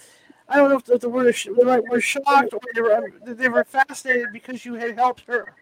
I 0.49 0.57
don't 0.57 0.71
know 0.71 0.95
if 0.95 1.01
the 1.01 1.09
word 1.09 1.27
is 1.27 1.45
the 1.45 1.65
right 1.65 1.83
word, 1.85 2.03
shocked 2.03 2.55
or 2.55 2.61
they 2.75 2.81
were 2.81 3.13
they 3.27 3.49
were 3.49 3.65
fascinated 3.65 4.29
because 4.33 4.65
you 4.65 4.75
had 4.75 4.97
helped 4.97 5.25
her. 5.27 5.55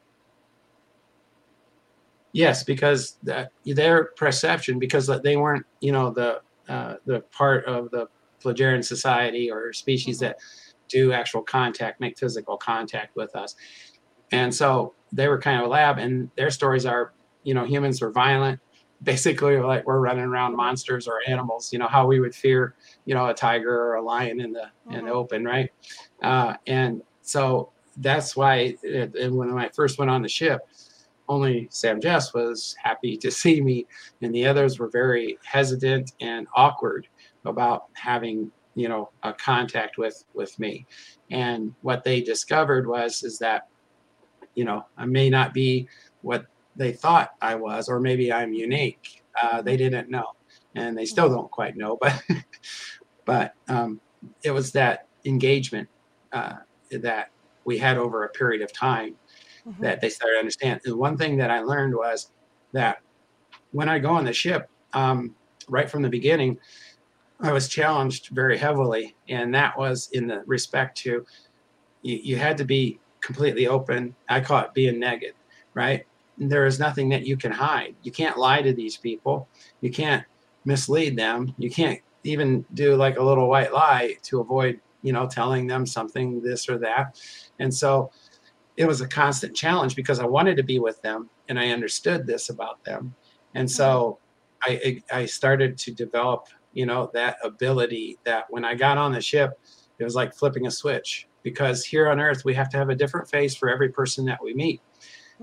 Yes, 2.33 2.62
because 2.62 3.18
that, 3.25 3.53
their 3.64 4.07
perception, 4.16 4.79
because 4.79 5.09
they 5.22 5.37
weren't, 5.37 5.66
you 5.81 5.92
know, 5.92 6.11
the 6.11 6.40
uh, 6.68 6.96
the 7.05 7.20
part 7.33 7.64
of 7.66 7.90
the 7.90 8.09
Plejaran 8.42 8.85
society 8.85 9.51
or 9.51 9.72
species 9.72 10.18
mm-hmm. 10.18 10.27
that 10.27 10.38
do 10.88 11.12
actual 11.12 11.42
contact, 11.42 12.01
make 12.01 12.18
physical 12.18 12.57
contact 12.57 13.16
with 13.16 13.35
us, 13.35 13.57
and 14.33 14.55
so 14.55 14.95
they 15.12 15.29
were 15.29 15.38
kind 15.38 15.61
of 15.61 15.66
a 15.66 15.68
lab, 15.68 15.99
and 15.99 16.31
their 16.37 16.51
stories 16.51 16.87
are, 16.87 17.12
you 17.45 17.55
know, 17.55 17.64
humans 17.64 18.01
were 18.01 18.11
violent, 18.11 18.61
basically 19.03 19.57
like 19.59 19.87
we're 19.87 20.01
running 20.01 20.25
around 20.25 20.57
monsters 20.57 21.07
or 21.07 21.21
animals, 21.27 21.73
you 21.73 21.79
know, 21.79 21.88
how 21.88 22.07
we 22.07 22.21
would 22.21 22.35
fear, 22.35 22.75
you 23.05 23.14
know, 23.14 23.29
a 23.29 23.35
tiger 23.35 23.75
or 23.75 23.97
a 23.97 24.03
lion 24.03 24.40
in 24.40 24.53
the 24.53 24.61
mm-hmm. 24.61 24.92
in 24.92 25.05
the 25.05 25.11
mm-hmm. 25.11 25.18
open, 25.18 25.45
right? 25.45 25.71
Uh, 26.23 26.55
and 26.66 27.03
so 27.21 27.71
that's 27.99 28.35
why, 28.37 28.75
it, 28.83 29.33
when 29.33 29.57
I 29.59 29.68
first 29.68 29.99
went 29.99 30.11
on 30.11 30.23
the 30.23 30.29
ship, 30.29 30.62
only 31.29 31.68
Sam 31.71 32.01
Jess 32.01 32.33
was 32.33 32.75
happy 32.83 33.16
to 33.18 33.31
see 33.31 33.61
me, 33.61 33.87
and 34.23 34.35
the 34.35 34.47
others 34.47 34.79
were 34.79 34.88
very 34.88 35.38
hesitant 35.45 36.12
and 36.21 36.47
awkward 36.55 37.07
about 37.45 37.87
having 37.95 38.51
you 38.75 38.88
know 38.88 39.11
a 39.23 39.33
contact 39.33 39.99
with 39.99 40.25
with 40.35 40.59
me. 40.59 40.87
And 41.31 41.75
what 41.83 42.05
they 42.05 42.21
discovered 42.21 42.87
was 42.87 43.23
is 43.23 43.38
that 43.38 43.68
you 44.54 44.64
know 44.64 44.86
I 44.96 45.06
may 45.06 45.30
not 45.30 45.54
be 45.54 45.88
what 46.22 46.46
they 46.76 46.92
thought 46.92 47.34
I 47.40 47.54
was, 47.54 47.88
or 47.88 48.00
maybe 48.00 48.32
I'm 48.32 48.52
unique. 48.52 49.22
Uh, 49.40 49.62
they 49.62 49.76
didn't 49.76 50.10
know, 50.10 50.32
and 50.74 50.96
they 50.96 51.04
still 51.04 51.28
don't 51.28 51.50
quite 51.50 51.76
know. 51.76 51.98
But 53.24 53.24
but 53.24 53.54
um, 53.68 54.00
it 54.42 54.50
was 54.50 54.72
that 54.72 55.06
engagement 55.24 55.88
uh, 56.32 56.54
that 56.90 57.30
we 57.64 57.78
had 57.78 57.96
over 57.98 58.24
a 58.24 58.28
period 58.30 58.62
of 58.62 58.72
time 58.72 59.14
mm-hmm. 59.66 59.82
that 59.82 60.00
they 60.00 60.08
started 60.08 60.34
to 60.34 60.38
understand. 60.40 60.80
And 60.84 60.96
one 60.96 61.16
thing 61.16 61.36
that 61.36 61.50
I 61.50 61.60
learned 61.60 61.94
was 61.94 62.32
that 62.72 62.98
when 63.70 63.88
I 63.88 63.98
go 63.98 64.10
on 64.10 64.24
the 64.24 64.32
ship, 64.32 64.68
um, 64.92 65.34
right 65.68 65.88
from 65.88 66.02
the 66.02 66.08
beginning, 66.08 66.58
I 67.40 67.52
was 67.52 67.68
challenged 67.68 68.28
very 68.28 68.58
heavily, 68.58 69.16
and 69.28 69.54
that 69.54 69.76
was 69.76 70.08
in 70.12 70.26
the 70.26 70.42
respect 70.46 70.96
to 70.98 71.24
you, 72.02 72.20
you 72.22 72.36
had 72.36 72.58
to 72.58 72.64
be 72.64 72.98
completely 73.22 73.66
open. 73.66 74.14
I 74.28 74.40
call 74.40 74.61
it 74.64 74.74
being 74.74 74.98
naked, 75.00 75.35
right? 75.74 76.04
There 76.38 76.66
is 76.66 76.78
nothing 76.78 77.08
that 77.11 77.24
you 77.24 77.37
can 77.37 77.52
hide. 77.52 77.94
You 78.02 78.12
can't 78.12 78.37
lie 78.37 78.62
to 78.62 78.72
these 78.72 78.96
people. 78.96 79.48
You 79.80 79.90
can't 79.90 80.24
mislead 80.64 81.16
them. 81.16 81.54
You 81.58 81.70
can't 81.70 82.00
even 82.24 82.64
do 82.74 82.96
like 82.96 83.18
a 83.18 83.22
little 83.22 83.48
white 83.48 83.72
lie 83.72 84.16
to 84.24 84.40
avoid, 84.40 84.80
you 85.02 85.12
know, 85.12 85.26
telling 85.26 85.66
them 85.66 85.87
something 85.87 86.42
this 86.42 86.68
or 86.68 86.78
that. 86.78 87.20
And 87.58 87.72
so 87.72 88.11
it 88.76 88.87
was 88.87 89.00
a 89.00 89.08
constant 89.08 89.54
challenge 89.54 89.96
because 89.96 90.20
I 90.20 90.26
wanted 90.26 90.56
to 90.56 90.62
be 90.62 90.78
with 90.78 91.00
them 91.02 91.30
and 91.48 91.58
I 91.58 91.70
understood 91.70 92.26
this 92.26 92.48
about 92.48 92.82
them. 92.85 93.14
And 93.54 93.70
so 93.70 94.18
mm-hmm. 94.66 95.02
I, 95.14 95.20
I 95.20 95.26
started 95.26 95.76
to 95.78 95.92
develop, 95.92 96.46
you 96.72 96.87
know, 96.87 97.11
that 97.12 97.37
ability 97.44 98.18
that 98.24 98.46
when 98.48 98.64
I 98.64 98.74
got 98.74 98.98
on 98.98 99.12
the 99.12 99.20
ship, 99.20 99.58
it 99.98 100.04
was 100.04 100.14
like 100.14 100.35
flipping 100.35 100.66
a 100.66 100.70
switch 100.70 101.28
because 101.42 101.85
here 101.85 102.09
on 102.09 102.20
earth, 102.20 102.44
we 102.44 102.55
have 102.55 102.68
to 102.70 102.76
have 102.76 102.90
a 102.90 102.94
different 102.94 103.28
face 103.28 103.55
for 103.55 103.68
every 103.68 103.88
person 103.88 104.24
that 104.26 104.42
we 104.42 104.55
meet. 104.55 104.81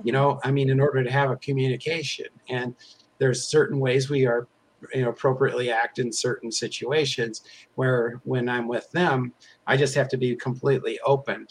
You 0.03 0.13
know, 0.13 0.39
I 0.43 0.51
mean, 0.51 0.69
in 0.69 0.79
order 0.79 1.03
to 1.03 1.11
have 1.11 1.29
a 1.29 1.37
communication 1.37 2.27
and 2.47 2.75
there's 3.17 3.47
certain 3.47 3.79
ways 3.79 4.09
we 4.09 4.25
are 4.25 4.47
you 4.93 5.01
know 5.01 5.09
appropriately 5.09 5.69
act 5.69 5.99
in 5.99 6.09
certain 6.09 6.49
situations 6.49 7.41
where 7.75 8.21
when 8.23 8.47
i'm 8.47 8.65
with 8.65 8.89
them 8.91 9.33
i 9.67 9.75
just 9.75 9.93
have 9.93 10.07
to 10.07 10.15
be 10.15 10.33
completely 10.37 10.97
open 11.05 11.45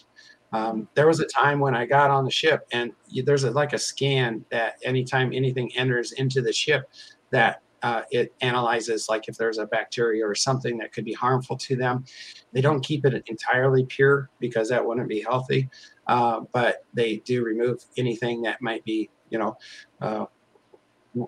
um, 0.53 0.89
there 0.95 1.07
was 1.07 1.21
a 1.21 1.27
time 1.27 1.61
when 1.61 1.75
I 1.75 1.85
got 1.85 2.11
on 2.11 2.25
the 2.25 2.31
ship, 2.31 2.67
and 2.73 2.93
there's 3.25 3.45
a, 3.45 3.51
like 3.51 3.73
a 3.73 3.79
scan 3.79 4.45
that 4.51 4.77
anytime 4.83 5.33
anything 5.33 5.71
enters 5.77 6.13
into 6.13 6.41
the 6.41 6.53
ship, 6.53 6.91
that 7.31 7.61
uh, 7.83 8.03
it 8.11 8.35
analyzes 8.41 9.09
like 9.09 9.29
if 9.29 9.37
there's 9.37 9.59
a 9.59 9.67
bacteria 9.67 10.27
or 10.27 10.35
something 10.35 10.79
that 10.79 10.93
could 10.93 11.05
be 11.05 11.13
harmful 11.13 11.57
to 11.57 11.77
them. 11.77 12.05
They 12.53 12.61
don't 12.61 12.81
keep 12.81 13.05
it 13.05 13.23
entirely 13.27 13.85
pure 13.87 14.31
because 14.41 14.69
that 14.71 14.85
wouldn't 14.85 15.09
be 15.09 15.21
healthy, 15.21 15.69
uh, 16.07 16.41
but 16.53 16.85
they 16.95 17.19
do 17.19 17.45
remove 17.45 17.85
anything 17.97 18.43
that 18.43 18.61
might 18.61 18.85
be, 18.85 19.11
you 19.31 19.39
know, 19.39 19.57
uh, 20.01 20.27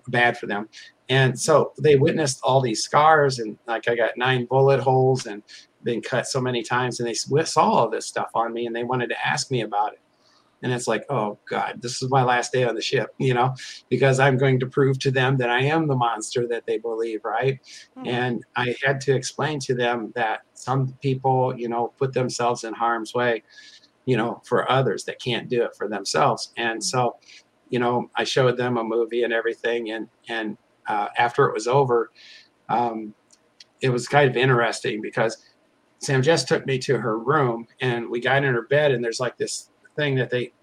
bad 0.07 0.37
for 0.37 0.47
them. 0.47 0.67
And 1.09 1.37
so 1.37 1.73
they 1.79 1.97
witnessed 1.97 2.39
all 2.43 2.61
these 2.61 2.83
scars, 2.83 3.39
and 3.39 3.57
like 3.67 3.87
I 3.87 3.95
got 3.95 4.17
nine 4.17 4.45
bullet 4.45 4.79
holes 4.79 5.25
and 5.25 5.43
been 5.83 6.01
cut 6.01 6.27
so 6.27 6.39
many 6.39 6.61
times 6.61 6.99
and 6.99 7.09
they 7.09 7.13
saw 7.13 7.63
all 7.63 7.89
this 7.89 8.05
stuff 8.05 8.29
on 8.35 8.53
me 8.53 8.67
and 8.67 8.75
they 8.75 8.83
wanted 8.83 9.07
to 9.09 9.27
ask 9.27 9.49
me 9.49 9.61
about 9.61 9.93
it 9.93 9.99
and 10.63 10.71
it's 10.71 10.87
like 10.87 11.05
oh 11.09 11.37
god 11.49 11.81
this 11.81 12.01
is 12.01 12.09
my 12.09 12.23
last 12.23 12.51
day 12.51 12.63
on 12.63 12.75
the 12.75 12.81
ship 12.81 13.13
you 13.17 13.33
know 13.33 13.53
because 13.89 14.19
i'm 14.19 14.37
going 14.37 14.59
to 14.59 14.65
prove 14.65 14.97
to 14.99 15.11
them 15.11 15.37
that 15.37 15.49
i 15.49 15.61
am 15.61 15.87
the 15.87 15.95
monster 15.95 16.47
that 16.47 16.65
they 16.65 16.77
believe 16.77 17.23
right 17.23 17.59
mm-hmm. 17.97 18.07
and 18.07 18.43
i 18.55 18.75
had 18.83 19.01
to 19.01 19.15
explain 19.15 19.59
to 19.59 19.73
them 19.73 20.11
that 20.15 20.41
some 20.53 20.93
people 21.01 21.57
you 21.57 21.69
know 21.69 21.93
put 21.97 22.13
themselves 22.13 22.63
in 22.63 22.73
harm's 22.73 23.13
way 23.13 23.41
you 24.05 24.17
know 24.17 24.41
for 24.45 24.69
others 24.71 25.03
that 25.03 25.21
can't 25.21 25.49
do 25.49 25.63
it 25.63 25.75
for 25.75 25.87
themselves 25.87 26.53
and 26.57 26.79
mm-hmm. 26.79 26.81
so 26.81 27.15
you 27.69 27.79
know 27.79 28.09
i 28.15 28.23
showed 28.23 28.57
them 28.57 28.77
a 28.77 28.83
movie 28.83 29.23
and 29.23 29.33
everything 29.33 29.91
and 29.91 30.07
and 30.29 30.57
uh, 30.87 31.07
after 31.17 31.45
it 31.45 31.53
was 31.53 31.67
over 31.67 32.11
um, 32.67 33.13
it 33.81 33.89
was 33.89 34.07
kind 34.07 34.29
of 34.29 34.37
interesting 34.37 35.01
because 35.01 35.37
Sam 35.99 36.23
Jess 36.23 36.43
took 36.43 36.65
me 36.65 36.79
to 36.79 36.97
her 36.97 37.17
room 37.19 37.67
and 37.79 38.09
we 38.09 38.19
got 38.19 38.43
in 38.43 38.53
her 38.53 38.63
bed 38.63 38.91
and 38.91 39.03
there's 39.03 39.19
like 39.19 39.37
this 39.37 39.69
thing 39.95 40.15
that 40.15 40.29
they 40.29 40.53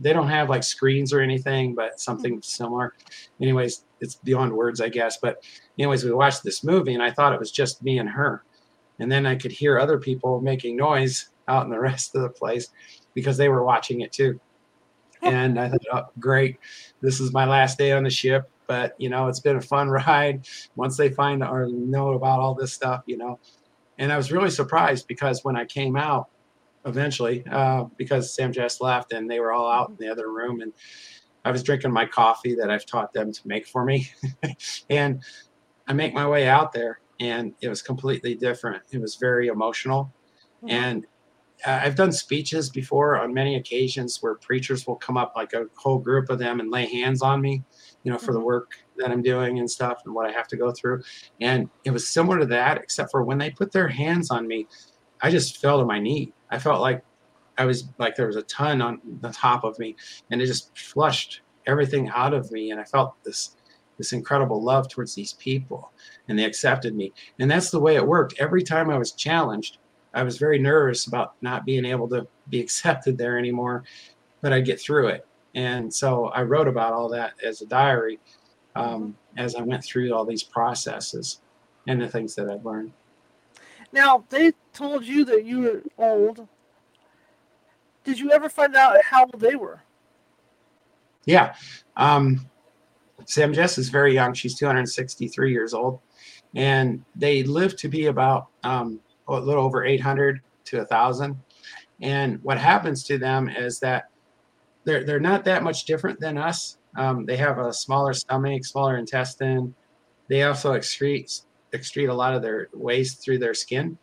they 0.00 0.12
don't 0.12 0.28
have 0.28 0.50
like 0.50 0.62
screens 0.62 1.12
or 1.12 1.20
anything, 1.20 1.74
but 1.74 2.00
something 2.00 2.34
mm-hmm. 2.34 2.42
similar. 2.42 2.94
Anyways, 3.40 3.84
it's 4.00 4.16
beyond 4.16 4.52
words, 4.52 4.80
I 4.80 4.88
guess. 4.88 5.18
But 5.18 5.42
anyways, 5.78 6.04
we 6.04 6.12
watched 6.12 6.42
this 6.42 6.64
movie 6.64 6.94
and 6.94 7.02
I 7.02 7.10
thought 7.10 7.32
it 7.32 7.40
was 7.40 7.50
just 7.50 7.82
me 7.82 7.98
and 7.98 8.08
her. 8.08 8.44
And 8.98 9.10
then 9.10 9.26
I 9.26 9.34
could 9.34 9.52
hear 9.52 9.78
other 9.78 9.98
people 9.98 10.40
making 10.40 10.76
noise 10.76 11.30
out 11.48 11.64
in 11.64 11.70
the 11.70 11.80
rest 11.80 12.14
of 12.14 12.22
the 12.22 12.30
place 12.30 12.68
because 13.14 13.36
they 13.36 13.48
were 13.48 13.64
watching 13.64 14.00
it 14.00 14.12
too. 14.12 14.40
And 15.22 15.58
I 15.58 15.68
thought, 15.68 15.80
oh, 15.92 16.02
great, 16.20 16.58
this 17.00 17.20
is 17.20 17.32
my 17.32 17.46
last 17.46 17.78
day 17.78 17.92
on 17.92 18.04
the 18.04 18.10
ship. 18.10 18.50
But 18.66 18.94
you 18.98 19.08
know, 19.08 19.28
it's 19.28 19.40
been 19.40 19.56
a 19.56 19.60
fun 19.60 19.88
ride. 20.08 20.46
Once 20.76 20.96
they 20.96 21.10
find 21.10 21.42
or 21.42 21.66
know 21.68 22.12
about 22.12 22.40
all 22.40 22.54
this 22.54 22.72
stuff, 22.72 23.02
you 23.06 23.16
know, 23.16 23.38
and 23.98 24.12
I 24.12 24.16
was 24.16 24.30
really 24.30 24.50
surprised 24.50 25.06
because 25.06 25.42
when 25.42 25.56
I 25.56 25.64
came 25.64 25.96
out 25.96 26.28
eventually, 26.86 27.44
uh, 27.50 27.84
because 27.96 28.34
Sam 28.34 28.52
Jess 28.52 28.80
left 28.80 29.12
and 29.12 29.30
they 29.30 29.40
were 29.40 29.52
all 29.52 29.70
out 29.70 29.90
in 29.90 29.96
the 29.98 30.08
other 30.08 30.32
room, 30.32 30.60
and 30.60 30.72
I 31.44 31.50
was 31.50 31.62
drinking 31.62 31.92
my 31.92 32.06
coffee 32.06 32.54
that 32.54 32.70
I've 32.70 32.86
taught 32.86 33.12
them 33.12 33.32
to 33.32 33.40
make 33.46 33.66
for 33.66 33.84
me. 33.84 34.10
and 34.90 35.22
I 35.86 35.92
make 35.92 36.14
my 36.14 36.26
way 36.26 36.48
out 36.48 36.72
there, 36.72 37.00
and 37.20 37.52
it 37.60 37.68
was 37.68 37.82
completely 37.82 38.34
different. 38.34 38.82
It 38.90 39.00
was 39.00 39.16
very 39.16 39.48
emotional. 39.48 40.12
Mm-hmm. 40.62 40.70
And 40.70 41.06
uh, 41.64 41.80
I've 41.82 41.94
done 41.94 42.12
speeches 42.12 42.68
before 42.68 43.18
on 43.18 43.32
many 43.32 43.56
occasions 43.56 44.22
where 44.22 44.34
preachers 44.34 44.86
will 44.86 44.96
come 44.96 45.16
up, 45.16 45.32
like 45.36 45.52
a 45.52 45.66
whole 45.76 45.98
group 45.98 46.28
of 46.28 46.38
them, 46.38 46.60
and 46.60 46.70
lay 46.70 46.86
hands 46.86 47.22
on 47.22 47.40
me, 47.40 47.62
you 48.02 48.12
know, 48.12 48.18
for 48.18 48.26
mm-hmm. 48.26 48.40
the 48.40 48.40
work 48.40 48.72
that 48.96 49.10
I'm 49.10 49.22
doing 49.22 49.58
and 49.58 49.70
stuff 49.70 50.02
and 50.04 50.14
what 50.14 50.28
I 50.28 50.32
have 50.32 50.48
to 50.48 50.56
go 50.56 50.72
through. 50.72 51.02
And 51.40 51.70
it 51.84 51.90
was 51.90 52.08
similar 52.08 52.40
to 52.40 52.46
that, 52.46 52.78
except 52.78 53.10
for 53.10 53.24
when 53.24 53.38
they 53.38 53.50
put 53.50 53.72
their 53.72 53.88
hands 53.88 54.30
on 54.30 54.46
me, 54.46 54.66
I 55.22 55.30
just 55.30 55.58
fell 55.58 55.78
to 55.78 55.86
my 55.86 55.98
knee. 55.98 56.32
I 56.50 56.58
felt 56.58 56.80
like 56.80 57.04
I 57.58 57.64
was 57.64 57.88
like 57.98 58.16
there 58.16 58.26
was 58.26 58.36
a 58.36 58.42
ton 58.42 58.82
on 58.82 59.00
the 59.20 59.30
top 59.30 59.64
of 59.64 59.78
me, 59.78 59.96
and 60.30 60.40
it 60.40 60.46
just 60.46 60.76
flushed 60.76 61.42
everything 61.66 62.08
out 62.08 62.34
of 62.34 62.50
me. 62.52 62.70
And 62.70 62.80
I 62.80 62.84
felt 62.84 63.22
this 63.24 63.56
this 63.98 64.12
incredible 64.12 64.62
love 64.62 64.88
towards 64.88 65.14
these 65.14 65.32
people, 65.34 65.90
and 66.28 66.38
they 66.38 66.44
accepted 66.44 66.94
me. 66.94 67.12
And 67.38 67.50
that's 67.50 67.70
the 67.70 67.80
way 67.80 67.96
it 67.96 68.06
worked. 68.06 68.34
Every 68.38 68.62
time 68.62 68.90
I 68.90 68.98
was 68.98 69.12
challenged, 69.12 69.78
I 70.12 70.22
was 70.22 70.38
very 70.38 70.58
nervous 70.58 71.06
about 71.06 71.34
not 71.40 71.64
being 71.64 71.84
able 71.84 72.08
to 72.08 72.26
be 72.48 72.60
accepted 72.60 73.16
there 73.18 73.38
anymore, 73.38 73.84
but 74.42 74.52
I'd 74.52 74.66
get 74.66 74.80
through 74.80 75.08
it. 75.08 75.26
And 75.54 75.92
so 75.92 76.26
I 76.26 76.42
wrote 76.42 76.68
about 76.68 76.92
all 76.92 77.08
that 77.10 77.32
as 77.42 77.62
a 77.62 77.66
diary 77.66 78.20
um, 78.74 79.16
as 79.38 79.56
I 79.56 79.62
went 79.62 79.82
through 79.82 80.12
all 80.12 80.24
these 80.24 80.42
processes 80.42 81.40
and 81.86 82.00
the 82.00 82.08
things 82.08 82.34
that 82.34 82.48
I've 82.48 82.64
learned. 82.64 82.92
Now, 83.92 84.24
they 84.28 84.52
told 84.72 85.04
you 85.04 85.24
that 85.26 85.44
you 85.44 85.60
were 85.60 85.82
old. 85.98 86.48
Did 88.04 88.18
you 88.18 88.30
ever 88.32 88.48
find 88.48 88.76
out 88.76 88.96
how 89.02 89.22
old 89.24 89.40
they 89.40 89.56
were? 89.56 89.82
Yeah. 91.24 91.54
Um, 91.96 92.48
Sam 93.24 93.52
Jess 93.52 93.78
is 93.78 93.88
very 93.88 94.14
young. 94.14 94.32
She's 94.34 94.56
263 94.56 95.50
years 95.50 95.74
old. 95.74 96.00
And 96.54 97.04
they 97.14 97.42
live 97.42 97.76
to 97.76 97.88
be 97.88 98.06
about 98.06 98.46
um, 98.62 99.00
a 99.28 99.38
little 99.38 99.64
over 99.64 99.84
800 99.84 100.40
to 100.66 100.78
1,000. 100.78 101.36
And 102.00 102.42
what 102.42 102.58
happens 102.58 103.04
to 103.04 103.18
them 103.18 103.48
is 103.48 103.80
that 103.80 104.10
they're, 104.84 105.04
they're 105.04 105.20
not 105.20 105.44
that 105.44 105.62
much 105.62 105.84
different 105.84 106.20
than 106.20 106.38
us. 106.38 106.78
Um, 106.96 107.26
they 107.26 107.36
have 107.36 107.58
a 107.58 107.72
smaller 107.72 108.12
stomach, 108.12 108.64
smaller 108.64 108.96
intestine. 108.96 109.74
They 110.28 110.44
also 110.44 110.72
excrete 110.72 111.42
excrete 111.72 112.10
a 112.10 112.14
lot 112.14 112.34
of 112.34 112.42
their 112.42 112.68
waste 112.72 113.22
through 113.22 113.38
their 113.38 113.54
skin. 113.54 113.98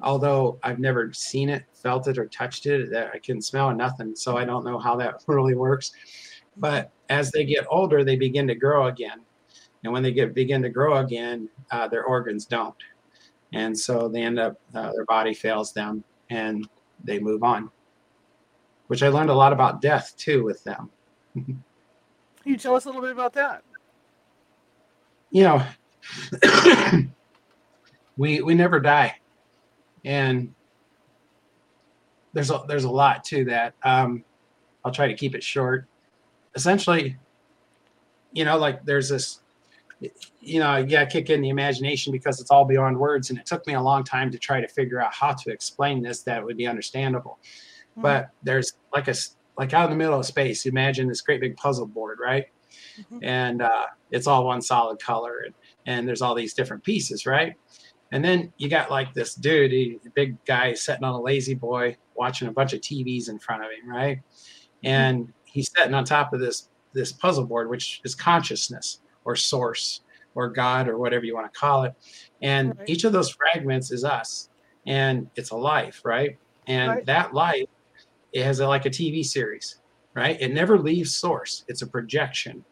Although 0.00 0.58
I've 0.62 0.78
never 0.78 1.12
seen 1.12 1.48
it, 1.48 1.64
felt 1.72 2.06
it, 2.06 2.18
or 2.18 2.26
touched 2.26 2.66
it, 2.66 2.94
I 2.94 3.18
can 3.18 3.40
smell 3.40 3.74
nothing. 3.74 4.14
So 4.14 4.36
I 4.36 4.44
don't 4.44 4.64
know 4.64 4.78
how 4.78 4.96
that 4.96 5.22
really 5.26 5.54
works. 5.54 5.92
But 6.56 6.90
as 7.08 7.30
they 7.30 7.44
get 7.44 7.66
older, 7.70 8.04
they 8.04 8.16
begin 8.16 8.46
to 8.48 8.54
grow 8.54 8.86
again. 8.86 9.20
And 9.84 9.92
when 9.92 10.02
they 10.02 10.12
get 10.12 10.34
begin 10.34 10.62
to 10.62 10.68
grow 10.68 10.98
again, 10.98 11.48
uh, 11.70 11.88
their 11.88 12.04
organs 12.04 12.44
don't. 12.44 12.74
And 13.52 13.78
so 13.78 14.08
they 14.08 14.22
end 14.22 14.38
up, 14.38 14.60
uh, 14.74 14.92
their 14.92 15.04
body 15.06 15.32
fails 15.34 15.72
them 15.72 16.04
and 16.30 16.68
they 17.02 17.18
move 17.18 17.42
on, 17.42 17.70
which 18.88 19.02
I 19.02 19.08
learned 19.08 19.30
a 19.30 19.34
lot 19.34 19.52
about 19.52 19.80
death 19.80 20.14
too 20.16 20.44
with 20.44 20.62
them. 20.64 20.90
Can 21.34 21.62
you 22.44 22.56
tell 22.56 22.74
us 22.74 22.84
a 22.84 22.88
little 22.88 23.02
bit 23.02 23.12
about 23.12 23.32
that? 23.34 23.62
You 25.30 25.44
know, 25.44 25.62
we 28.16 28.40
we 28.42 28.54
never 28.54 28.80
die, 28.80 29.16
and 30.04 30.54
there's 32.32 32.50
a 32.50 32.62
there's 32.68 32.84
a 32.84 32.90
lot 32.90 33.24
to 33.24 33.44
that. 33.46 33.74
Um, 33.82 34.24
I'll 34.84 34.92
try 34.92 35.08
to 35.08 35.14
keep 35.14 35.34
it 35.34 35.42
short. 35.42 35.86
Essentially, 36.54 37.16
you 38.32 38.44
know, 38.44 38.58
like 38.58 38.84
there's 38.84 39.08
this, 39.08 39.40
you 40.40 40.60
know, 40.60 40.84
to 40.84 41.06
kick 41.06 41.30
in 41.30 41.40
the 41.40 41.48
imagination 41.48 42.12
because 42.12 42.40
it's 42.40 42.50
all 42.50 42.64
beyond 42.64 42.98
words, 42.98 43.30
and 43.30 43.38
it 43.38 43.46
took 43.46 43.66
me 43.66 43.74
a 43.74 43.80
long 43.80 44.04
time 44.04 44.30
to 44.30 44.38
try 44.38 44.60
to 44.60 44.68
figure 44.68 45.00
out 45.00 45.12
how 45.12 45.32
to 45.32 45.50
explain 45.50 46.02
this 46.02 46.22
that 46.22 46.44
would 46.44 46.56
be 46.56 46.66
understandable. 46.66 47.38
Mm-hmm. 47.92 48.02
But 48.02 48.30
there's 48.42 48.74
like 48.94 49.08
a 49.08 49.14
like 49.56 49.74
out 49.74 49.84
in 49.84 49.90
the 49.90 49.96
middle 49.96 50.18
of 50.18 50.26
space. 50.26 50.66
Imagine 50.66 51.08
this 51.08 51.20
great 51.20 51.40
big 51.40 51.56
puzzle 51.56 51.86
board, 51.86 52.18
right? 52.20 52.46
Mm-hmm. 53.00 53.18
And 53.24 53.62
uh, 53.62 53.86
it's 54.10 54.26
all 54.26 54.46
one 54.46 54.62
solid 54.62 55.00
color, 55.00 55.42
and 55.44 55.54
and 55.88 56.06
there's 56.06 56.20
all 56.20 56.34
these 56.34 56.52
different 56.52 56.84
pieces, 56.84 57.24
right? 57.24 57.54
And 58.12 58.22
then 58.22 58.52
you 58.58 58.68
got 58.68 58.90
like 58.90 59.14
this 59.14 59.34
dude, 59.34 59.72
he, 59.72 59.98
big 60.14 60.42
guy 60.44 60.74
sitting 60.74 61.02
on 61.02 61.14
a 61.14 61.18
La-Z-Boy 61.18 61.96
watching 62.14 62.46
a 62.46 62.52
bunch 62.52 62.74
of 62.74 62.80
TVs 62.82 63.30
in 63.30 63.38
front 63.38 63.64
of 63.64 63.70
him, 63.70 63.88
right? 63.88 64.18
Mm-hmm. 64.18 64.86
And 64.86 65.32
he's 65.44 65.72
sitting 65.74 65.94
on 65.94 66.04
top 66.04 66.32
of 66.32 66.40
this 66.40 66.68
this 66.92 67.12
puzzle 67.12 67.44
board, 67.44 67.68
which 67.68 68.00
is 68.04 68.14
consciousness 68.14 69.00
or 69.24 69.34
source 69.34 70.02
or 70.34 70.48
God 70.48 70.88
or 70.88 70.98
whatever 70.98 71.24
you 71.24 71.34
want 71.34 71.52
to 71.52 71.58
call 71.58 71.84
it. 71.84 71.94
And 72.42 72.76
right. 72.78 72.88
each 72.88 73.04
of 73.04 73.12
those 73.12 73.30
fragments 73.30 73.90
is 73.90 74.04
us, 74.04 74.50
and 74.86 75.28
it's 75.36 75.50
a 75.50 75.56
life, 75.56 76.02
right? 76.04 76.36
And 76.66 76.90
right. 76.90 77.06
that 77.06 77.32
life 77.32 77.66
it 78.32 78.44
has 78.44 78.60
a, 78.60 78.68
like 78.68 78.84
a 78.84 78.90
TV 78.90 79.24
series, 79.24 79.80
right? 80.14 80.38
It 80.38 80.52
never 80.52 80.78
leaves 80.78 81.14
source. 81.14 81.64
It's 81.66 81.80
a 81.80 81.86
projection. 81.86 82.62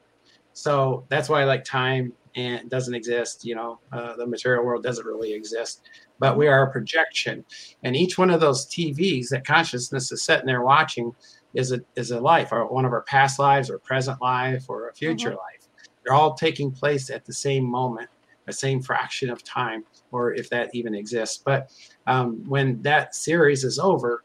So 0.53 1.05
that's 1.09 1.29
why 1.29 1.43
I 1.43 1.45
like 1.45 1.65
time 1.65 2.13
and 2.37 2.69
doesn't 2.69 2.95
exist. 2.95 3.45
You 3.45 3.57
know, 3.57 3.81
uh, 3.93 4.15
the 4.17 4.27
material 4.27 4.65
world 4.65 4.83
doesn't 4.83 5.07
really 5.07 5.33
exist, 5.33 5.89
but 6.19 6.37
we 6.37 6.47
are 6.47 6.65
a 6.65 6.71
projection. 6.71 7.45
And 7.83 7.97
each 7.97 8.19
one 8.19 8.31
of 8.31 8.41
those 8.41 8.67
TVs 8.67 9.29
that 9.31 9.47
consciousness 9.47 10.13
is 10.13 10.23
sitting 10.23 10.47
there 10.47 10.63
watching 10.63 11.15
is 11.55 11.73
a 11.73 11.81
is 11.97 12.11
a 12.11 12.21
life, 12.21 12.53
or 12.53 12.67
one 12.67 12.85
of 12.85 12.93
our 12.93 13.03
past 13.03 13.39
lives, 13.39 13.71
or 13.71 13.79
present 13.79 14.21
life, 14.21 14.67
or 14.69 14.89
a 14.89 14.95
future 14.95 15.31
mm-hmm. 15.31 15.39
life. 15.39 15.69
They're 16.05 16.15
all 16.15 16.35
taking 16.35 16.71
place 16.71 17.11
at 17.11 17.25
the 17.25 17.33
same 17.33 17.65
moment, 17.65 18.09
the 18.45 18.53
same 18.53 18.83
fraction 18.83 19.31
of 19.31 19.43
time, 19.43 19.85
or 20.13 20.35
if 20.35 20.51
that 20.51 20.73
even 20.75 20.95
exists. 20.95 21.39
But 21.39 21.73
um, 22.07 22.45
when 22.47 22.81
that 22.83 23.15
series 23.15 23.65
is 23.65 23.79
over, 23.79 24.23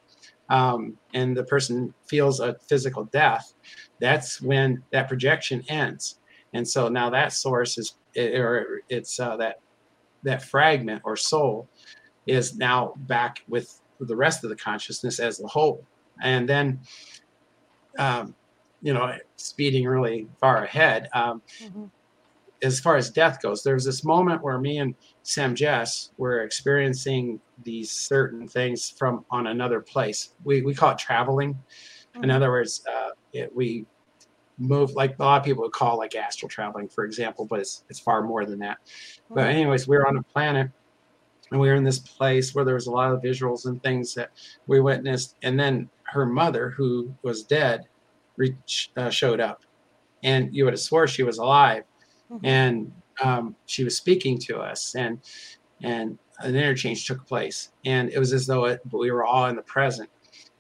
um, 0.50 0.98
and 1.14 1.36
the 1.36 1.46
person 1.46 1.94
feels 2.06 2.42
a 2.42 2.56
physical 2.68 3.06
death, 3.06 3.54
that's 4.00 4.42
when 4.42 4.84
that 4.92 5.08
projection 5.08 5.64
ends. 5.70 6.20
And 6.54 6.68
so 6.68 6.90
now 6.90 7.10
that 7.10 7.32
source 7.32 7.78
is 7.78 7.96
it, 8.14 8.40
or 8.40 8.82
it's 8.90 9.20
uh, 9.20 9.38
that 9.38 9.60
that 10.24 10.44
fragment 10.44 11.02
or 11.04 11.16
soul 11.16 11.68
is 12.28 12.56
now 12.56 12.94
back 12.98 13.44
with 13.48 13.82
the 14.00 14.16
rest 14.16 14.44
of 14.44 14.50
the 14.50 14.56
consciousness 14.56 15.20
as 15.20 15.38
the 15.38 15.48
whole 15.48 15.86
and 16.22 16.48
then 16.48 16.80
um, 17.98 18.36
you 18.82 18.94
know 18.94 19.14
speeding 19.38 19.86
really 19.86 20.28
far 20.40 20.64
ahead 20.64 21.08
um, 21.14 21.42
mm-hmm. 21.62 21.86
as 22.64 22.80
far 22.80 22.96
as 22.96 23.10
death 23.10 23.42
goes 23.42 23.64
there's 23.64 23.86
this 23.86 24.04
moment 24.04 24.42
where 24.42 24.58
me 24.58 24.80
and 24.80 24.96
sam 25.24 25.54
jess 25.56 26.12
were 26.18 26.42
experiencing 26.42 27.40
these 27.64 27.92
certain 27.92 28.48
things 28.48 28.90
from 28.90 29.26
on 29.30 29.48
another 29.48 29.80
place 29.80 30.34
we, 30.44 30.62
we 30.62 30.74
call 30.74 30.92
it 30.92 30.98
traveling 30.98 31.54
mm-hmm. 31.54 32.24
in 32.24 32.32
other 32.32 32.50
words 32.50 32.84
uh, 32.92 33.10
it, 33.34 33.56
we 33.56 33.86
move 34.62 34.92
like 34.92 35.18
a 35.20 35.24
lot 35.24 35.40
of 35.40 35.46
people 35.46 35.64
would 35.64 35.72
call 35.72 35.98
like 35.98 36.16
astral 36.16 36.50
traveling, 36.50 36.88
for 36.88 37.04
example, 37.04 37.46
but 37.46 37.60
it's 37.60 37.84
it's 37.90 38.00
far 38.00 38.22
more 38.22 38.46
than 38.46 38.60
that. 38.60 38.78
But 39.30 39.48
anyways, 39.48 39.88
we 39.88 39.98
were 39.98 40.08
on 40.08 40.18
a 40.18 40.24
planet 40.24 40.70
and 41.52 41.60
we 41.60 41.68
were 41.68 41.76
in 41.76 41.84
this 41.84 42.00
place 42.00 42.56
where 42.56 42.64
there 42.64 42.76
was 42.76 42.88
a 42.88 42.92
lot 42.92 43.12
of 43.12 43.22
visuals 43.22 43.66
and 43.66 43.82
things 43.84 44.14
that 44.16 44.32
we 44.68 44.80
witnessed. 44.80 45.36
And 45.44 45.60
then 45.60 45.90
her 46.04 46.26
mother, 46.26 46.70
who 46.70 47.14
was 47.24 47.44
dead, 47.44 47.86
reach, 48.38 48.92
uh, 48.98 49.10
showed 49.10 49.40
up, 49.40 49.64
and 50.24 50.54
you 50.56 50.64
would 50.64 50.74
have 50.74 50.80
swore 50.80 51.08
she 51.08 51.24
was 51.24 51.40
alive, 51.40 51.84
mm-hmm. 52.32 52.46
and 52.46 52.92
um, 53.24 53.56
she 53.66 53.84
was 53.84 53.98
speaking 53.98 54.38
to 54.40 54.60
us, 54.60 54.96
and 54.96 55.20
and 55.84 56.18
an 56.40 56.56
interchange 56.56 57.06
took 57.06 57.26
place, 57.28 57.72
and 57.86 58.10
it 58.10 58.20
was 58.20 58.34
as 58.34 58.48
though 58.48 58.66
it, 58.66 58.82
we 58.92 59.12
were 59.12 59.26
all 59.26 59.48
in 59.48 59.56
the 59.56 59.62
present. 59.64 60.10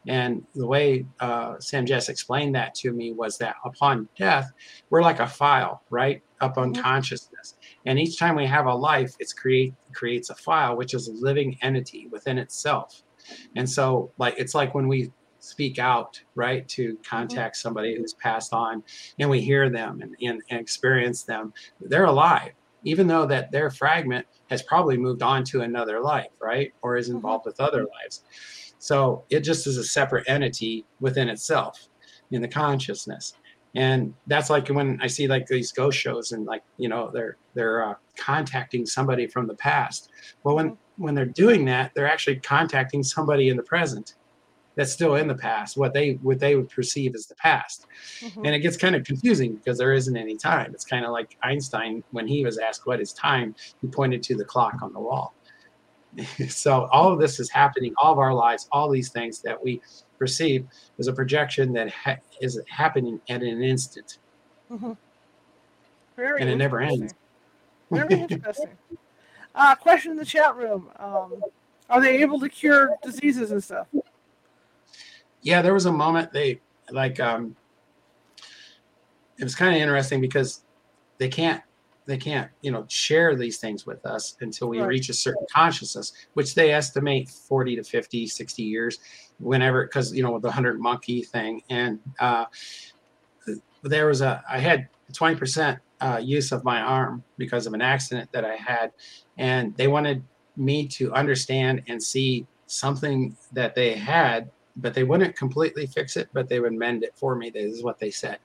And 0.07 0.43
the 0.55 0.65
way 0.65 1.05
uh, 1.19 1.59
Sam 1.59 1.85
Jess 1.85 2.09
explained 2.09 2.55
that 2.55 2.73
to 2.75 2.91
me 2.91 3.13
was 3.13 3.37
that 3.37 3.55
upon 3.63 4.09
death, 4.17 4.51
we're 4.89 5.03
like 5.03 5.19
a 5.19 5.27
file, 5.27 5.83
right? 5.89 6.23
Up 6.39 6.57
on 6.57 6.73
mm-hmm. 6.73 6.81
consciousness. 6.81 7.57
And 7.85 7.99
each 7.99 8.17
time 8.17 8.35
we 8.35 8.47
have 8.47 8.65
a 8.65 8.73
life, 8.73 9.15
it 9.19 9.31
create, 9.35 9.73
creates 9.93 10.29
a 10.29 10.35
file, 10.35 10.75
which 10.75 10.93
is 10.93 11.07
a 11.07 11.13
living 11.13 11.57
entity 11.61 12.07
within 12.07 12.37
itself. 12.37 13.03
And 13.55 13.69
so, 13.69 14.11
like, 14.17 14.35
it's 14.37 14.55
like 14.55 14.73
when 14.73 14.87
we 14.87 15.11
speak 15.39 15.79
out, 15.79 16.19
right, 16.35 16.67
to 16.69 16.93
mm-hmm. 16.93 17.01
contact 17.03 17.55
mm-hmm. 17.55 17.61
somebody 17.61 17.95
who's 17.95 18.13
passed 18.13 18.53
on 18.53 18.83
and 19.19 19.29
we 19.29 19.41
hear 19.41 19.69
them 19.69 20.01
and, 20.01 20.15
and, 20.21 20.41
and 20.49 20.59
experience 20.59 21.23
them, 21.23 21.53
they're 21.79 22.05
alive, 22.05 22.53
even 22.83 23.07
though 23.07 23.25
that 23.27 23.51
their 23.51 23.69
fragment 23.69 24.25
has 24.49 24.63
probably 24.63 24.97
moved 24.97 25.21
on 25.21 25.43
to 25.45 25.61
another 25.61 25.99
life, 25.99 26.31
right? 26.39 26.73
Or 26.81 26.97
is 26.97 27.07
mm-hmm. 27.07 27.17
involved 27.17 27.45
with 27.45 27.59
other 27.59 27.85
lives. 27.85 28.23
So 28.81 29.23
it 29.29 29.41
just 29.41 29.67
is 29.67 29.77
a 29.77 29.83
separate 29.83 30.27
entity 30.27 30.85
within 30.99 31.29
itself 31.29 31.87
in 32.31 32.41
the 32.41 32.47
consciousness. 32.47 33.35
And 33.75 34.15
that's 34.25 34.49
like 34.49 34.69
when 34.69 34.99
I 35.03 35.05
see 35.07 35.27
like 35.27 35.45
these 35.45 35.71
ghost 35.71 35.99
shows 35.99 36.31
and 36.31 36.47
like, 36.47 36.63
you 36.77 36.89
know, 36.89 37.11
they're 37.13 37.37
they're 37.53 37.85
uh, 37.85 37.93
contacting 38.17 38.87
somebody 38.87 39.27
from 39.27 39.45
the 39.45 39.53
past. 39.53 40.09
Well, 40.43 40.55
when 40.55 40.77
when 40.97 41.13
they're 41.13 41.25
doing 41.25 41.63
that, 41.65 41.91
they're 41.93 42.09
actually 42.09 42.37
contacting 42.37 43.03
somebody 43.03 43.49
in 43.49 43.55
the 43.55 43.63
present 43.63 44.15
that's 44.75 44.91
still 44.91 45.15
in 45.15 45.27
the 45.27 45.35
past, 45.35 45.77
what 45.77 45.93
they 45.93 46.13
what 46.23 46.39
they 46.39 46.55
would 46.55 46.69
perceive 46.69 47.13
as 47.13 47.27
the 47.27 47.35
past. 47.35 47.85
Mm-hmm. 48.21 48.45
And 48.45 48.55
it 48.55 48.59
gets 48.59 48.77
kind 48.77 48.95
of 48.95 49.03
confusing 49.03 49.53
because 49.53 49.77
there 49.77 49.93
isn't 49.93 50.17
any 50.17 50.37
time. 50.37 50.71
It's 50.73 50.85
kind 50.85 51.05
of 51.05 51.11
like 51.11 51.37
Einstein 51.43 52.03
when 52.11 52.27
he 52.27 52.43
was 52.43 52.57
asked 52.57 52.87
what 52.87 52.99
is 52.99 53.13
time, 53.13 53.53
he 53.79 53.87
pointed 53.87 54.23
to 54.23 54.35
the 54.35 54.45
clock 54.45 54.81
on 54.81 54.91
the 54.91 54.99
wall. 54.99 55.35
so 56.49 56.87
all 56.91 57.11
of 57.11 57.19
this 57.19 57.39
is 57.39 57.49
happening, 57.49 57.93
all 57.97 58.11
of 58.11 58.19
our 58.19 58.33
lives, 58.33 58.67
all 58.71 58.89
these 58.89 59.09
things 59.09 59.41
that 59.41 59.61
we 59.61 59.81
perceive 60.19 60.67
is 60.97 61.07
a 61.07 61.13
projection 61.13 61.73
that 61.73 61.89
ha- 61.91 62.17
is 62.41 62.61
happening 62.69 63.19
at 63.29 63.41
an 63.41 63.63
instant. 63.63 64.17
Mm-hmm. 64.71 64.93
Very 66.15 66.41
and 66.41 66.49
it 66.49 66.57
never 66.57 66.81
ends. 66.81 67.13
Very 67.89 68.21
interesting. 68.29 68.69
Uh, 69.53 69.75
question 69.75 70.11
in 70.11 70.17
the 70.17 70.25
chat 70.25 70.55
room: 70.55 70.89
um, 70.99 71.41
Are 71.89 72.01
they 72.01 72.21
able 72.21 72.39
to 72.39 72.49
cure 72.49 72.95
diseases 73.03 73.51
and 73.51 73.63
stuff? 73.63 73.87
Yeah, 75.41 75.61
there 75.61 75.73
was 75.73 75.87
a 75.87 75.91
moment 75.91 76.31
they 76.31 76.61
like. 76.91 77.19
Um, 77.19 77.55
it 79.37 79.43
was 79.43 79.55
kind 79.55 79.75
of 79.75 79.81
interesting 79.81 80.21
because 80.21 80.61
they 81.17 81.27
can't 81.27 81.63
they 82.05 82.17
can't 82.17 82.49
you 82.61 82.71
know 82.71 82.85
share 82.87 83.35
these 83.35 83.57
things 83.57 83.85
with 83.85 84.05
us 84.05 84.35
until 84.41 84.67
we 84.69 84.79
right. 84.79 84.87
reach 84.87 85.09
a 85.09 85.13
certain 85.13 85.45
consciousness 85.53 86.13
which 86.33 86.55
they 86.55 86.71
estimate 86.71 87.29
40 87.29 87.75
to 87.77 87.83
50 87.83 88.27
60 88.27 88.63
years 88.63 88.99
whenever 89.41 89.83
because 89.83 90.13
you 90.13 90.23
know 90.23 90.39
the 90.39 90.47
100 90.47 90.79
monkey 90.79 91.23
thing. 91.23 91.61
And 91.69 91.99
uh, 92.19 92.45
there 93.83 94.07
was 94.07 94.21
a 94.21 94.43
i 94.49 94.59
had 94.59 94.87
20% 95.13 95.77
uh, 95.99 96.19
use 96.23 96.51
of 96.51 96.63
my 96.63 96.79
arm 96.79 97.21
because 97.37 97.67
of 97.67 97.73
an 97.73 97.81
accident 97.81 98.31
that 98.31 98.45
i 98.45 98.55
had. 98.55 98.91
And 99.37 99.75
they 99.75 99.87
wanted 99.87 100.23
me 100.55 100.87
to 100.87 101.13
understand 101.13 101.83
and 101.87 102.01
see 102.01 102.45
something 102.67 103.35
that 103.51 103.75
they 103.75 103.93
had 103.95 104.49
but 104.77 104.93
they 104.93 105.03
wouldn't 105.03 105.35
completely 105.35 105.85
fix 105.85 106.15
it 106.15 106.29
but 106.31 106.47
they 106.47 106.59
would 106.59 106.73
mend 106.73 107.03
it 107.03 107.13
for 107.15 107.35
me. 107.35 107.49
This 107.49 107.73
is 107.73 107.83
what 107.83 107.99
they 107.99 108.11
said. 108.11 108.39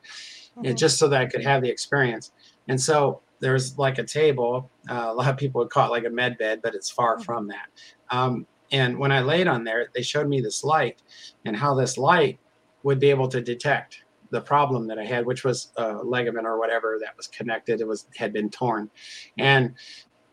Mm-hmm. 0.56 0.68
and 0.68 0.78
just 0.78 0.98
so 0.98 1.06
that 1.08 1.20
i 1.20 1.26
could 1.26 1.44
have 1.44 1.62
the 1.62 1.68
experience. 1.68 2.32
And 2.68 2.80
so 2.80 3.20
there's 3.40 3.78
like 3.78 3.98
a 3.98 4.04
table. 4.04 4.70
Uh, 4.88 5.06
a 5.08 5.14
lot 5.14 5.28
of 5.28 5.36
people 5.36 5.60
would 5.60 5.70
call 5.70 5.88
it 5.88 5.90
like 5.90 6.04
a 6.04 6.10
med 6.10 6.38
bed, 6.38 6.60
but 6.62 6.74
it's 6.74 6.90
far 6.90 7.14
mm-hmm. 7.14 7.24
from 7.24 7.48
that. 7.48 7.68
Um, 8.10 8.46
and 8.72 8.98
when 8.98 9.12
I 9.12 9.20
laid 9.20 9.46
on 9.46 9.64
there, 9.64 9.88
they 9.94 10.02
showed 10.02 10.28
me 10.28 10.40
this 10.40 10.64
light 10.64 11.02
and 11.44 11.56
how 11.56 11.74
this 11.74 11.96
light 11.96 12.38
would 12.82 12.98
be 12.98 13.10
able 13.10 13.28
to 13.28 13.40
detect 13.40 14.02
the 14.30 14.40
problem 14.40 14.86
that 14.88 14.98
I 14.98 15.04
had, 15.04 15.24
which 15.24 15.44
was 15.44 15.72
a 15.76 15.94
ligament 16.02 16.46
or 16.46 16.58
whatever 16.58 16.98
that 17.00 17.16
was 17.16 17.28
connected. 17.28 17.80
It 17.80 17.86
was 17.86 18.06
had 18.16 18.32
been 18.32 18.50
torn, 18.50 18.90
and 19.38 19.74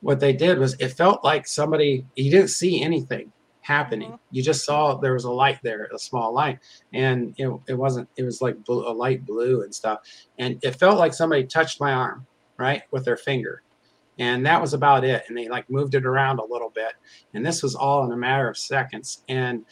what 0.02 0.20
they 0.20 0.34
did 0.34 0.58
was 0.58 0.76
it 0.80 0.90
felt 0.90 1.24
like 1.24 1.48
somebody. 1.48 2.06
You 2.16 2.32
didn't 2.32 2.50
see 2.50 2.82
anything, 2.82 3.32
happening. 3.64 4.12
Mhm. 4.12 4.20
You 4.32 4.44
just 4.44 4.66
saw 4.66 4.96
there 4.96 5.14
was 5.14 5.24
a 5.24 5.32
light 5.32 5.60
there, 5.64 5.90
a 5.94 5.98
small 5.98 6.34
light, 6.34 6.60
and 6.94 7.34
it, 7.38 7.50
it 7.68 7.74
wasn't. 7.74 8.08
It 8.18 8.24
was 8.24 8.42
like 8.42 8.64
blue, 8.64 8.88
a 8.88 8.94
light 8.94 9.26
blue 9.26 9.64
and 9.64 9.74
stuff, 9.74 10.00
and 10.38 10.60
it 10.62 10.76
felt 10.76 11.00
like 11.00 11.14
somebody 11.14 11.46
touched 11.46 11.80
my 11.80 11.94
arm, 11.94 12.28
right, 12.58 12.84
with 12.92 13.06
their 13.06 13.18
finger, 13.18 13.64
and 14.20 14.46
that 14.46 14.62
was 14.62 14.74
about 14.74 15.04
it. 15.04 15.24
And 15.28 15.38
they 15.38 15.48
like 15.48 15.70
moved 15.70 15.96
it 15.96 16.06
around 16.06 16.40
a 16.40 16.46
little 16.46 16.70
bit, 16.70 16.94
and 17.34 17.46
this 17.46 17.64
was 17.64 17.76
all 17.76 18.06
in 18.06 18.12
a 18.12 18.18
matter 18.18 18.50
of 18.50 18.58
seconds. 18.58 19.24
And 19.30 19.66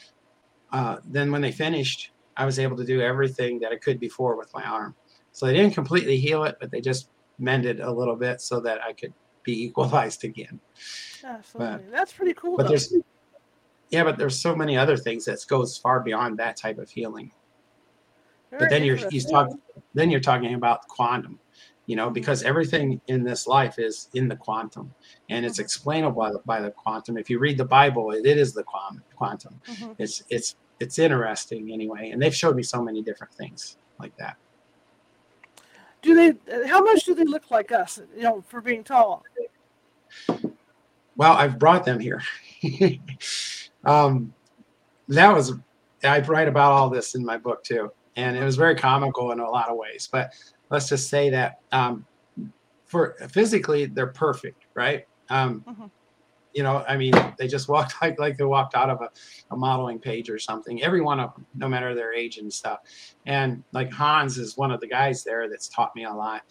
uh, 0.72 0.98
then 1.06 1.32
when 1.32 1.42
they 1.42 1.52
finished, 1.52 2.12
I 2.38 2.46
was 2.46 2.60
able 2.60 2.78
to 2.78 2.86
do 2.86 3.02
everything 3.02 3.60
that 3.60 3.72
I 3.72 3.78
could 3.78 4.00
before 4.00 4.36
with 4.36 4.54
my 4.54 4.64
arm. 4.64 4.96
So 5.32 5.46
they 5.46 5.54
didn't 5.54 5.74
completely 5.74 6.18
heal 6.18 6.44
it, 6.44 6.58
but 6.60 6.72
they 6.72 6.82
just 6.82 7.10
mended 7.40 7.80
a 7.80 7.92
little 7.92 8.16
bit 8.16 8.42
so 8.42 8.60
that 8.62 8.82
I 8.82 8.94
could 8.94 9.14
be 9.44 9.64
equalized 9.66 10.24
again. 10.24 10.60
Absolutely. 11.24 11.86
That's 11.92 12.14
pretty 12.14 12.34
cool. 12.34 12.58
But 12.58 12.64
though. 12.64 12.70
there's 12.70 12.94
yeah, 13.90 14.06
but 14.06 14.18
there's 14.18 14.40
so 14.40 14.56
many 14.56 14.78
other 14.78 14.96
things 14.96 15.26
that 15.26 15.46
goes 15.48 15.78
far 15.78 16.00
beyond 16.00 16.40
that 16.40 16.56
type 16.56 16.78
of 16.78 16.90
healing. 16.90 17.32
Very 18.50 18.60
But 18.62 18.70
then 18.70 18.84
you're 18.84 18.98
he's 19.10 19.26
talking 19.26 19.60
then 19.94 20.10
you're 20.10 20.22
talking 20.22 20.54
about 20.54 20.88
quantum, 20.88 21.40
you 21.88 21.96
know, 21.96 22.10
because 22.10 22.44
everything 22.44 23.02
in 23.08 23.24
this 23.24 23.48
life 23.48 23.80
is 23.80 24.10
in 24.14 24.28
the 24.28 24.36
quantum 24.36 24.94
and 25.30 25.46
it's 25.46 25.58
Mhm. 25.58 25.64
explainable 25.64 26.22
by 26.22 26.32
the, 26.32 26.40
by 26.46 26.62
the 26.62 26.72
quantum. 26.72 27.18
If 27.18 27.30
you 27.30 27.40
read 27.40 27.58
the 27.58 27.66
Bible, 27.66 28.12
it, 28.12 28.26
it 28.26 28.38
is 28.38 28.54
the 28.54 28.64
quantum 28.64 29.04
quantum. 29.16 29.60
Mhm. 29.66 29.96
It's 29.98 30.24
it's 30.30 30.56
it's 30.80 30.98
interesting 31.00 31.72
anyway. 31.72 32.10
And 32.12 32.22
they've 32.22 32.36
showed 32.36 32.56
me 32.56 32.64
so 32.64 32.82
many 32.82 33.02
different 33.02 33.34
things 33.34 33.78
like 34.00 34.16
that. 34.18 34.38
Do 36.02 36.16
they? 36.16 36.68
How 36.68 36.82
much 36.84 37.04
do 37.04 37.14
they 37.14 37.24
look 37.26 37.52
like 37.52 37.72
us? 37.72 38.02
You 38.16 38.24
know, 38.24 38.44
for 38.48 38.62
being 38.62 38.84
tall. 38.84 39.24
Well, 41.16 41.34
I've 41.34 41.60
brought 41.60 41.86
them 41.86 42.00
here. 42.00 42.22
um, 43.86 44.34
that 45.08 45.34
was 45.34 45.54
I 46.04 46.20
write 46.22 46.48
about 46.48 46.72
all 46.72 46.90
this 46.90 47.14
in 47.16 47.24
my 47.24 47.38
book 47.38 47.64
too, 47.64 47.92
and 48.16 48.36
it 48.36 48.44
was 48.44 48.56
very 48.56 48.76
comical 48.76 49.32
in 49.32 49.40
a 49.40 49.50
lot 49.50 49.70
of 49.70 49.78
ways. 49.78 50.10
But 50.12 50.32
let's 50.72 50.90
just 50.90 51.10
say 51.10 51.30
that 51.30 51.60
um, 51.72 52.06
for 52.86 53.16
physically, 53.30 53.86
they're 53.86 54.08
perfect, 54.08 54.66
right? 54.74 55.06
Um, 55.30 55.64
Mhm. 55.68 55.92
You 56.54 56.64
know, 56.64 56.84
I 56.86 56.98
mean, 56.98 57.14
they 57.38 57.48
just 57.48 57.70
walked 57.70 57.94
like 58.02 58.20
like 58.20 58.36
they 58.38 58.44
walked 58.44 58.76
out 58.76 58.90
of 58.90 59.00
a, 59.02 59.10
a 59.52 59.56
modeling 59.56 60.00
page 60.00 60.30
or 60.30 60.38
something. 60.38 60.84
Every 60.84 61.00
one 61.00 61.18
of 61.20 61.34
them, 61.34 61.46
no 61.56 61.70
matter 61.70 61.96
their 61.96 62.14
age 62.14 62.40
and 62.40 62.52
stuff. 62.52 62.80
And 63.26 63.64
like 63.72 63.90
Hans 63.94 64.38
is 64.38 64.58
one 64.58 64.70
of 64.72 64.82
the 64.82 64.88
guys 64.88 65.24
there 65.24 65.48
that's 65.50 65.70
taught 65.70 65.96
me 65.96 66.04
a 66.04 66.14
lot 66.14 66.42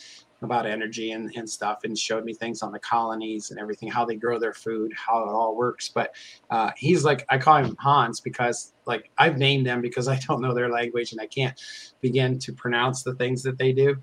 about 0.42 0.66
energy 0.66 1.12
and, 1.12 1.30
and 1.36 1.48
stuff 1.48 1.80
and 1.84 1.98
showed 1.98 2.24
me 2.24 2.32
things 2.32 2.62
on 2.62 2.72
the 2.72 2.78
colonies 2.78 3.50
and 3.50 3.60
everything, 3.60 3.90
how 3.90 4.04
they 4.04 4.16
grow 4.16 4.38
their 4.38 4.54
food, 4.54 4.92
how 4.94 5.22
it 5.22 5.28
all 5.28 5.54
works. 5.54 5.88
But 5.88 6.14
uh, 6.50 6.70
he's 6.76 7.04
like, 7.04 7.26
I 7.28 7.38
call 7.38 7.56
him 7.56 7.76
Hans 7.78 8.20
because 8.20 8.72
like 8.86 9.10
I've 9.18 9.38
named 9.38 9.66
them 9.66 9.80
because 9.80 10.08
I 10.08 10.18
don't 10.26 10.40
know 10.40 10.54
their 10.54 10.70
language 10.70 11.12
and 11.12 11.20
I 11.20 11.26
can't 11.26 11.60
begin 12.00 12.38
to 12.40 12.52
pronounce 12.52 13.02
the 13.02 13.14
things 13.14 13.42
that 13.42 13.58
they 13.58 13.72
do. 13.72 13.96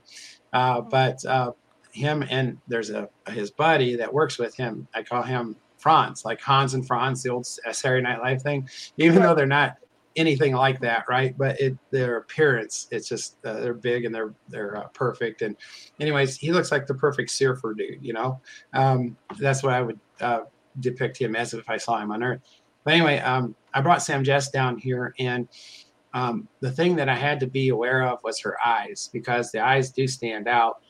Uh, 0.53 0.81
but 0.81 1.23
uh, 1.25 1.51
him 1.91 2.23
and 2.29 2.57
there's 2.67 2.89
a 2.91 3.09
his 3.29 3.51
buddy 3.51 3.95
that 3.95 4.13
works 4.13 4.37
with 4.37 4.55
him. 4.55 4.87
I 4.93 5.03
call 5.03 5.23
him 5.23 5.55
Franz, 5.77 6.25
like 6.25 6.41
Hans 6.41 6.73
and 6.73 6.85
Franz, 6.85 7.23
the 7.23 7.29
old 7.29 7.45
Saturday 7.45 8.03
Night 8.03 8.19
Live 8.19 8.41
thing. 8.41 8.69
Even 8.97 9.21
though 9.21 9.35
they're 9.35 9.45
not 9.45 9.77
anything 10.17 10.53
like 10.53 10.81
that, 10.81 11.05
right? 11.07 11.37
But 11.37 11.59
it 11.61 11.77
their 11.91 12.17
appearance, 12.17 12.87
it's 12.91 13.07
just 13.07 13.37
uh, 13.45 13.59
they're 13.59 13.73
big 13.73 14.03
and 14.03 14.13
they're 14.13 14.33
they're 14.49 14.77
uh, 14.77 14.87
perfect. 14.87 15.43
And 15.43 15.55
anyways, 15.99 16.35
he 16.35 16.51
looks 16.51 16.71
like 16.71 16.87
the 16.87 16.95
perfect 16.95 17.31
surfer 17.31 17.73
dude. 17.73 18.03
You 18.03 18.13
know, 18.13 18.41
um, 18.73 19.15
that's 19.39 19.63
what 19.63 19.73
I 19.73 19.81
would 19.81 19.99
uh, 20.19 20.41
depict 20.79 21.17
him 21.17 21.35
as 21.35 21.53
if 21.53 21.69
I 21.69 21.77
saw 21.77 22.01
him 22.01 22.11
on 22.11 22.23
Earth. 22.23 22.41
But 22.83 22.95
anyway, 22.95 23.19
um, 23.19 23.55
I 23.73 23.81
brought 23.81 24.01
Sam 24.01 24.23
Jess 24.23 24.49
down 24.49 24.77
here, 24.77 25.13
and 25.19 25.47
um, 26.13 26.47
the 26.59 26.71
thing 26.71 26.95
that 26.95 27.07
I 27.07 27.15
had 27.15 27.39
to 27.41 27.47
be 27.47 27.69
aware 27.69 28.03
of 28.03 28.19
was 28.23 28.39
her 28.41 28.57
eyes 28.65 29.09
because 29.13 29.51
the 29.51 29.59
eyes 29.59 29.91
do 29.91 30.07
stand 30.07 30.47
out 30.47 30.81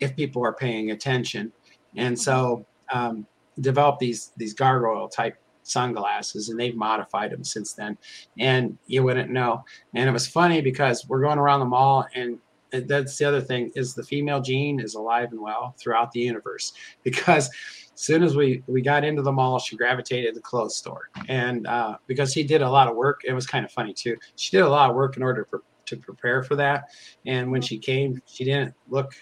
if 0.00 0.16
people 0.16 0.44
are 0.44 0.54
paying 0.54 0.90
attention. 0.90 1.52
And 1.96 2.18
so, 2.18 2.64
um, 2.92 3.26
developed 3.60 3.98
these 3.98 4.32
these 4.36 4.54
gargoyle 4.54 5.08
type 5.08 5.36
sunglasses, 5.62 6.48
and 6.48 6.58
they've 6.58 6.76
modified 6.76 7.30
them 7.30 7.44
since 7.44 7.72
then. 7.72 7.96
And 8.38 8.78
you 8.86 9.02
wouldn't 9.02 9.30
know. 9.30 9.64
And 9.94 10.08
it 10.08 10.12
was 10.12 10.26
funny 10.26 10.60
because 10.60 11.06
we're 11.08 11.20
going 11.20 11.38
around 11.38 11.60
the 11.60 11.66
mall, 11.66 12.06
and 12.14 12.38
that's 12.72 13.18
the 13.18 13.24
other 13.24 13.40
thing 13.40 13.72
is 13.74 13.94
the 13.94 14.02
female 14.02 14.40
gene 14.40 14.80
is 14.80 14.94
alive 14.94 15.30
and 15.32 15.40
well 15.40 15.74
throughout 15.78 16.12
the 16.12 16.20
universe 16.20 16.72
because 17.02 17.48
as 17.48 18.00
soon 18.00 18.22
as 18.22 18.36
we 18.36 18.62
we 18.66 18.80
got 18.80 19.04
into 19.04 19.22
the 19.22 19.32
mall 19.32 19.58
she 19.58 19.76
gravitated 19.76 20.34
to 20.34 20.38
the 20.38 20.42
clothes 20.42 20.76
store 20.76 21.10
and 21.28 21.66
uh, 21.66 21.96
because 22.06 22.32
he 22.32 22.42
did 22.42 22.62
a 22.62 22.68
lot 22.70 22.88
of 22.88 22.96
work 22.96 23.22
it 23.24 23.32
was 23.32 23.46
kind 23.46 23.64
of 23.64 23.72
funny 23.72 23.92
too 23.92 24.16
she 24.36 24.56
did 24.56 24.62
a 24.62 24.68
lot 24.68 24.90
of 24.90 24.96
work 24.96 25.16
in 25.16 25.22
order 25.22 25.46
for, 25.48 25.62
to 25.86 25.96
prepare 25.96 26.42
for 26.42 26.56
that 26.56 26.84
and 27.26 27.50
when 27.50 27.60
she 27.60 27.78
came 27.78 28.20
she 28.26 28.44
didn't 28.44 28.74
look 28.88 29.12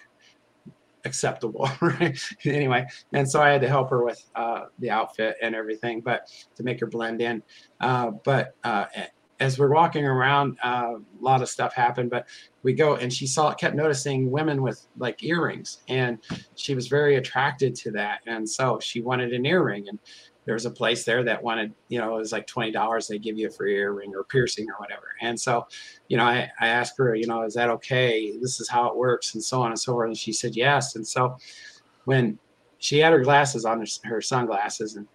acceptable 1.09 1.69
right? 1.81 2.19
Anyway 2.45 2.87
and 3.13 3.29
so 3.29 3.41
i 3.41 3.49
had 3.49 3.61
to 3.61 3.69
help 3.69 3.91
her 3.91 4.05
with 4.05 4.23
uh, 4.35 4.65
the 4.79 4.91
outfit 4.91 5.37
and 5.43 5.55
everything 5.55 6.01
but 6.01 6.29
to 6.57 6.63
make 6.63 6.79
her 6.81 6.87
blend 6.87 7.21
in. 7.21 7.43
Uh, 7.81 8.11
but 8.25 8.55
uh, 8.65 8.85
as 9.41 9.59
we're 9.59 9.73
walking 9.73 10.05
around 10.05 10.57
uh, 10.65 10.95
a 10.97 11.23
lot 11.23 11.43
of 11.43 11.49
stuff 11.49 11.73
happened 11.73 12.11
but 12.11 12.27
we 12.63 12.73
go 12.73 12.97
and 12.97 13.13
she 13.13 13.27
saw 13.27 13.53
kept 13.55 13.75
noticing 13.75 14.31
women 14.31 14.63
with 14.63 14.87
like 14.99 15.23
earrings 15.23 15.79
and 15.89 16.19
she 16.57 16.75
was 16.75 16.89
very 16.89 17.17
attracted 17.17 17.75
to 17.75 17.91
that 17.91 18.21
and 18.27 18.49
so 18.49 18.79
she 18.81 19.01
wanted 19.01 19.33
an 19.33 19.47
earring 19.47 19.89
and 19.89 19.99
there 20.49 20.55
was 20.55 20.65
a 20.65 20.71
place 20.71 21.05
there 21.05 21.23
that 21.23 21.43
wanted 21.43 21.75
you 21.89 21.99
know 21.99 22.17
it 22.17 22.21
was 22.21 22.33
like 22.33 22.47
$20 22.47 23.07
they 23.07 23.19
give 23.19 23.37
you 23.37 23.51
for 23.51 23.67
your 23.67 23.93
earring 23.93 24.15
or 24.15 24.25
piercing 24.25 24.67
or 24.71 24.77
whatever. 24.79 25.09
And 25.21 25.39
so 25.39 25.67
you 26.09 26.17
know 26.17 26.25
I, 26.25 26.51
I 26.59 26.69
asked 26.69 26.97
her 26.97 27.15
you 27.15 27.27
know 27.27 27.43
is 27.43 27.53
that 27.53 27.69
okay? 27.69 28.33
This 28.41 28.59
is 28.59 28.67
how 28.67 28.89
it 28.89 28.97
works 28.97 29.35
and 29.35 29.45
so 29.45 29.61
on 29.61 29.73
and 29.73 29.79
so 29.79 29.93
forth. 29.93 30.09
And 30.09 30.17
she 30.17 30.33
said 30.33 30.57
yes. 30.57 30.97
And 30.97 31.07
so 31.07 31.37
when 32.07 32.39
she 32.79 32.99
had 32.99 33.13
her 33.13 33.21
glasses 33.21 33.67
on 33.67 33.81
her, 33.81 33.87
her 34.05 34.23
sunglasses 34.23 34.97
and 34.97 35.07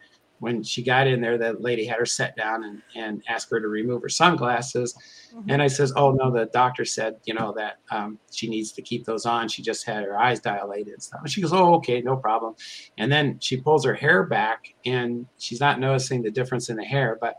when 0.43 0.61
she 0.61 0.83
got 0.83 1.07
in 1.07 1.21
there, 1.21 1.37
the 1.37 1.53
lady 1.53 1.85
had 1.85 1.99
her 1.99 2.05
sit 2.05 2.35
down 2.35 2.65
and, 2.65 2.81
and 2.97 3.23
asked 3.29 3.49
her 3.49 3.61
to 3.61 3.69
remove 3.69 4.01
her 4.01 4.09
sunglasses. 4.09 4.93
Mhm. 5.33 5.45
And 5.47 5.61
I 5.61 5.67
says, 5.67 5.93
"Oh 5.95 6.11
no, 6.11 6.29
the 6.31 6.47
doctor 6.47 6.83
said, 6.83 7.15
you 7.23 7.33
know, 7.33 7.53
that 7.53 7.77
um, 7.91 8.19
she 8.29 8.49
needs 8.49 8.73
to 8.73 8.81
keep 8.81 9.05
those 9.05 9.25
on. 9.25 9.47
She 9.47 9.61
just 9.61 9.85
had 9.85 10.03
her 10.03 10.19
eyes 10.19 10.41
dilated 10.41 10.95
and 10.95 11.01
stuff." 11.01 11.21
And 11.21 11.31
she 11.31 11.41
goes, 11.41 11.53
"Oh, 11.53 11.75
okay, 11.75 12.01
no 12.01 12.17
problem." 12.17 12.55
And 12.97 13.09
then 13.09 13.39
she 13.39 13.55
pulls 13.55 13.85
her 13.85 13.93
hair 13.93 14.23
back, 14.23 14.73
and 14.85 15.25
she's 15.37 15.61
not 15.61 15.79
noticing 15.79 16.21
the 16.21 16.31
difference 16.31 16.69
in 16.69 16.75
the 16.75 16.83
hair, 16.83 17.17
but 17.21 17.35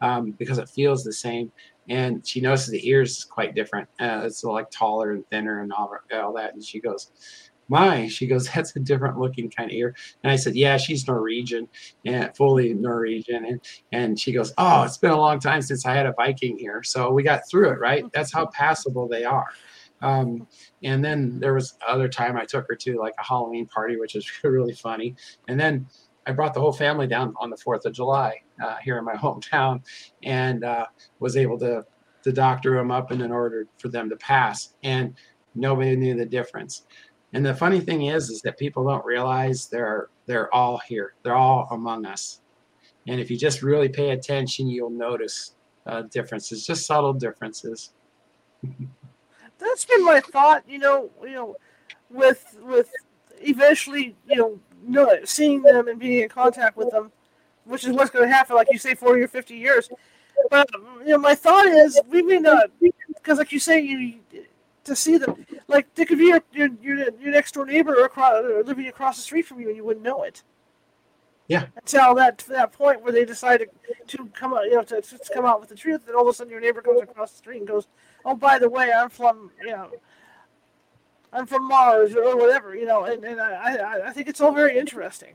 um, 0.00 0.32
because 0.32 0.58
it 0.58 0.68
feels 0.68 1.04
the 1.04 1.12
same. 1.12 1.52
And 1.88 2.26
she 2.26 2.40
notices 2.40 2.70
the 2.70 2.88
ears 2.88 3.18
is 3.18 3.24
quite 3.24 3.54
different. 3.54 3.88
Uh, 4.00 4.22
it's 4.24 4.42
like 4.42 4.68
taller 4.70 5.12
and 5.12 5.24
thinner 5.30 5.62
and 5.62 5.72
all, 5.72 5.90
all 6.12 6.32
that. 6.34 6.52
And 6.54 6.62
she 6.62 6.80
goes, 6.80 7.12
"My," 7.68 8.08
she 8.08 8.26
goes, 8.26 8.48
"That's 8.48 8.74
a 8.76 8.80
different 8.80 9.18
looking 9.18 9.50
kind 9.50 9.70
of 9.70 9.74
ear." 9.74 9.94
And 10.22 10.32
I 10.32 10.36
said, 10.36 10.56
"Yeah, 10.56 10.76
she's 10.76 11.06
Norwegian, 11.06 11.68
and 12.04 12.34
fully 12.36 12.74
Norwegian." 12.74 13.44
And 13.44 13.60
and 13.92 14.18
she 14.18 14.32
goes, 14.32 14.52
"Oh, 14.58 14.82
it's 14.82 14.98
been 14.98 15.10
a 15.10 15.16
long 15.16 15.40
time 15.40 15.62
since 15.62 15.86
I 15.86 15.94
had 15.94 16.06
a 16.06 16.12
Viking 16.12 16.58
here, 16.58 16.82
so 16.82 17.10
we 17.10 17.22
got 17.22 17.42
through 17.50 17.70
it, 17.70 17.78
right? 17.78 18.04
That's 18.12 18.32
how 18.32 18.46
passable 18.46 19.08
they 19.08 19.24
are." 19.24 19.46
Um, 20.00 20.46
and 20.82 21.04
then 21.04 21.40
there 21.40 21.54
was 21.54 21.76
other 21.86 22.08
time 22.08 22.36
I 22.36 22.44
took 22.44 22.66
her 22.68 22.76
to 22.76 22.98
like 22.98 23.14
a 23.18 23.24
Halloween 23.24 23.66
party, 23.66 23.96
which 23.98 24.14
was 24.14 24.30
really 24.44 24.74
funny. 24.74 25.16
And 25.48 25.58
then 25.58 25.86
I 26.26 26.32
brought 26.32 26.54
the 26.54 26.60
whole 26.60 26.72
family 26.72 27.06
down 27.06 27.34
on 27.40 27.50
the 27.50 27.56
Fourth 27.56 27.86
of 27.86 27.94
July 27.94 28.42
uh, 28.62 28.76
here 28.82 28.98
in 28.98 29.04
my 29.04 29.14
hometown, 29.16 29.82
and 30.22 30.64
uh, 30.64 30.86
was 31.20 31.36
able 31.36 31.58
to 31.60 31.84
to 32.24 32.32
doctor 32.32 32.74
them 32.74 32.90
up 32.90 33.10
and 33.12 33.22
in 33.22 33.30
order 33.30 33.66
for 33.78 33.88
them 33.88 34.10
to 34.10 34.16
pass. 34.16 34.74
And 34.82 35.14
nobody 35.54 35.96
knew 35.96 36.16
the 36.16 36.26
difference. 36.26 36.86
And 37.32 37.44
the 37.44 37.54
funny 37.54 37.80
thing 37.80 38.06
is, 38.06 38.30
is 38.30 38.40
that 38.42 38.58
people 38.58 38.84
don't 38.84 39.04
realize 39.04 39.66
they're 39.66 40.08
they're 40.26 40.52
all 40.54 40.78
here. 40.88 41.14
They're 41.22 41.36
all 41.36 41.68
among 41.70 42.06
us. 42.06 42.40
And 43.06 43.20
if 43.20 43.30
you 43.30 43.36
just 43.36 43.62
really 43.62 43.88
pay 43.88 44.10
attention, 44.10 44.68
you'll 44.68 44.90
notice 44.90 45.54
uh, 45.86 46.02
differences, 46.02 46.66
just 46.66 46.86
subtle 46.86 47.12
differences. 47.12 47.92
That's 49.58 49.84
been 49.84 50.04
my 50.04 50.20
thought. 50.20 50.62
You 50.68 50.78
know, 50.78 51.10
you 51.22 51.32
know, 51.32 51.56
with 52.10 52.56
with 52.62 52.90
eventually, 53.40 54.16
you 54.26 54.36
know, 54.36 54.60
know, 54.86 55.18
seeing 55.24 55.62
them 55.62 55.88
and 55.88 55.98
being 55.98 56.22
in 56.22 56.28
contact 56.28 56.76
with 56.76 56.90
them, 56.90 57.12
which 57.64 57.84
is 57.84 57.92
what's 57.92 58.10
going 58.10 58.28
to 58.28 58.34
happen, 58.34 58.56
like 58.56 58.68
you 58.70 58.78
say, 58.78 58.94
forty 58.94 59.22
or 59.22 59.28
fifty 59.28 59.56
years. 59.56 59.90
But 60.50 60.68
you 61.00 61.08
know, 61.08 61.18
my 61.18 61.34
thought 61.34 61.66
is 61.66 62.00
we 62.08 62.22
may 62.22 62.38
not, 62.38 62.70
because 62.80 63.38
like 63.38 63.52
you 63.52 63.58
say, 63.58 63.80
you 63.80 64.20
to 64.88 64.96
see 64.96 65.18
them, 65.18 65.46
like 65.68 65.94
they 65.94 66.04
could 66.04 66.18
be 66.18 66.26
your 66.26 66.42
your, 66.52 66.68
your, 66.82 66.96
your 67.20 67.32
next 67.32 67.52
door 67.52 67.64
neighbor 67.64 67.94
across, 68.04 68.44
or 68.44 68.62
living 68.62 68.86
across 68.86 69.16
the 69.16 69.22
street 69.22 69.46
from 69.46 69.60
you, 69.60 69.68
and 69.68 69.76
you 69.76 69.84
wouldn't 69.84 70.04
know 70.04 70.22
it. 70.22 70.42
Yeah. 71.46 71.66
Until 71.76 72.14
that 72.16 72.38
that 72.48 72.72
point 72.72 73.02
where 73.02 73.12
they 73.12 73.24
decide 73.24 73.58
to, 73.58 74.16
to 74.16 74.26
come 74.34 74.52
out, 74.52 74.64
you 74.64 74.74
know, 74.74 74.82
to, 74.82 75.00
to 75.00 75.18
come 75.32 75.46
out 75.46 75.60
with 75.60 75.68
the 75.70 75.74
truth, 75.74 76.06
and 76.06 76.16
all 76.16 76.22
of 76.22 76.28
a 76.28 76.32
sudden 76.34 76.50
your 76.50 76.60
neighbor 76.60 76.82
comes 76.82 77.00
across 77.00 77.30
the 77.32 77.38
street 77.38 77.58
and 77.58 77.68
goes, 77.68 77.86
"Oh, 78.24 78.34
by 78.34 78.58
the 78.58 78.68
way, 78.68 78.92
I'm 78.92 79.10
from, 79.10 79.50
you 79.62 79.70
know." 79.70 79.90
I'm 81.30 81.44
from 81.44 81.68
Mars 81.68 82.16
or 82.16 82.38
whatever, 82.38 82.74
you 82.74 82.86
know, 82.86 83.04
and, 83.04 83.22
and 83.22 83.38
I, 83.38 83.74
I, 83.74 84.08
I 84.08 84.12
think 84.12 84.28
it's 84.28 84.40
all 84.40 84.50
very 84.50 84.78
interesting. 84.78 85.34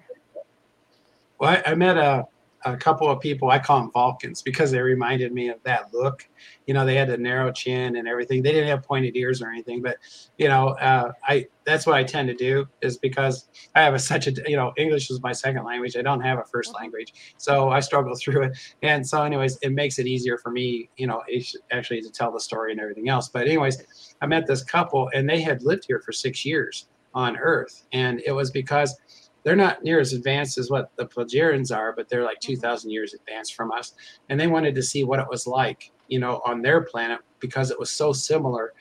Well, 1.38 1.52
I, 1.52 1.72
I 1.72 1.76
met 1.76 1.98
a 1.98 2.26
a 2.66 2.78
couple 2.78 3.10
of 3.10 3.20
people 3.20 3.50
i 3.50 3.60
call 3.60 3.80
them 3.80 3.92
vulcans 3.92 4.42
because 4.42 4.72
they 4.72 4.82
reminded 4.82 5.34
me 5.34 5.50
of 5.50 5.62
that 5.64 5.94
look. 5.94 6.28
You 6.68 6.74
know 6.74 6.86
they 6.86 6.96
had 6.96 7.10
the 7.10 7.18
narrow 7.18 7.52
chin 7.52 7.98
and 7.98 8.08
everything. 8.08 8.42
They 8.42 8.52
didn't 8.52 8.70
have 8.70 8.84
pointed 8.84 9.16
ears 9.16 9.42
or 9.42 9.50
anything 9.50 9.82
but 9.82 9.98
you 10.38 10.48
know 10.48 10.70
uh, 10.70 11.12
i 11.28 11.46
that's 11.66 11.86
what 11.86 11.96
i 11.96 12.04
tend 12.04 12.28
to 12.28 12.36
do 12.36 12.68
is 12.82 12.98
because 12.98 13.48
i 13.76 13.82
have 13.82 13.94
a, 13.94 14.00
such 14.00 14.28
a 14.28 14.34
you 14.48 14.56
know 14.56 14.74
english 14.78 15.10
is 15.10 15.22
my 15.22 15.32
second 15.32 15.64
language. 15.64 15.96
I 15.98 16.02
don't 16.02 16.22
have 16.22 16.40
a 16.40 16.46
first 16.46 16.74
language 16.74 17.14
so 17.38 17.70
i 17.70 17.80
struggle 17.80 18.16
through 18.22 18.44
it. 18.44 18.58
And 18.82 19.08
so 19.08 19.24
anyways 19.24 19.58
it 19.62 19.72
makes 19.72 20.00
it 20.00 20.08
easier 20.08 20.38
for 20.38 20.52
me 20.52 20.90
you 20.98 21.08
know 21.08 21.24
actually 21.72 22.02
to 22.02 22.12
tell 22.12 22.32
the 22.32 22.40
story 22.40 22.72
and 22.72 22.82
everything 22.82 23.10
else. 23.10 23.30
But 23.30 23.48
anyways 23.48 24.16
i 24.22 24.26
met 24.26 24.48
this 24.48 24.64
couple 24.64 25.10
and 25.14 25.30
they 25.30 25.42
had 25.42 25.64
lived 25.64 25.86
here 25.88 26.02
for 26.06 26.12
six 26.12 26.46
years 26.46 26.88
on 27.14 27.38
earth. 27.38 27.86
And 27.94 28.22
it 28.26 28.32
was 28.32 28.52
because 28.52 28.96
they're 29.44 29.56
not 29.56 29.84
near 29.84 30.00
as 30.00 30.14
advanced 30.14 30.58
as 30.58 30.70
what 30.70 30.92
the 30.96 31.06
Plejarians 31.06 31.72
are, 31.72 31.94
but 31.94 32.10
they're 32.10 32.24
like 32.24 32.40
mm-hmm. 32.40 32.54
2,000 32.54 32.90
years 32.90 33.14
advanced 33.14 33.56
from 33.56 33.72
us. 33.72 33.94
And 34.30 34.40
they 34.40 34.48
wanted 34.48 34.76
to 34.76 34.84
see 34.84 35.04
what 35.04 35.20
it 35.20 35.28
was 35.30 35.46
like, 35.48 35.92
you 36.08 36.20
know, 36.20 36.42
on 36.46 36.62
their 36.62 36.82
planet 36.82 37.20
because 37.40 37.72
it 37.72 37.80
was 37.80 37.92
so 37.92 38.14
similar. 38.14 38.74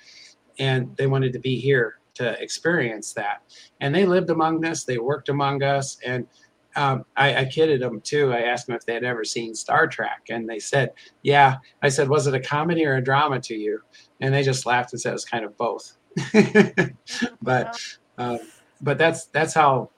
And 0.59 0.97
they 0.97 1.07
wanted 1.07 1.33
to 1.35 1.39
be 1.39 1.59
here 1.59 1.99
to 2.15 2.41
experience 2.41 3.13
that. 3.15 3.43
And 3.81 3.95
they 3.95 4.07
lived 4.07 4.31
among 4.31 4.65
us, 4.65 4.85
they 4.85 4.99
worked 4.99 5.29
among 5.29 5.63
us. 5.63 5.99
And 6.05 6.27
um, 6.77 7.05
I, 7.17 7.37
I, 7.37 7.45
kidded 7.45 7.83
them 7.83 8.01
too. 8.01 8.33
I 8.33 8.43
asked 8.43 8.67
them 8.67 8.77
if 8.77 8.87
they 8.87 8.95
had 8.95 9.05
ever 9.05 9.25
seen 9.25 9.55
Star 9.55 9.87
Trek, 9.87 10.29
and 10.31 10.49
they 10.49 10.59
said, 10.59 10.93
"Yeah." 11.23 11.57
I 11.83 11.91
said, 11.91 12.09
"Was 12.09 12.27
it 12.27 12.35
a 12.35 12.41
comedy 12.41 12.87
or 12.87 12.97
a 12.97 13.05
drama 13.05 13.41
to 13.41 13.55
you?" 13.55 13.81
And 14.23 14.33
they 14.33 14.43
just 14.43 14.65
laughed 14.65 14.93
and 14.93 15.01
said 15.01 15.11
it 15.11 15.13
was 15.13 15.27
kind 15.27 15.45
of 15.45 15.55
both. 15.59 15.93
but 17.43 17.79
um, 18.17 18.39
but 18.81 18.97
that's 18.97 19.27
that's 19.27 19.53
how 19.53 19.91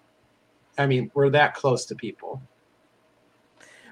I 0.79 0.87
mean, 0.87 1.11
we're 1.15 1.31
that 1.31 1.55
close 1.55 1.85
to 1.87 1.95
people. 1.95 2.43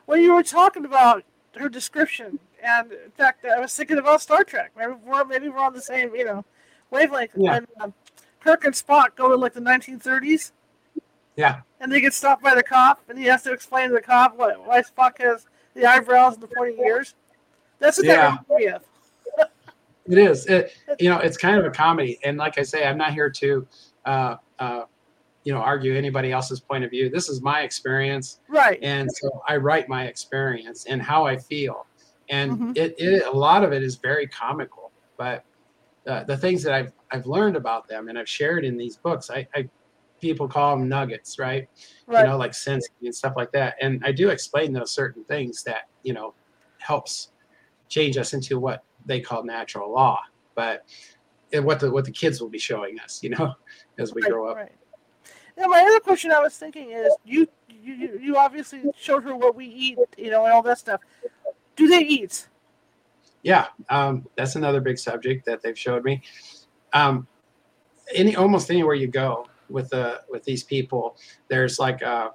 Well, 0.06 0.18
you 0.18 0.34
were 0.34 0.42
talking 0.42 0.84
about 0.84 1.24
her 1.56 1.68
description, 1.68 2.38
and 2.62 2.92
in 2.92 3.10
fact, 3.12 3.44
I 3.44 3.60
was 3.60 3.74
thinking 3.74 3.98
about 3.98 4.20
Star 4.20 4.44
Trek. 4.44 4.72
Maybe 4.76 4.92
we're, 5.04 5.24
maybe 5.24 5.48
we're 5.48 5.58
on 5.58 5.72
the 5.72 5.82
same, 5.82 6.14
you 6.14 6.24
know, 6.24 6.44
wavelength. 6.90 7.32
Yeah. 7.36 7.52
When 7.52 7.66
um, 7.80 7.94
Kirk 8.40 8.64
and 8.64 8.74
Spock 8.74 9.14
go 9.16 9.28
to 9.28 9.36
like 9.36 9.54
the 9.54 9.60
1930s. 9.60 10.52
Yeah. 11.36 11.60
And 11.80 11.90
they 11.90 12.00
get 12.00 12.14
stopped 12.14 12.42
by 12.42 12.54
the 12.54 12.62
cop, 12.62 13.00
and 13.08 13.18
he 13.18 13.24
has 13.26 13.42
to 13.44 13.52
explain 13.52 13.88
to 13.88 13.94
the 13.94 14.02
cop 14.02 14.36
what, 14.36 14.66
why 14.66 14.82
Spock 14.82 15.18
has 15.18 15.46
the 15.74 15.86
eyebrows 15.86 16.34
and 16.34 16.42
the 16.42 16.48
pointy 16.48 16.76
ears. 16.80 17.14
That's 17.78 17.98
what 17.98 18.06
yeah. 18.06 18.16
that 18.16 18.44
reminds 18.48 18.66
me 18.66 18.72
of. 18.72 18.82
it 20.06 20.18
is. 20.18 20.46
It, 20.46 20.72
you 20.98 21.08
know, 21.08 21.18
it's 21.18 21.36
kind 21.36 21.56
of 21.58 21.64
a 21.64 21.70
comedy, 21.70 22.18
and 22.24 22.36
like 22.36 22.58
I 22.58 22.62
say, 22.62 22.86
I'm 22.86 22.98
not 22.98 23.12
here 23.12 23.30
to 23.30 23.66
uh, 24.04 24.36
uh, 24.58 24.82
you 25.44 25.52
know 25.52 25.60
argue 25.60 25.96
anybody 25.96 26.32
else's 26.32 26.60
point 26.60 26.84
of 26.84 26.90
view. 26.90 27.10
This 27.10 27.28
is 27.28 27.42
my 27.42 27.62
experience. 27.62 28.40
Right. 28.48 28.78
And 28.82 29.10
so 29.12 29.42
i 29.48 29.56
write 29.56 29.88
my 29.88 30.06
experience 30.06 30.86
and 30.86 31.00
how 31.02 31.26
i 31.26 31.36
feel. 31.36 31.86
And 32.30 32.52
mm-hmm. 32.52 32.72
it, 32.76 32.94
it 32.98 33.26
a 33.26 33.30
lot 33.30 33.64
of 33.64 33.72
it 33.72 33.82
is 33.82 33.96
very 33.96 34.26
comical 34.26 34.90
but 35.16 35.44
uh, 36.06 36.24
the 36.24 36.36
things 36.36 36.62
that 36.62 36.72
i've 36.72 36.92
i've 37.10 37.26
learned 37.26 37.56
about 37.56 37.86
them 37.86 38.08
and 38.08 38.18
i've 38.18 38.28
shared 38.28 38.64
in 38.64 38.76
these 38.76 38.96
books 38.96 39.30
i, 39.30 39.46
I 39.54 39.68
people 40.20 40.48
call 40.48 40.76
them 40.76 40.88
nuggets 40.88 41.38
right? 41.38 41.68
right. 42.06 42.22
you 42.22 42.28
know 42.28 42.38
like 42.38 42.54
sense 42.54 42.88
and 43.02 43.14
stuff 43.14 43.34
like 43.36 43.52
that. 43.52 43.74
And 43.80 44.02
i 44.04 44.12
do 44.12 44.30
explain 44.30 44.72
those 44.72 44.92
certain 44.92 45.24
things 45.24 45.62
that 45.64 45.88
you 46.02 46.12
know 46.12 46.34
helps 46.78 47.32
change 47.88 48.16
us 48.16 48.32
into 48.32 48.58
what 48.58 48.84
they 49.04 49.20
call 49.20 49.44
natural 49.44 49.92
law. 49.92 50.18
But 50.54 50.84
what 51.54 51.80
the 51.80 51.90
what 51.90 52.06
the 52.06 52.10
kids 52.10 52.40
will 52.40 52.48
be 52.48 52.58
showing 52.58 52.98
us 53.00 53.22
you 53.22 53.28
know 53.28 53.52
as 53.98 54.14
we 54.14 54.22
right, 54.22 54.30
grow 54.30 54.48
up. 54.48 54.56
right. 54.56 54.72
Now, 55.56 55.66
my 55.66 55.80
other 55.80 56.00
question 56.00 56.32
I 56.32 56.40
was 56.40 56.56
thinking 56.56 56.90
is, 56.90 57.14
you 57.24 57.46
you 57.68 58.18
you 58.20 58.36
obviously 58.36 58.82
showed 58.98 59.24
her 59.24 59.36
what 59.36 59.54
we 59.54 59.66
eat, 59.66 59.98
you 60.16 60.30
know, 60.30 60.44
and 60.44 60.52
all 60.52 60.62
that 60.62 60.78
stuff. 60.78 61.00
Do 61.76 61.88
they 61.88 62.00
eat? 62.00 62.48
Yeah, 63.42 63.66
um, 63.90 64.26
that's 64.36 64.56
another 64.56 64.80
big 64.80 64.98
subject 64.98 65.44
that 65.46 65.62
they've 65.62 65.78
showed 65.78 66.04
me. 66.04 66.22
Um, 66.92 67.26
any 68.14 68.36
almost 68.36 68.70
anywhere 68.70 68.94
you 68.94 69.08
go 69.08 69.46
with 69.68 69.90
the 69.90 70.22
with 70.30 70.44
these 70.44 70.62
people, 70.62 71.16
there's 71.48 71.78
like 71.78 72.02
a 72.02 72.08
uh, 72.08 72.28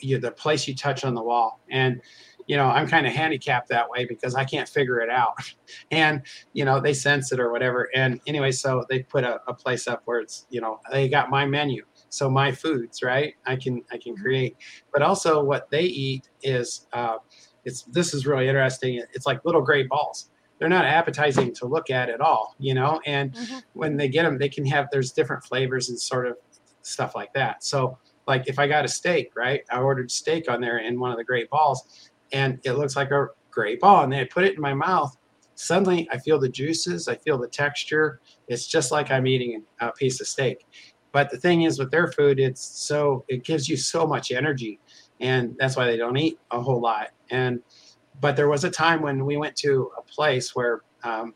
you 0.00 0.18
the 0.18 0.30
place 0.30 0.66
you 0.66 0.74
touch 0.74 1.04
on 1.04 1.14
the 1.14 1.22
wall, 1.22 1.60
and 1.70 2.00
you 2.46 2.56
know 2.56 2.66
I'm 2.66 2.88
kind 2.88 3.06
of 3.06 3.12
handicapped 3.12 3.68
that 3.68 3.88
way 3.88 4.04
because 4.04 4.34
I 4.34 4.44
can't 4.44 4.68
figure 4.68 5.00
it 5.00 5.10
out, 5.10 5.36
and 5.90 6.22
you 6.52 6.64
know 6.64 6.80
they 6.80 6.94
sense 6.94 7.30
it 7.32 7.40
or 7.40 7.52
whatever. 7.52 7.88
And 7.94 8.20
anyway, 8.26 8.52
so 8.52 8.84
they 8.88 9.02
put 9.04 9.24
a, 9.24 9.40
a 9.46 9.54
place 9.54 9.86
up 9.86 10.02
where 10.06 10.20
it's 10.20 10.46
you 10.50 10.60
know 10.60 10.80
they 10.90 11.08
got 11.08 11.30
my 11.30 11.46
menu 11.46 11.84
so 12.10 12.30
my 12.30 12.52
foods 12.52 13.02
right? 13.02 13.34
I 13.46 13.56
can 13.56 13.82
i 13.92 13.98
can 13.98 14.14
mm-hmm. 14.14 14.22
create. 14.22 14.56
But 14.92 15.02
also 15.02 15.42
what 15.42 15.70
they 15.70 15.82
eat 15.82 16.28
is 16.42 16.86
uh, 16.92 17.18
it's 17.64 17.82
this 17.82 18.14
is 18.14 18.26
really 18.26 18.48
interesting. 18.48 19.02
It's 19.12 19.26
like 19.26 19.44
little 19.44 19.62
gray 19.62 19.84
balls. 19.84 20.30
They're 20.58 20.68
not 20.68 20.84
appetizing 20.84 21.54
to 21.54 21.66
look 21.66 21.90
at 21.90 22.08
at 22.08 22.20
all 22.20 22.54
you 22.58 22.74
know? 22.74 23.00
And 23.06 23.32
mm-hmm. 23.32 23.58
when 23.74 23.96
they 23.96 24.08
get 24.08 24.24
them 24.24 24.38
they 24.38 24.48
can 24.48 24.64
have 24.66 24.88
there's 24.90 25.12
different 25.12 25.44
flavors 25.44 25.88
and 25.88 26.00
sort 26.00 26.26
of 26.26 26.36
stuff 26.82 27.14
like 27.14 27.32
that. 27.34 27.62
So 27.64 27.98
like 28.26 28.48
if 28.48 28.58
i 28.58 28.66
got 28.66 28.84
a 28.84 28.88
steak 28.88 29.32
right? 29.36 29.62
I 29.70 29.80
ordered 29.80 30.10
steak 30.10 30.50
on 30.50 30.60
there 30.60 30.78
in 30.78 30.98
one 30.98 31.10
of 31.10 31.18
the 31.18 31.24
gray 31.24 31.44
balls 31.44 32.10
and 32.32 32.58
it 32.64 32.72
looks 32.72 32.96
like 32.96 33.10
a 33.10 33.28
gray 33.50 33.76
ball 33.76 34.04
and 34.04 34.12
then 34.12 34.20
i 34.20 34.24
put 34.24 34.44
it 34.44 34.54
in 34.54 34.60
my 34.60 34.74
mouth. 34.74 35.16
Suddenly 35.54 36.08
i 36.10 36.18
feel 36.18 36.38
the 36.38 36.48
juices 36.48 37.08
i 37.08 37.16
feel 37.16 37.38
the 37.38 37.48
texture. 37.48 38.20
It's 38.48 38.66
just 38.66 38.90
like 38.90 39.10
i'm 39.10 39.26
eating 39.26 39.62
a 39.80 39.92
piece 39.92 40.20
of 40.20 40.26
steak 40.26 40.64
but 41.12 41.30
the 41.30 41.38
thing 41.38 41.62
is 41.62 41.78
with 41.78 41.90
their 41.90 42.08
food, 42.12 42.38
it's 42.38 42.62
so 42.62 43.24
it 43.28 43.44
gives 43.44 43.68
you 43.68 43.76
so 43.76 44.06
much 44.06 44.30
energy, 44.30 44.78
and 45.20 45.56
that's 45.58 45.76
why 45.76 45.86
they 45.86 45.96
don't 45.96 46.16
eat 46.16 46.38
a 46.50 46.60
whole 46.60 46.80
lot. 46.80 47.08
And 47.30 47.60
but 48.20 48.36
there 48.36 48.48
was 48.48 48.64
a 48.64 48.70
time 48.70 49.02
when 49.02 49.24
we 49.24 49.36
went 49.36 49.56
to 49.56 49.90
a 49.96 50.02
place 50.02 50.54
where 50.54 50.82
um, 51.04 51.34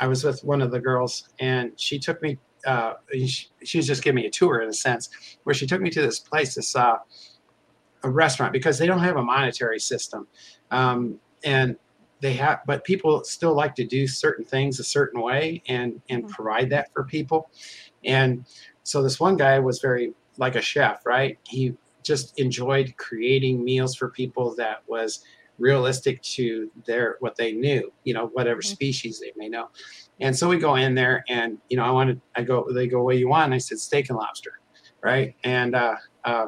I 0.00 0.06
was 0.06 0.24
with 0.24 0.42
one 0.44 0.62
of 0.62 0.70
the 0.70 0.80
girls, 0.80 1.28
and 1.38 1.72
she 1.76 1.98
took 1.98 2.20
me. 2.22 2.38
Uh, 2.66 2.94
she, 3.12 3.48
she, 3.62 3.76
was 3.76 3.86
just 3.86 4.02
giving 4.02 4.16
me 4.16 4.26
a 4.26 4.30
tour 4.30 4.62
in 4.62 4.70
a 4.70 4.72
sense, 4.72 5.10
where 5.44 5.52
she 5.52 5.66
took 5.66 5.82
me 5.82 5.90
to 5.90 6.00
this 6.00 6.18
place, 6.18 6.54
this 6.54 6.74
uh, 6.74 6.96
a 8.02 8.10
restaurant, 8.10 8.54
because 8.54 8.78
they 8.78 8.86
don't 8.86 9.00
have 9.00 9.16
a 9.16 9.22
monetary 9.22 9.78
system, 9.78 10.26
um, 10.70 11.20
and 11.44 11.76
they 12.20 12.32
have, 12.32 12.60
but 12.66 12.82
people 12.84 13.22
still 13.22 13.54
like 13.54 13.74
to 13.74 13.84
do 13.84 14.06
certain 14.06 14.46
things 14.46 14.80
a 14.80 14.84
certain 14.84 15.20
way 15.20 15.62
and 15.68 16.00
and 16.08 16.24
mm-hmm. 16.24 16.32
provide 16.32 16.70
that 16.70 16.90
for 16.92 17.04
people, 17.04 17.50
and 18.04 18.46
so 18.84 19.02
this 19.02 19.18
one 19.18 19.36
guy 19.36 19.58
was 19.58 19.80
very 19.80 20.12
like 20.36 20.54
a 20.54 20.60
chef, 20.60 21.04
right? 21.04 21.38
He 21.46 21.74
just 22.02 22.38
enjoyed 22.38 22.94
creating 22.96 23.64
meals 23.64 23.96
for 23.96 24.10
people 24.10 24.54
that 24.56 24.82
was 24.86 25.24
realistic 25.58 26.20
to 26.22 26.70
their 26.86 27.16
what 27.20 27.36
they 27.36 27.52
knew, 27.52 27.92
you 28.04 28.14
know, 28.14 28.26
whatever 28.34 28.60
mm-hmm. 28.60 28.72
species 28.72 29.20
they 29.20 29.32
may 29.36 29.48
know. 29.48 29.68
And 30.20 30.36
so 30.36 30.48
we 30.48 30.58
go 30.58 30.76
in 30.76 30.94
there 30.94 31.24
and 31.28 31.58
you 31.68 31.76
know, 31.76 31.84
I 31.84 31.90
wanted 31.90 32.20
I 32.36 32.42
go 32.42 32.70
they 32.72 32.86
go, 32.86 33.02
What 33.02 33.12
do 33.12 33.18
you 33.18 33.28
want? 33.28 33.46
And 33.46 33.54
I 33.54 33.58
said 33.58 33.78
steak 33.78 34.10
and 34.10 34.18
lobster, 34.18 34.60
right? 35.02 35.34
And 35.44 35.74
uh, 35.74 35.96
uh, 36.24 36.46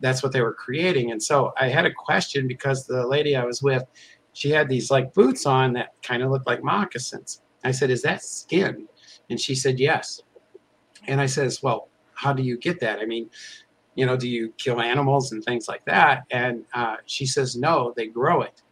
that's 0.00 0.22
what 0.22 0.32
they 0.32 0.40
were 0.40 0.54
creating. 0.54 1.10
And 1.10 1.22
so 1.22 1.52
I 1.58 1.68
had 1.68 1.86
a 1.86 1.92
question 1.92 2.46
because 2.46 2.86
the 2.86 3.06
lady 3.06 3.36
I 3.36 3.44
was 3.44 3.62
with, 3.62 3.84
she 4.32 4.50
had 4.50 4.68
these 4.68 4.90
like 4.90 5.12
boots 5.14 5.46
on 5.46 5.72
that 5.74 5.90
kind 6.02 6.22
of 6.22 6.30
looked 6.30 6.46
like 6.46 6.62
moccasins. 6.62 7.42
I 7.64 7.72
said, 7.72 7.90
Is 7.90 8.02
that 8.02 8.22
skin? 8.22 8.88
And 9.28 9.40
she 9.40 9.54
said, 9.54 9.78
Yes. 9.78 10.20
And 11.06 11.20
I 11.20 11.26
says, 11.26 11.62
well, 11.62 11.88
how 12.14 12.32
do 12.32 12.42
you 12.42 12.56
get 12.56 12.80
that? 12.80 12.98
I 12.98 13.04
mean, 13.04 13.30
you 13.94 14.06
know, 14.06 14.16
do 14.16 14.28
you 14.28 14.52
kill 14.58 14.80
animals 14.80 15.32
and 15.32 15.42
things 15.44 15.68
like 15.68 15.84
that? 15.86 16.24
And 16.30 16.64
uh, 16.74 16.96
she 17.06 17.26
says, 17.26 17.56
no, 17.56 17.92
they 17.96 18.06
grow 18.06 18.42
it. 18.42 18.62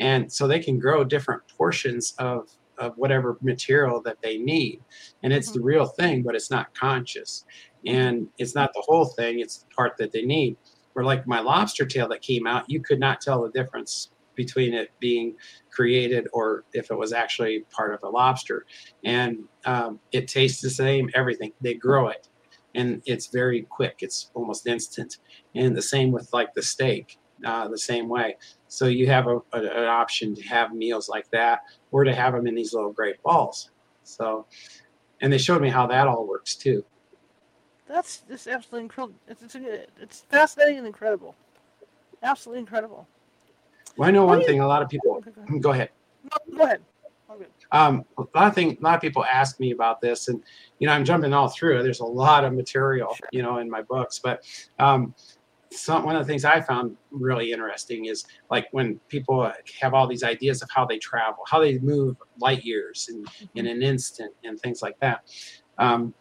And 0.00 0.32
so 0.32 0.46
they 0.46 0.60
can 0.60 0.78
grow 0.78 1.04
different 1.04 1.42
portions 1.56 2.14
of, 2.18 2.48
of 2.78 2.96
whatever 2.96 3.38
material 3.42 4.00
that 4.02 4.22
they 4.22 4.38
need. 4.38 4.80
And 5.22 5.32
it's 5.32 5.50
mm-hmm. 5.50 5.58
the 5.58 5.64
real 5.64 5.86
thing, 5.86 6.22
but 6.22 6.34
it's 6.34 6.50
not 6.50 6.72
conscious. 6.74 7.44
And 7.86 8.28
it's 8.38 8.54
not 8.54 8.72
the 8.72 8.82
whole 8.86 9.06
thing, 9.06 9.40
it's 9.40 9.58
the 9.58 9.74
part 9.74 9.96
that 9.98 10.12
they 10.12 10.22
need. 10.22 10.56
Where, 10.92 11.04
like 11.04 11.26
my 11.26 11.40
lobster 11.40 11.86
tail 11.86 12.08
that 12.08 12.22
came 12.22 12.46
out, 12.46 12.68
you 12.68 12.80
could 12.80 12.98
not 12.98 13.20
tell 13.20 13.42
the 13.42 13.50
difference 13.50 14.10
between 14.38 14.72
it 14.72 14.88
being 15.00 15.36
created 15.70 16.26
or 16.32 16.64
if 16.72 16.90
it 16.90 16.96
was 16.96 17.12
actually 17.12 17.66
part 17.70 17.92
of 17.92 18.02
a 18.02 18.08
lobster. 18.08 18.64
And 19.04 19.40
um, 19.66 20.00
it 20.12 20.28
tastes 20.28 20.62
the 20.62 20.70
same, 20.70 21.10
everything. 21.14 21.52
They 21.60 21.74
grow 21.74 22.08
it 22.08 22.28
and 22.74 23.02
it's 23.06 23.26
very 23.26 23.62
quick, 23.62 23.96
it's 24.00 24.30
almost 24.34 24.66
instant. 24.66 25.18
And 25.54 25.76
the 25.76 25.82
same 25.82 26.12
with 26.12 26.30
like 26.32 26.54
the 26.54 26.62
steak, 26.62 27.18
uh, 27.44 27.68
the 27.68 27.78
same 27.78 28.08
way. 28.08 28.36
So 28.68 28.86
you 28.86 29.06
have 29.08 29.26
a, 29.26 29.36
a, 29.52 29.60
an 29.82 29.88
option 29.88 30.34
to 30.34 30.42
have 30.42 30.72
meals 30.72 31.08
like 31.08 31.30
that 31.32 31.60
or 31.90 32.04
to 32.04 32.14
have 32.14 32.34
them 32.34 32.46
in 32.46 32.54
these 32.54 32.72
little 32.72 32.92
great 32.92 33.22
balls. 33.22 33.70
So, 34.04 34.46
and 35.20 35.32
they 35.32 35.38
showed 35.38 35.60
me 35.60 35.70
how 35.70 35.86
that 35.88 36.06
all 36.06 36.26
works 36.26 36.54
too. 36.54 36.84
That's 37.88 38.22
just 38.28 38.46
absolutely 38.46 38.84
incredible. 38.84 39.18
It's, 39.26 39.42
it's, 39.42 39.56
it's 40.00 40.20
fascinating 40.28 40.78
and 40.78 40.86
incredible. 40.86 41.34
Absolutely 42.22 42.60
incredible. 42.60 43.08
Well, 43.96 44.08
I 44.08 44.12
know 44.12 44.24
one 44.24 44.44
thing. 44.44 44.60
A 44.60 44.66
lot 44.66 44.82
of 44.82 44.88
people. 44.88 45.22
Go 45.60 45.70
ahead. 45.70 45.90
No, 46.24 46.56
go 46.56 46.64
ahead. 46.64 46.80
Um, 47.70 48.04
a 48.16 48.22
lot 48.34 48.48
of 48.48 48.54
thing, 48.54 48.78
a 48.80 48.82
lot 48.82 48.94
of 48.94 49.00
people 49.00 49.24
ask 49.24 49.60
me 49.60 49.72
about 49.72 50.00
this, 50.00 50.28
and 50.28 50.42
you 50.78 50.86
know, 50.86 50.92
I'm 50.94 51.04
jumping 51.04 51.32
all 51.32 51.48
through. 51.48 51.82
There's 51.82 52.00
a 52.00 52.04
lot 52.04 52.44
of 52.44 52.54
material, 52.54 53.14
you 53.30 53.42
know, 53.42 53.58
in 53.58 53.68
my 53.68 53.82
books, 53.82 54.18
but 54.18 54.42
um, 54.78 55.14
some 55.70 56.04
one 56.04 56.16
of 56.16 56.26
the 56.26 56.30
things 56.30 56.44
I 56.44 56.60
found 56.60 56.96
really 57.10 57.52
interesting 57.52 58.06
is 58.06 58.24
like 58.50 58.68
when 58.70 58.98
people 59.08 59.52
have 59.80 59.92
all 59.92 60.06
these 60.06 60.22
ideas 60.22 60.62
of 60.62 60.70
how 60.70 60.86
they 60.86 60.98
travel, 60.98 61.44
how 61.46 61.60
they 61.60 61.78
move 61.78 62.16
light 62.40 62.64
years 62.64 63.10
in, 63.12 63.26
in 63.54 63.66
an 63.66 63.82
instant, 63.82 64.32
and 64.44 64.58
things 64.58 64.80
like 64.80 64.98
that. 65.00 65.24
Um, 65.76 66.14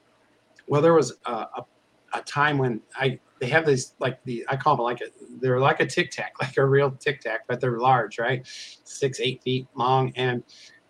well, 0.68 0.82
there 0.82 0.94
was 0.94 1.14
a, 1.26 1.32
a, 1.32 1.66
a, 2.14 2.22
time 2.22 2.58
when 2.58 2.82
I 2.96 3.20
they 3.40 3.48
have 3.48 3.66
these 3.66 3.94
like 4.00 4.24
the 4.24 4.46
I 4.50 4.56
call 4.56 4.76
them 4.76 4.84
like 4.84 5.02
a 5.02 5.06
they're 5.40 5.60
like 5.60 5.80
a 5.80 5.86
tic 5.86 6.12
tac, 6.12 6.34
like 6.42 6.58
a 6.58 6.66
real 6.66 6.92
tic 6.92 7.22
tac, 7.22 7.42
but 7.48 7.60
they're 7.60 7.80
large, 7.80 8.20
right? 8.20 8.46
Six 8.84 9.20
eight 9.20 9.42
feet 9.44 9.68
long, 9.76 10.12
and 10.16 10.44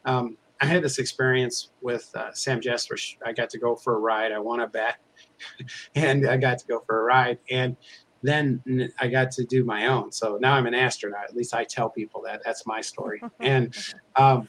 um, 0.06 0.38
I 0.62 0.66
had 0.66 0.84
this 0.84 0.98
experience 0.98 1.70
with 1.82 2.10
uh, 2.16 2.34
Sam 2.34 2.62
Jesper. 2.62 2.98
I 3.26 3.34
got 3.34 3.50
to 3.52 3.60
go 3.60 3.76
for 3.76 3.96
a 3.96 4.00
ride. 4.00 4.32
I 4.32 4.40
won 4.40 4.62
a 4.62 4.68
bet, 4.68 4.98
and 5.96 6.28
I 6.28 6.38
got 6.38 6.60
to 6.60 6.68
go 6.68 6.82
for 6.86 7.02
a 7.02 7.04
ride, 7.04 7.40
and 7.50 7.76
then 8.24 8.92
I 9.00 9.08
got 9.08 9.32
to 9.32 9.44
do 9.44 9.64
my 9.64 9.88
own. 9.88 10.12
So 10.12 10.38
now 10.42 10.54
I'm 10.54 10.66
an 10.66 10.74
astronaut. 10.74 11.26
At 11.30 11.36
least 11.36 11.54
I 11.54 11.64
tell 11.64 11.90
people 11.90 12.22
that. 12.26 12.42
That's 12.44 12.66
my 12.66 12.82
story. 12.82 13.22
and 13.40 13.76
um, 14.16 14.48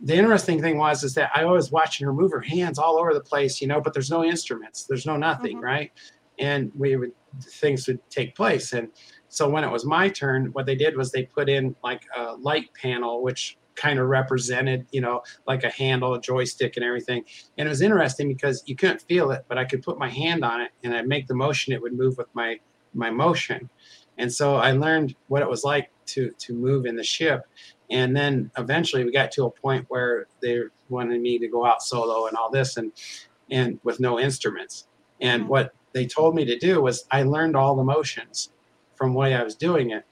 the 0.00 0.14
interesting 0.14 0.60
thing 0.60 0.78
was 0.78 1.02
is 1.02 1.14
that 1.14 1.30
I 1.34 1.44
was 1.44 1.72
watching 1.72 2.06
her 2.06 2.12
move 2.12 2.30
her 2.32 2.40
hands 2.40 2.78
all 2.78 2.98
over 2.98 3.12
the 3.12 3.20
place, 3.20 3.60
you 3.60 3.66
know, 3.66 3.80
but 3.80 3.92
there's 3.92 4.10
no 4.10 4.24
instruments, 4.24 4.84
there's 4.84 5.06
no 5.06 5.16
nothing, 5.16 5.56
mm-hmm. 5.56 5.64
right? 5.64 5.92
And 6.38 6.70
we 6.76 6.96
would 6.96 7.12
things 7.42 7.86
would 7.88 8.00
take 8.10 8.34
place. 8.34 8.72
And 8.72 8.88
so 9.28 9.48
when 9.48 9.64
it 9.64 9.70
was 9.70 9.84
my 9.84 10.08
turn, 10.08 10.46
what 10.52 10.66
they 10.66 10.76
did 10.76 10.96
was 10.96 11.10
they 11.10 11.24
put 11.24 11.48
in 11.48 11.74
like 11.82 12.02
a 12.16 12.34
light 12.36 12.70
panel, 12.80 13.22
which 13.22 13.58
kind 13.74 13.98
of 13.98 14.08
represented, 14.08 14.86
you 14.90 15.00
know, 15.00 15.22
like 15.46 15.64
a 15.64 15.70
handle, 15.70 16.14
a 16.14 16.20
joystick, 16.20 16.76
and 16.76 16.84
everything. 16.84 17.24
And 17.56 17.66
it 17.66 17.70
was 17.70 17.80
interesting 17.80 18.28
because 18.28 18.62
you 18.66 18.76
couldn't 18.76 19.02
feel 19.02 19.30
it, 19.30 19.44
but 19.48 19.58
I 19.58 19.64
could 19.64 19.82
put 19.82 19.98
my 19.98 20.08
hand 20.08 20.44
on 20.44 20.60
it 20.60 20.72
and 20.82 20.94
I'd 20.94 21.06
make 21.06 21.26
the 21.26 21.34
motion. 21.34 21.72
It 21.72 21.82
would 21.82 21.94
move 21.94 22.16
with 22.18 22.28
my 22.34 22.58
my 22.94 23.10
motion. 23.10 23.68
And 24.16 24.32
so 24.32 24.56
I 24.56 24.72
learned 24.72 25.14
what 25.28 25.42
it 25.42 25.48
was 25.48 25.64
like 25.64 25.90
to 26.06 26.30
to 26.38 26.52
move 26.54 26.86
in 26.86 26.96
the 26.96 27.04
ship. 27.04 27.42
And 27.90 28.14
then 28.16 28.50
eventually 28.58 29.04
we 29.04 29.12
got 29.12 29.32
to 29.32 29.46
a 29.46 29.50
point 29.50 29.86
where 29.88 30.26
they 30.42 30.62
wanted 30.88 31.20
me 31.20 31.38
to 31.38 31.48
go 31.48 31.64
out 31.64 31.82
solo 31.82 32.26
and 32.26 32.36
all 32.36 32.50
this 32.50 32.76
and 32.76 32.92
and 33.50 33.80
with 33.82 33.98
no 33.98 34.20
instruments. 34.20 34.88
And 35.20 35.42
mm-hmm. 35.42 35.50
what 35.50 35.74
they 35.92 36.06
told 36.06 36.34
me 36.34 36.44
to 36.44 36.58
do 36.58 36.82
was 36.82 37.06
I 37.10 37.22
learned 37.22 37.56
all 37.56 37.74
the 37.74 37.84
motions 37.84 38.50
from 38.94 39.12
the 39.12 39.18
way 39.18 39.34
I 39.34 39.42
was 39.42 39.54
doing 39.54 39.90
it. 39.90 40.04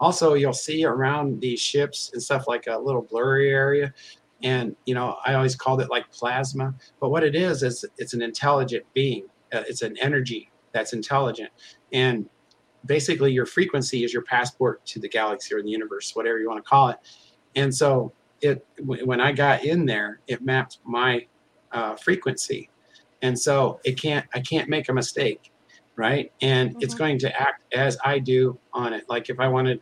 Also, 0.00 0.34
you'll 0.34 0.52
see 0.52 0.84
around 0.84 1.40
these 1.40 1.60
ships 1.60 2.10
and 2.12 2.22
stuff 2.22 2.46
like 2.46 2.66
a 2.66 2.78
little 2.78 3.02
blurry 3.02 3.50
area. 3.50 3.92
And, 4.42 4.76
you 4.84 4.94
know, 4.94 5.16
I 5.24 5.34
always 5.34 5.56
called 5.56 5.80
it 5.80 5.88
like 5.88 6.10
plasma. 6.12 6.74
But 7.00 7.10
what 7.10 7.24
it 7.24 7.34
is, 7.34 7.62
is 7.62 7.84
it's 7.96 8.12
an 8.12 8.20
intelligent 8.20 8.84
being, 8.92 9.26
uh, 9.52 9.62
it's 9.66 9.82
an 9.82 9.96
energy 9.98 10.50
that's 10.72 10.92
intelligent. 10.92 11.50
And 11.92 12.28
basically, 12.86 13.32
your 13.32 13.46
frequency 13.46 14.04
is 14.04 14.12
your 14.12 14.22
passport 14.22 14.84
to 14.86 15.00
the 15.00 15.08
galaxy 15.08 15.54
or 15.54 15.62
the 15.62 15.70
universe, 15.70 16.14
whatever 16.14 16.38
you 16.38 16.48
want 16.48 16.62
to 16.62 16.68
call 16.68 16.88
it. 16.88 16.98
And 17.56 17.74
so, 17.74 18.12
it 18.40 18.66
when 18.80 19.20
I 19.20 19.32
got 19.32 19.64
in 19.64 19.86
there, 19.86 20.20
it 20.26 20.42
mapped 20.42 20.78
my 20.84 21.26
uh, 21.72 21.96
frequency, 21.96 22.68
and 23.22 23.38
so 23.38 23.80
it 23.84 24.00
can't 24.00 24.26
I 24.34 24.40
can't 24.40 24.68
make 24.68 24.88
a 24.88 24.92
mistake, 24.92 25.52
right? 25.96 26.32
And 26.42 26.70
mm-hmm. 26.70 26.80
it's 26.82 26.94
going 26.94 27.18
to 27.20 27.40
act 27.40 27.62
as 27.72 27.96
I 28.04 28.18
do 28.18 28.58
on 28.72 28.92
it. 28.92 29.04
Like 29.08 29.30
if 29.30 29.40
I 29.40 29.48
wanted, 29.48 29.80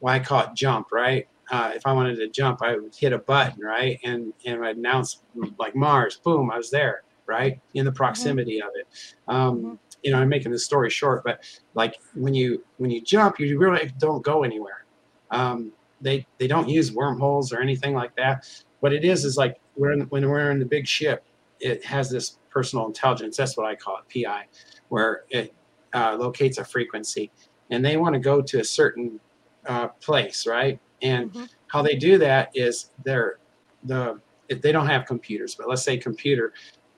why 0.00 0.12
well, 0.12 0.20
I 0.20 0.24
call 0.24 0.40
it 0.42 0.50
jump, 0.54 0.92
right? 0.92 1.26
Uh, 1.50 1.72
if 1.74 1.86
I 1.86 1.92
wanted 1.92 2.16
to 2.16 2.28
jump, 2.28 2.60
I 2.62 2.76
would 2.76 2.94
hit 2.94 3.12
a 3.12 3.18
button, 3.18 3.62
right? 3.62 3.98
And 4.04 4.32
and 4.44 4.64
I'd 4.64 4.76
announce 4.76 5.22
like 5.58 5.74
Mars, 5.74 6.16
boom, 6.16 6.50
I 6.50 6.56
was 6.58 6.70
there, 6.70 7.02
right? 7.26 7.60
In 7.74 7.84
the 7.84 7.90
mm-hmm. 7.90 7.96
proximity 7.96 8.60
mm-hmm. 8.60 8.68
of 8.68 8.74
it. 8.76 9.14
Um, 9.28 9.56
mm-hmm 9.56 9.74
you 10.06 10.12
know, 10.12 10.18
I'm 10.18 10.28
making 10.28 10.52
the 10.52 10.58
story 10.58 10.88
short, 10.88 11.24
but 11.24 11.42
like 11.74 11.96
when 12.14 12.32
you 12.32 12.64
when 12.76 12.90
you 12.92 13.00
jump, 13.00 13.40
you 13.40 13.58
really 13.58 13.90
don't 13.98 14.24
go 14.24 14.44
anywhere. 14.44 14.84
Um, 15.32 15.72
they 16.00 16.24
they 16.38 16.46
don't 16.46 16.68
use 16.68 16.92
wormholes 16.92 17.52
or 17.52 17.60
anything 17.60 17.92
like 17.92 18.14
that. 18.16 18.48
What 18.80 18.92
it 18.92 19.04
is 19.04 19.24
is 19.24 19.36
like 19.36 19.58
we're 19.76 19.92
in, 19.92 20.02
when 20.02 20.28
we're 20.28 20.52
in 20.52 20.60
the 20.60 20.64
big 20.64 20.86
ship, 20.86 21.24
it 21.58 21.84
has 21.84 22.08
this 22.08 22.38
personal 22.50 22.86
intelligence. 22.86 23.36
That's 23.36 23.56
what 23.56 23.66
I 23.66 23.74
call 23.74 23.98
it, 23.98 24.24
PI, 24.24 24.46
where 24.88 25.24
it 25.30 25.52
uh, 25.92 26.16
locates 26.16 26.58
a 26.58 26.64
frequency, 26.64 27.32
and 27.70 27.84
they 27.84 27.96
want 27.96 28.14
to 28.14 28.20
go 28.20 28.40
to 28.40 28.60
a 28.60 28.64
certain 28.64 29.18
uh, 29.66 29.88
place, 29.88 30.46
right? 30.46 30.78
And 31.02 31.32
mm-hmm. 31.32 31.44
how 31.66 31.82
they 31.82 31.96
do 31.96 32.16
that 32.18 32.52
is 32.54 32.90
they're 33.04 33.38
the 33.82 34.20
if 34.48 34.62
they 34.62 34.70
don't 34.70 34.86
have 34.86 35.06
computers, 35.06 35.56
but 35.56 35.68
let's 35.68 35.82
say 35.82 35.96
computer 35.96 36.52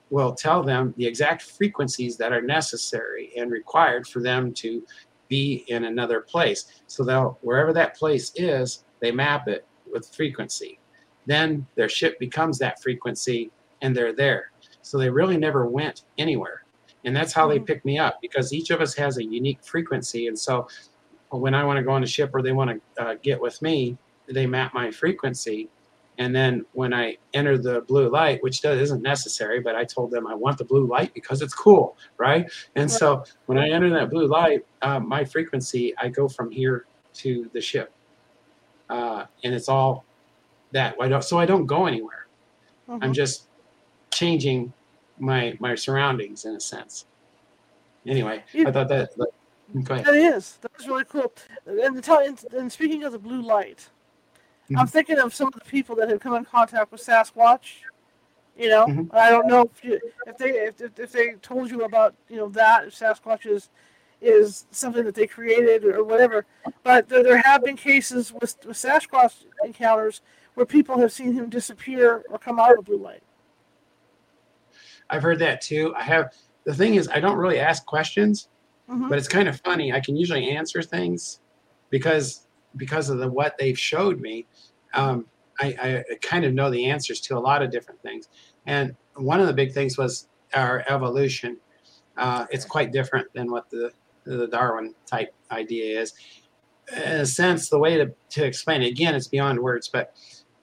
will 0.09 0.33
tell 0.33 0.63
them 0.63 0.93
the 0.97 1.05
exact 1.05 1.43
frequencies 1.43 2.17
that 2.17 2.31
are 2.31 2.41
necessary 2.41 3.31
and 3.37 3.51
required 3.51 4.07
for 4.07 4.21
them 4.21 4.53
to 4.53 4.83
be 5.27 5.63
in 5.67 5.85
another 5.85 6.21
place. 6.21 6.81
So 6.87 7.03
they'll 7.03 7.37
wherever 7.41 7.71
that 7.73 7.95
place 7.95 8.31
is, 8.35 8.83
they 8.99 9.11
map 9.11 9.47
it 9.47 9.65
with 9.91 10.13
frequency. 10.13 10.79
Then 11.25 11.65
their 11.75 11.89
ship 11.89 12.19
becomes 12.19 12.57
that 12.59 12.81
frequency 12.81 13.51
and 13.81 13.95
they're 13.95 14.13
there. 14.13 14.51
So 14.81 14.97
they 14.97 15.09
really 15.09 15.37
never 15.37 15.67
went 15.67 16.03
anywhere. 16.17 16.63
And 17.05 17.15
that's 17.15 17.31
how 17.31 17.47
they 17.47 17.57
mm-hmm. 17.57 17.65
pick 17.65 17.85
me 17.85 17.99
up 17.99 18.19
because 18.21 18.51
each 18.51 18.71
of 18.71 18.81
us 18.81 18.95
has 18.95 19.17
a 19.17 19.23
unique 19.23 19.63
frequency. 19.63 20.27
And 20.27 20.37
so 20.37 20.67
when 21.29 21.53
I 21.53 21.63
want 21.63 21.77
to 21.77 21.83
go 21.83 21.91
on 21.91 22.03
a 22.03 22.07
ship 22.07 22.31
or 22.33 22.41
they 22.41 22.51
want 22.51 22.81
to 22.97 23.03
uh, 23.03 23.15
get 23.21 23.39
with 23.39 23.61
me, 23.61 23.97
they 24.27 24.45
map 24.45 24.73
my 24.73 24.91
frequency 24.91 25.69
and 26.19 26.35
then 26.35 26.65
when 26.73 26.93
I 26.93 27.17
enter 27.33 27.57
the 27.57 27.81
blue 27.81 28.09
light, 28.09 28.43
which 28.43 28.63
isn't 28.63 29.01
necessary, 29.01 29.61
but 29.61 29.75
I 29.75 29.85
told 29.85 30.11
them 30.11 30.27
I 30.27 30.35
want 30.35 30.57
the 30.57 30.65
blue 30.65 30.85
light 30.85 31.13
because 31.13 31.41
it's 31.41 31.53
cool, 31.53 31.97
right? 32.17 32.45
And 32.75 32.91
so 32.91 33.23
when 33.45 33.57
I 33.57 33.69
enter 33.69 33.89
that 33.91 34.09
blue 34.09 34.27
light, 34.27 34.65
uh, 34.81 34.99
my 34.99 35.23
frequency, 35.23 35.93
I 35.97 36.09
go 36.09 36.27
from 36.27 36.51
here 36.51 36.85
to 37.15 37.49
the 37.53 37.61
ship, 37.61 37.93
uh, 38.89 39.25
and 39.45 39.55
it's 39.55 39.69
all 39.69 40.03
that. 40.73 40.95
I 40.99 41.07
don't, 41.07 41.23
so 41.23 41.39
I 41.39 41.45
don't 41.45 41.65
go 41.65 41.85
anywhere. 41.85 42.27
Mm-hmm. 42.89 43.01
I'm 43.01 43.13
just 43.13 43.47
changing 44.11 44.73
my 45.19 45.57
my 45.59 45.73
surroundings 45.73 46.43
in 46.43 46.53
a 46.53 46.59
sense. 46.59 47.05
Anyway, 48.05 48.43
I 48.55 48.71
thought 48.71 48.89
that. 48.89 49.11
That 49.73 50.15
is. 50.15 50.57
That 50.61 50.71
is 50.79 50.87
really 50.87 51.05
cool. 51.05 51.31
And, 51.67 51.95
the, 51.95 52.47
and 52.57 52.71
speaking 52.71 53.03
of 53.03 53.11
the 53.11 53.19
blue 53.19 53.41
light, 53.41 53.87
Mm-hmm. 54.69 54.77
I'm 54.77 54.87
thinking 54.87 55.17
of 55.17 55.33
some 55.33 55.47
of 55.47 55.53
the 55.53 55.61
people 55.61 55.95
that 55.95 56.09
have 56.09 56.19
come 56.19 56.35
in 56.35 56.45
contact 56.45 56.91
with 56.91 57.03
Sasquatch. 57.03 57.81
You 58.55 58.69
know, 58.69 58.85
mm-hmm. 58.85 59.15
I 59.15 59.29
don't 59.29 59.47
know 59.47 59.69
if 59.73 59.83
you, 59.83 59.99
if 60.27 60.37
they 60.37 60.49
if, 60.49 60.99
if 60.99 61.11
they 61.11 61.31
told 61.41 61.71
you 61.71 61.83
about 61.83 62.13
you 62.27 62.35
know 62.35 62.49
that 62.49 62.87
if 62.87 62.93
Sasquatch 62.99 63.45
is 63.45 63.69
is 64.21 64.65
something 64.71 65.05
that 65.05 65.15
they 65.15 65.25
created 65.25 65.85
or 65.85 66.03
whatever. 66.03 66.45
But 66.83 67.07
there, 67.07 67.23
there 67.23 67.41
have 67.45 67.63
been 67.63 67.77
cases 67.77 68.33
with, 68.33 68.57
with 68.65 68.75
Sasquatch 68.75 69.45
encounters 69.63 70.21
where 70.55 70.65
people 70.65 70.99
have 70.99 71.11
seen 71.11 71.33
him 71.33 71.49
disappear 71.49 72.23
or 72.29 72.37
come 72.37 72.59
out 72.59 72.77
of 72.77 72.85
blue 72.85 72.97
light. 72.97 73.23
I've 75.09 75.23
heard 75.23 75.39
that 75.39 75.61
too. 75.61 75.93
I 75.95 76.03
have. 76.03 76.33
The 76.65 76.73
thing 76.75 76.95
is, 76.95 77.07
I 77.07 77.19
don't 77.19 77.37
really 77.37 77.59
ask 77.59 77.85
questions, 77.85 78.49
mm-hmm. 78.89 79.07
but 79.07 79.17
it's 79.17 79.27
kind 79.27 79.47
of 79.47 79.59
funny. 79.61 79.93
I 79.93 79.99
can 79.99 80.15
usually 80.15 80.49
answer 80.49 80.81
things 80.83 81.39
because 81.89 82.47
because 82.75 83.09
of 83.09 83.17
the 83.17 83.29
what 83.29 83.57
they've 83.57 83.77
showed 83.77 84.19
me, 84.19 84.45
um, 84.93 85.25
I, 85.59 86.03
I, 86.11 86.15
kind 86.21 86.45
of 86.45 86.53
know 86.53 86.69
the 86.69 86.85
answers 86.85 87.19
to 87.21 87.37
a 87.37 87.39
lot 87.39 87.61
of 87.61 87.71
different 87.71 88.01
things. 88.01 88.29
And 88.65 88.95
one 89.15 89.39
of 89.39 89.47
the 89.47 89.53
big 89.53 89.73
things 89.73 89.97
was 89.97 90.27
our 90.53 90.83
evolution. 90.89 91.57
Uh, 92.17 92.45
it's 92.49 92.65
quite 92.65 92.91
different 92.91 93.31
than 93.33 93.51
what 93.51 93.69
the 93.69 93.91
the 94.25 94.47
Darwin 94.47 94.93
type 95.05 95.33
idea 95.51 95.99
is. 95.99 96.13
In 96.95 97.01
a 97.01 97.25
sense, 97.25 97.69
the 97.69 97.79
way 97.79 97.97
to, 97.97 98.13
to 98.31 98.45
explain 98.45 98.81
it, 98.81 98.87
again, 98.87 99.15
it's 99.15 99.27
beyond 99.27 99.59
words, 99.59 99.87
but 99.87 100.13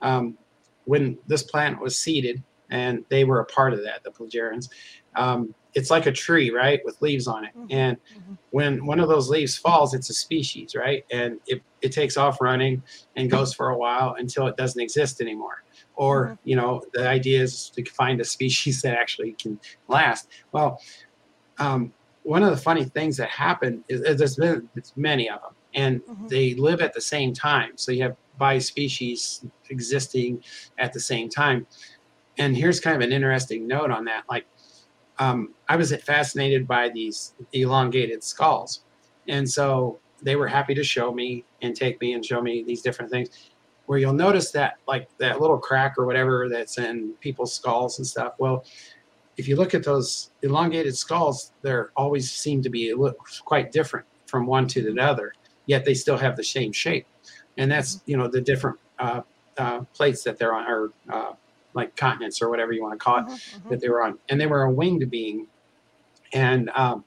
um, 0.01 0.37
when 0.85 1.17
this 1.27 1.43
planet 1.43 1.79
was 1.79 1.97
seeded, 1.97 2.43
and 2.69 3.03
they 3.09 3.23
were 3.23 3.39
a 3.39 3.45
part 3.45 3.73
of 3.73 3.83
that, 3.83 4.03
the 4.03 4.11
Plejarians, 4.11 4.69
um, 5.15 5.53
it's 5.73 5.91
like 5.91 6.07
a 6.07 6.11
tree, 6.11 6.49
right, 6.49 6.81
with 6.85 6.99
leaves 7.01 7.27
on 7.27 7.45
it. 7.45 7.51
Mm-hmm. 7.55 7.67
And 7.69 7.97
mm-hmm. 7.97 8.33
when 8.49 8.85
one 8.85 8.99
of 8.99 9.09
those 9.09 9.29
leaves 9.29 9.55
falls, 9.55 9.93
it's 9.93 10.09
a 10.09 10.13
species, 10.13 10.75
right? 10.75 11.05
And 11.11 11.39
it, 11.45 11.61
it 11.81 11.91
takes 11.91 12.17
off 12.17 12.41
running 12.41 12.81
and 13.15 13.29
goes 13.29 13.53
for 13.53 13.69
a 13.69 13.77
while 13.77 14.15
until 14.17 14.47
it 14.47 14.57
doesn't 14.57 14.81
exist 14.81 15.21
anymore. 15.21 15.63
Or, 15.95 16.25
mm-hmm. 16.25 16.49
you 16.49 16.55
know, 16.55 16.81
the 16.93 17.07
idea 17.07 17.41
is 17.43 17.69
to 17.71 17.85
find 17.85 18.19
a 18.19 18.25
species 18.25 18.81
that 18.83 18.97
actually 18.97 19.33
can 19.33 19.59
last. 19.87 20.29
Well, 20.51 20.81
um, 21.59 21.93
one 22.23 22.41
of 22.41 22.49
the 22.49 22.57
funny 22.57 22.83
things 22.83 23.15
that 23.17 23.29
happen 23.29 23.83
is, 23.87 24.01
is 24.01 24.17
there's 24.17 24.35
been 24.35 24.69
many 24.95 25.29
of 25.29 25.41
them, 25.41 25.53
and 25.75 26.01
mm-hmm. 26.03 26.27
they 26.27 26.55
live 26.55 26.81
at 26.81 26.93
the 26.93 27.01
same 27.01 27.33
time. 27.33 27.73
So 27.75 27.91
you 27.91 28.03
have 28.03 28.17
bi 28.37 28.59
species 28.59 29.45
existing 29.69 30.43
at 30.77 30.91
the 30.93 30.99
same 30.99 31.29
time. 31.29 31.67
And 32.37 32.55
here's 32.55 32.79
kind 32.79 32.95
of 32.95 33.01
an 33.01 33.11
interesting 33.11 33.67
note 33.67 33.91
on 33.91 34.05
that. 34.05 34.23
Like, 34.29 34.45
um, 35.19 35.53
I 35.67 35.75
was 35.75 35.95
fascinated 36.03 36.67
by 36.67 36.89
these 36.89 37.33
elongated 37.53 38.23
skulls. 38.23 38.81
And 39.27 39.49
so 39.49 39.99
they 40.21 40.35
were 40.35 40.47
happy 40.47 40.73
to 40.75 40.83
show 40.83 41.11
me 41.11 41.43
and 41.61 41.75
take 41.75 41.99
me 42.01 42.13
and 42.13 42.25
show 42.25 42.41
me 42.41 42.63
these 42.63 42.81
different 42.81 43.11
things 43.11 43.29
where 43.87 43.97
you'll 43.97 44.13
notice 44.13 44.51
that 44.51 44.77
like 44.87 45.07
that 45.17 45.41
little 45.41 45.57
crack 45.57 45.95
or 45.97 46.05
whatever 46.05 46.47
that's 46.49 46.77
in 46.77 47.13
people's 47.21 47.53
skulls 47.53 47.97
and 47.97 48.05
stuff. 48.05 48.33
Well, 48.37 48.65
if 49.37 49.47
you 49.47 49.55
look 49.55 49.73
at 49.73 49.83
those 49.83 50.31
elongated 50.41 50.95
skulls, 50.97 51.53
they're 51.61 51.91
always 51.95 52.29
seem 52.29 52.61
to 52.63 52.69
be 52.69 52.93
quite 53.45 53.71
different 53.71 54.05
from 54.25 54.45
one 54.45 54.67
to 54.67 54.81
the 54.81 55.01
other, 55.01 55.33
yet 55.67 55.85
they 55.85 55.93
still 55.93 56.17
have 56.17 56.35
the 56.35 56.43
same 56.43 56.71
shape. 56.71 57.07
And 57.57 57.71
that's, 57.71 58.01
you 58.05 58.17
know, 58.17 58.27
the 58.27 58.41
different 58.41 58.77
uh, 58.99 59.21
uh, 59.57 59.81
plates 59.93 60.23
that 60.23 60.37
they're 60.37 60.53
on, 60.53 60.67
or 60.67 60.91
uh, 61.09 61.31
like 61.77 61.95
continents 61.95 62.41
or 62.41 62.49
whatever 62.49 62.73
you 62.73 62.81
want 62.83 62.93
to 62.93 63.03
call 63.03 63.19
it, 63.19 63.25
Mhm, 63.25 63.61
mhm. 63.61 63.69
that 63.69 63.79
they 63.79 63.87
were 63.89 64.01
on. 64.03 64.19
And 64.27 64.41
they 64.41 64.47
were 64.47 64.63
a 64.63 64.71
winged 64.71 65.09
being. 65.09 65.47
And 66.33 66.69
um, 66.75 67.05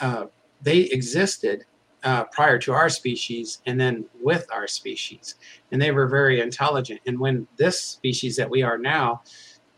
uh, 0.00 0.26
they 0.62 0.78
existed 0.80 1.64
uh, 2.04 2.24
prior 2.24 2.58
to 2.60 2.72
our 2.72 2.88
species 2.88 3.60
and 3.66 3.80
then 3.80 4.04
with 4.22 4.46
our 4.52 4.68
species. 4.68 5.34
And 5.72 5.82
they 5.82 5.90
were 5.90 6.06
very 6.06 6.40
intelligent. 6.40 7.00
And 7.06 7.18
when 7.18 7.48
this 7.56 7.80
species 7.82 8.36
that 8.36 8.48
we 8.48 8.62
are 8.62 8.78
now 8.78 9.22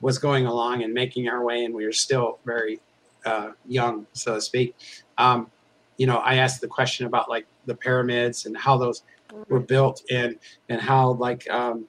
was 0.02 0.18
going 0.18 0.44
along 0.46 0.82
and 0.82 0.92
making 0.92 1.28
our 1.28 1.42
way, 1.42 1.64
and 1.64 1.74
we 1.74 1.86
were 1.86 1.92
still 1.92 2.38
very 2.44 2.80
uh, 3.24 3.52
young, 3.66 4.06
so 4.12 4.34
to 4.34 4.40
speak, 4.40 4.76
um, 5.16 5.50
you 5.96 6.06
know, 6.06 6.18
I 6.18 6.34
asked 6.36 6.60
the 6.60 6.68
question 6.68 7.06
about 7.06 7.28
like 7.30 7.46
the 7.66 7.74
pyramids 7.74 8.46
and 8.46 8.56
how 8.56 8.76
those 8.76 9.02
were 9.48 9.60
built 9.60 10.02
and 10.10 10.38
and 10.68 10.80
how 10.80 11.12
like 11.14 11.48
um, 11.50 11.86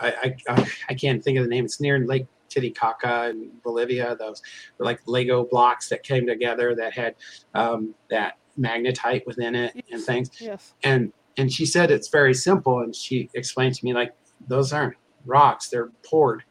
I, 0.00 0.34
I 0.48 0.72
I 0.88 0.94
can't 0.94 1.22
think 1.22 1.38
of 1.38 1.44
the 1.44 1.50
name. 1.50 1.64
It's 1.64 1.80
near 1.80 1.98
Lake 1.98 2.26
Titicaca 2.48 3.30
in 3.30 3.50
Bolivia. 3.62 4.16
Those 4.16 4.42
were 4.78 4.84
like 4.84 5.00
Lego 5.06 5.44
blocks 5.44 5.88
that 5.88 6.02
came 6.02 6.26
together 6.26 6.74
that 6.74 6.92
had 6.92 7.14
um, 7.54 7.94
that 8.10 8.34
magnetite 8.58 9.26
within 9.26 9.54
it 9.54 9.84
and 9.90 10.02
things. 10.02 10.30
Yes. 10.38 10.74
And 10.82 11.12
and 11.38 11.50
she 11.50 11.64
said 11.64 11.90
it's 11.90 12.08
very 12.08 12.34
simple. 12.34 12.80
And 12.80 12.94
she 12.94 13.30
explained 13.34 13.74
to 13.76 13.84
me 13.84 13.94
like 13.94 14.12
those 14.46 14.72
aren't 14.72 14.96
rocks; 15.24 15.68
they're 15.68 15.90
poured. 16.04 16.44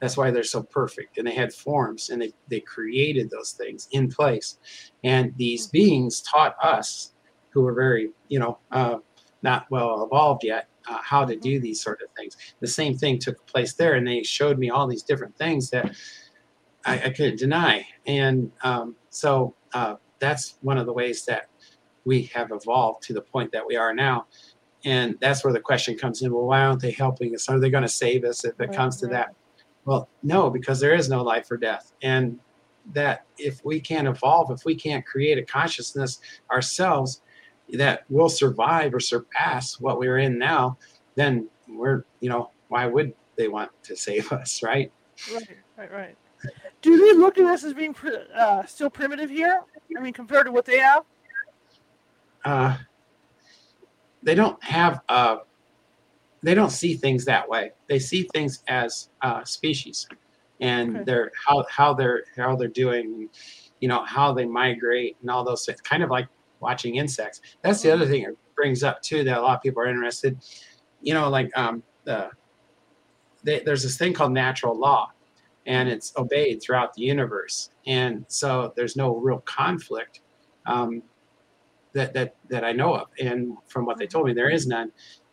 That's 0.00 0.16
why 0.16 0.30
they're 0.30 0.42
so 0.42 0.62
perfect. 0.62 1.18
And 1.18 1.26
they 1.26 1.34
had 1.34 1.52
forms, 1.52 2.10
and 2.10 2.20
they 2.20 2.32
they 2.48 2.60
created 2.60 3.30
those 3.30 3.52
things 3.52 3.88
in 3.92 4.08
place. 4.08 4.58
And 5.04 5.32
these 5.36 5.68
beings 5.68 6.20
taught 6.22 6.56
us, 6.62 7.12
who 7.50 7.62
were 7.62 7.74
very 7.74 8.10
you 8.28 8.38
know 8.38 8.58
uh, 8.72 8.98
not 9.42 9.66
well 9.70 10.04
evolved 10.04 10.44
yet, 10.44 10.68
uh, 10.88 10.98
how 11.02 11.24
to 11.24 11.36
do 11.36 11.60
these 11.60 11.82
sort 11.82 12.00
of 12.02 12.08
things. 12.16 12.36
The 12.60 12.66
same 12.66 12.96
thing 12.96 13.18
took 13.18 13.44
place 13.46 13.74
there, 13.74 13.94
and 13.94 14.06
they 14.06 14.22
showed 14.22 14.58
me 14.58 14.70
all 14.70 14.86
these 14.86 15.02
different 15.02 15.36
things 15.36 15.70
that 15.70 15.94
I, 16.84 16.94
I 16.94 17.10
couldn't 17.10 17.38
deny. 17.38 17.86
And 18.06 18.50
um, 18.62 18.96
so 19.10 19.54
uh, 19.72 19.96
that's 20.18 20.58
one 20.62 20.78
of 20.78 20.86
the 20.86 20.92
ways 20.92 21.24
that 21.26 21.48
we 22.04 22.24
have 22.34 22.50
evolved 22.52 23.02
to 23.04 23.12
the 23.12 23.22
point 23.22 23.52
that 23.52 23.66
we 23.66 23.76
are 23.76 23.94
now. 23.94 24.26
And 24.84 25.16
that's 25.20 25.42
where 25.42 25.52
the 25.52 25.60
question 25.60 25.96
comes 25.96 26.20
in 26.22 26.32
well, 26.32 26.44
why 26.44 26.60
aren't 26.60 26.82
they 26.82 26.90
helping 26.90 27.34
us? 27.34 27.48
Are 27.48 27.58
they 27.58 27.70
going 27.70 27.82
to 27.82 27.88
save 27.88 28.24
us 28.24 28.44
if 28.44 28.60
it 28.60 28.68
Right, 28.68 28.76
comes 28.76 28.98
to 28.98 29.06
right. 29.06 29.12
that? 29.12 29.34
Well, 29.86 30.08
no, 30.22 30.50
because 30.50 30.80
there 30.80 30.94
is 30.94 31.08
no 31.08 31.22
life 31.22 31.50
or 31.50 31.56
death. 31.56 31.92
And 32.02 32.38
that 32.92 33.24
if 33.38 33.64
we 33.64 33.80
can't 33.80 34.06
evolve, 34.06 34.50
if 34.50 34.64
we 34.66 34.74
can't 34.74 35.04
create 35.06 35.38
a 35.38 35.42
consciousness 35.42 36.20
ourselves 36.50 37.22
that 37.72 38.02
will 38.08 38.28
survive 38.28 38.94
or 38.94 39.00
surpass 39.00 39.80
what 39.80 39.98
we're 39.98 40.18
in 40.18 40.38
now, 40.38 40.78
then 41.16 41.48
we're, 41.68 42.04
you 42.20 42.28
know, 42.28 42.50
why 42.68 42.86
would 42.86 43.12
they 43.36 43.48
want 43.48 43.70
to 43.84 43.96
save 43.96 44.30
us, 44.32 44.60
right? 44.62 44.92
Right, 45.32 45.56
right, 45.78 45.92
right. 45.92 46.16
Do 46.82 46.98
they 46.98 47.18
look 47.18 47.38
at 47.38 47.46
us 47.46 47.64
as 47.64 47.72
being 47.72 47.94
pri- 47.94 48.26
uh, 48.34 48.64
still 48.66 48.90
primitive 48.90 49.30
here? 49.30 49.60
I 49.96 50.00
mean, 50.00 50.12
compared 50.12 50.46
to 50.46 50.52
what 50.52 50.64
they 50.66 50.78
have? 50.78 51.02
uh, 52.44 52.76
they 54.22 54.34
don't 54.34 54.62
have 54.62 55.00
uh, 55.08 55.36
they 56.42 56.54
don't 56.54 56.70
see 56.70 56.94
things 56.94 57.24
that 57.24 57.48
way. 57.48 57.70
They 57.88 57.98
see 57.98 58.28
things 58.34 58.62
as 58.68 59.08
uh, 59.22 59.44
species, 59.44 60.06
and 60.60 60.96
Okay. 60.96 61.04
they're 61.04 61.30
how 61.46 61.64
how 61.70 61.94
they're 61.94 62.24
how 62.36 62.56
they're 62.56 62.68
doing, 62.68 63.28
you 63.80 63.88
know, 63.88 64.04
how 64.04 64.32
they 64.32 64.44
migrate 64.44 65.16
and 65.20 65.30
all 65.30 65.44
those 65.44 65.64
things. 65.64 65.80
Kind 65.80 66.02
of 66.02 66.10
like 66.10 66.28
watching 66.64 66.96
insects. 66.96 67.40
That's 67.62 67.82
the 67.82 67.92
other 67.92 68.06
thing 68.06 68.22
it 68.22 68.36
brings 68.56 68.82
up 68.82 69.02
too 69.02 69.22
that 69.24 69.38
a 69.38 69.40
lot 69.40 69.56
of 69.56 69.62
people 69.62 69.82
are 69.82 69.86
interested. 69.86 70.38
You 71.02 71.14
know, 71.14 71.28
like 71.28 71.50
um, 71.56 71.82
the 72.04 72.30
they, 73.44 73.60
there's 73.60 73.82
this 73.82 73.98
thing 73.98 74.14
called 74.14 74.32
natural 74.32 74.76
law, 74.76 75.10
and 75.66 75.88
it's 75.88 76.12
obeyed 76.16 76.62
throughout 76.62 76.94
the 76.94 77.02
universe, 77.02 77.70
and 77.86 78.24
so 78.28 78.72
there's 78.76 78.96
no 78.96 79.16
real 79.16 79.40
conflict. 79.40 80.20
Um, 80.66 81.02
that 81.92 82.12
that 82.14 82.36
that 82.50 82.64
I 82.64 82.72
know 82.72 82.94
of, 82.94 83.08
and 83.20 83.56
from 83.68 83.84
what 83.86 83.98
they 83.98 84.06
told 84.06 84.26
me, 84.26 84.32
there 84.32 84.50
is 84.50 84.66
none. 84.66 84.90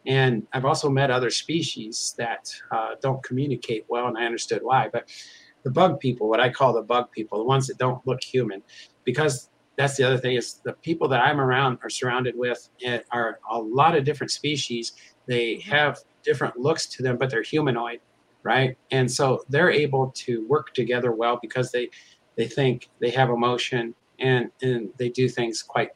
And 0.07 0.47
I've 0.51 0.65
also 0.65 0.89
met 0.89 1.11
other 1.11 1.29
species 1.29 2.15
that 2.17 2.51
uh, 2.71 2.95
don't 3.01 3.21
communicate 3.23 3.85
well, 3.87 4.07
and 4.07 4.17
I 4.17 4.25
understood 4.25 4.61
why. 4.63 4.89
But 4.91 5.09
the 5.63 5.71
bug 5.71 5.99
people, 5.99 6.27
what 6.27 6.39
I 6.39 6.49
call 6.49 6.73
the 6.73 6.81
bug 6.81 7.11
people, 7.11 7.37
the 7.37 7.45
ones 7.45 7.67
that 7.67 7.77
don't 7.77 8.05
look 8.07 8.23
human, 8.23 8.63
because 9.03 9.50
that's 9.81 9.97
the 9.97 10.03
other 10.03 10.17
thing 10.17 10.35
is 10.35 10.61
the 10.63 10.73
people 10.73 11.07
that 11.07 11.19
I'm 11.21 11.41
around 11.41 11.79
are 11.81 11.89
surrounded 11.89 12.37
with 12.37 12.69
are 13.11 13.39
a 13.49 13.57
lot 13.57 13.95
of 13.95 14.03
different 14.03 14.29
species. 14.29 14.93
They 15.25 15.59
have 15.61 15.97
different 16.23 16.55
looks 16.55 16.85
to 16.85 17.01
them, 17.01 17.17
but 17.17 17.31
they're 17.31 17.41
humanoid, 17.41 17.99
right? 18.43 18.77
And 18.91 19.11
so 19.11 19.43
they're 19.49 19.71
able 19.71 20.11
to 20.17 20.47
work 20.47 20.75
together 20.75 21.11
well 21.13 21.39
because 21.41 21.71
they 21.71 21.89
they 22.35 22.47
think 22.47 22.89
they 22.99 23.09
have 23.09 23.31
emotion 23.31 23.95
and 24.19 24.51
and 24.61 24.89
they 24.97 25.09
do 25.09 25.27
things 25.27 25.63
quite 25.63 25.89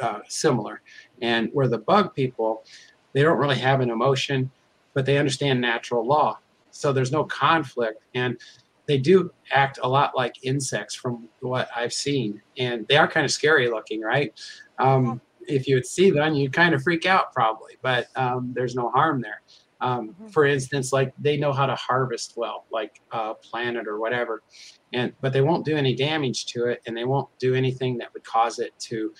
uh, 0.00 0.20
similar. 0.28 0.80
And 1.20 1.50
where 1.52 1.68
the 1.68 1.78
bug 1.78 2.14
people, 2.14 2.64
they 3.12 3.22
don't 3.22 3.36
really 3.36 3.58
have 3.58 3.80
an 3.82 3.90
emotion, 3.90 4.50
but 4.94 5.04
they 5.04 5.18
understand 5.18 5.60
natural 5.60 6.06
law. 6.06 6.38
So 6.70 6.90
there's 6.90 7.12
no 7.12 7.24
conflict. 7.24 8.02
And 8.14 8.38
they 8.86 8.98
do 8.98 9.30
act 9.52 9.78
a 9.82 9.88
lot 9.88 10.16
like 10.16 10.34
insects 10.42 10.94
from 10.94 11.28
what 11.40 11.68
I've 11.74 11.92
seen. 11.92 12.40
And 12.58 12.86
they 12.88 12.96
are 12.96 13.08
kind 13.08 13.24
of 13.24 13.30
scary 13.32 13.68
looking, 13.68 14.00
right? 14.00 14.32
Um, 14.78 15.20
if 15.48 15.68
you 15.68 15.76
would 15.76 15.86
see 15.86 16.10
them, 16.10 16.34
you'd 16.34 16.52
kind 16.52 16.74
of 16.74 16.82
freak 16.82 17.06
out 17.06 17.32
probably, 17.32 17.74
but 17.82 18.08
um, 18.16 18.52
there's 18.54 18.74
no 18.74 18.90
harm 18.90 19.20
there. 19.20 19.42
Um, 19.80 20.16
Mhm. 20.20 20.32
for 20.32 20.46
instance, 20.46 20.92
like 20.92 21.12
they 21.18 21.36
know 21.36 21.52
how 21.52 21.66
to 21.66 21.74
harvest 21.74 22.32
well, 22.36 22.64
like 22.72 23.00
a 23.12 23.34
planet 23.34 23.86
or 23.86 24.00
whatever, 24.00 24.42
and 24.94 25.12
but 25.20 25.34
they 25.34 25.42
won't 25.42 25.66
do 25.66 25.76
any 25.76 25.94
damage 25.94 26.46
to 26.46 26.66
it, 26.66 26.80
and 26.86 26.96
they 26.96 27.04
won't 27.04 27.28
do 27.38 27.54
anything 27.54 27.98
that 27.98 28.12
would 28.14 28.24
cause 28.24 28.58
it 28.58 28.72
to 28.78 29.12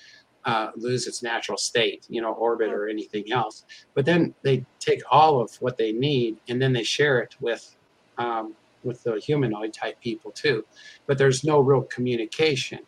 uh, 0.47 0.71
lose 0.77 1.07
its 1.07 1.23
natural 1.23 1.59
state, 1.59 2.07
you 2.09 2.23
know, 2.23 2.33
orbit 2.33 2.71
or 2.73 2.89
anything 2.89 3.31
else. 3.33 3.65
But 3.95 4.07
then 4.07 4.35
they 4.43 4.65
take 4.79 5.03
all 5.11 5.41
of 5.41 5.55
what 5.57 5.77
they 5.77 5.93
need 5.93 6.39
and 6.49 6.63
then 6.63 6.73
they 6.73 6.85
share 6.85 7.19
it 7.19 7.35
with 7.41 7.77
um, 8.17 8.55
with 8.87 9.03
the 9.03 9.19
humanoid 9.19 9.73
type 9.73 10.01
people 10.01 10.31
too. 10.31 10.65
But 11.07 11.19
there's 11.19 11.45
no 11.45 11.61
real 11.61 11.83
communication. 11.83 12.81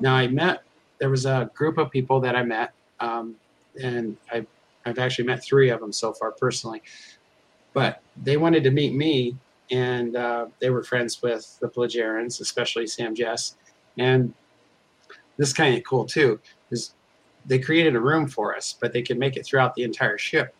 Now 0.00 0.14
I 0.14 0.28
met 0.28 0.62
there 1.00 1.10
was 1.10 1.26
a 1.26 1.50
group 1.54 1.78
of 1.78 1.90
people 1.90 2.20
that 2.20 2.36
I 2.36 2.42
met, 2.42 2.72
um, 3.00 3.34
and 3.82 4.16
I 4.30 4.46
I've 4.86 4.98
actually 4.98 5.26
met 5.26 5.42
three 5.42 5.70
of 5.70 5.80
them 5.80 5.92
so 5.92 6.12
far 6.12 6.30
personally. 6.32 6.82
But 7.72 8.02
they 8.22 8.36
wanted 8.36 8.62
to 8.64 8.70
meet 8.70 8.94
me, 8.94 9.36
and 9.70 10.16
uh, 10.16 10.46
they 10.60 10.70
were 10.70 10.82
friends 10.82 11.22
with 11.22 11.58
the 11.60 11.68
Plejarians, 11.68 12.40
especially 12.40 12.86
Sam 12.86 13.14
Jess. 13.14 13.56
And 13.98 14.34
this 15.36 15.52
kind 15.52 15.76
of 15.76 15.82
cool 15.84 16.04
too, 16.04 16.40
is 16.70 16.94
they 17.46 17.58
created 17.58 17.96
a 17.96 18.00
room 18.00 18.28
for 18.28 18.54
us, 18.54 18.76
but 18.78 18.92
they 18.92 19.02
could 19.02 19.18
make 19.18 19.36
it 19.36 19.46
throughout 19.46 19.74
the 19.74 19.82
entire 19.82 20.18
ship. 20.18 20.54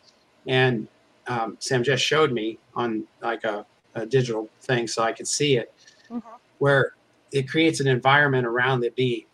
And 0.47 0.89
um, 1.27 1.57
Sam 1.61 1.83
Jess 1.83 2.01
showed 2.01 2.33
me 2.33 2.59
on 2.75 3.05
like 3.23 3.45
a, 3.45 3.67
a 3.95 4.07
digital 4.07 4.49
thing 4.63 4.87
so 4.87 5.03
I 5.03 5.13
could 5.13 5.29
see 5.29 5.57
it, 5.57 5.73
Mhm. 6.11 6.23
where 6.59 6.95
it 7.33 7.49
creates 7.49 7.81
an 7.81 7.87
environment 7.87 8.47
around 8.47 8.81
the 8.81 8.91
bee. 8.91 9.27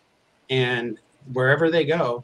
And 0.49 0.99
wherever 1.33 1.69
they 1.69 1.85
go, 1.85 2.23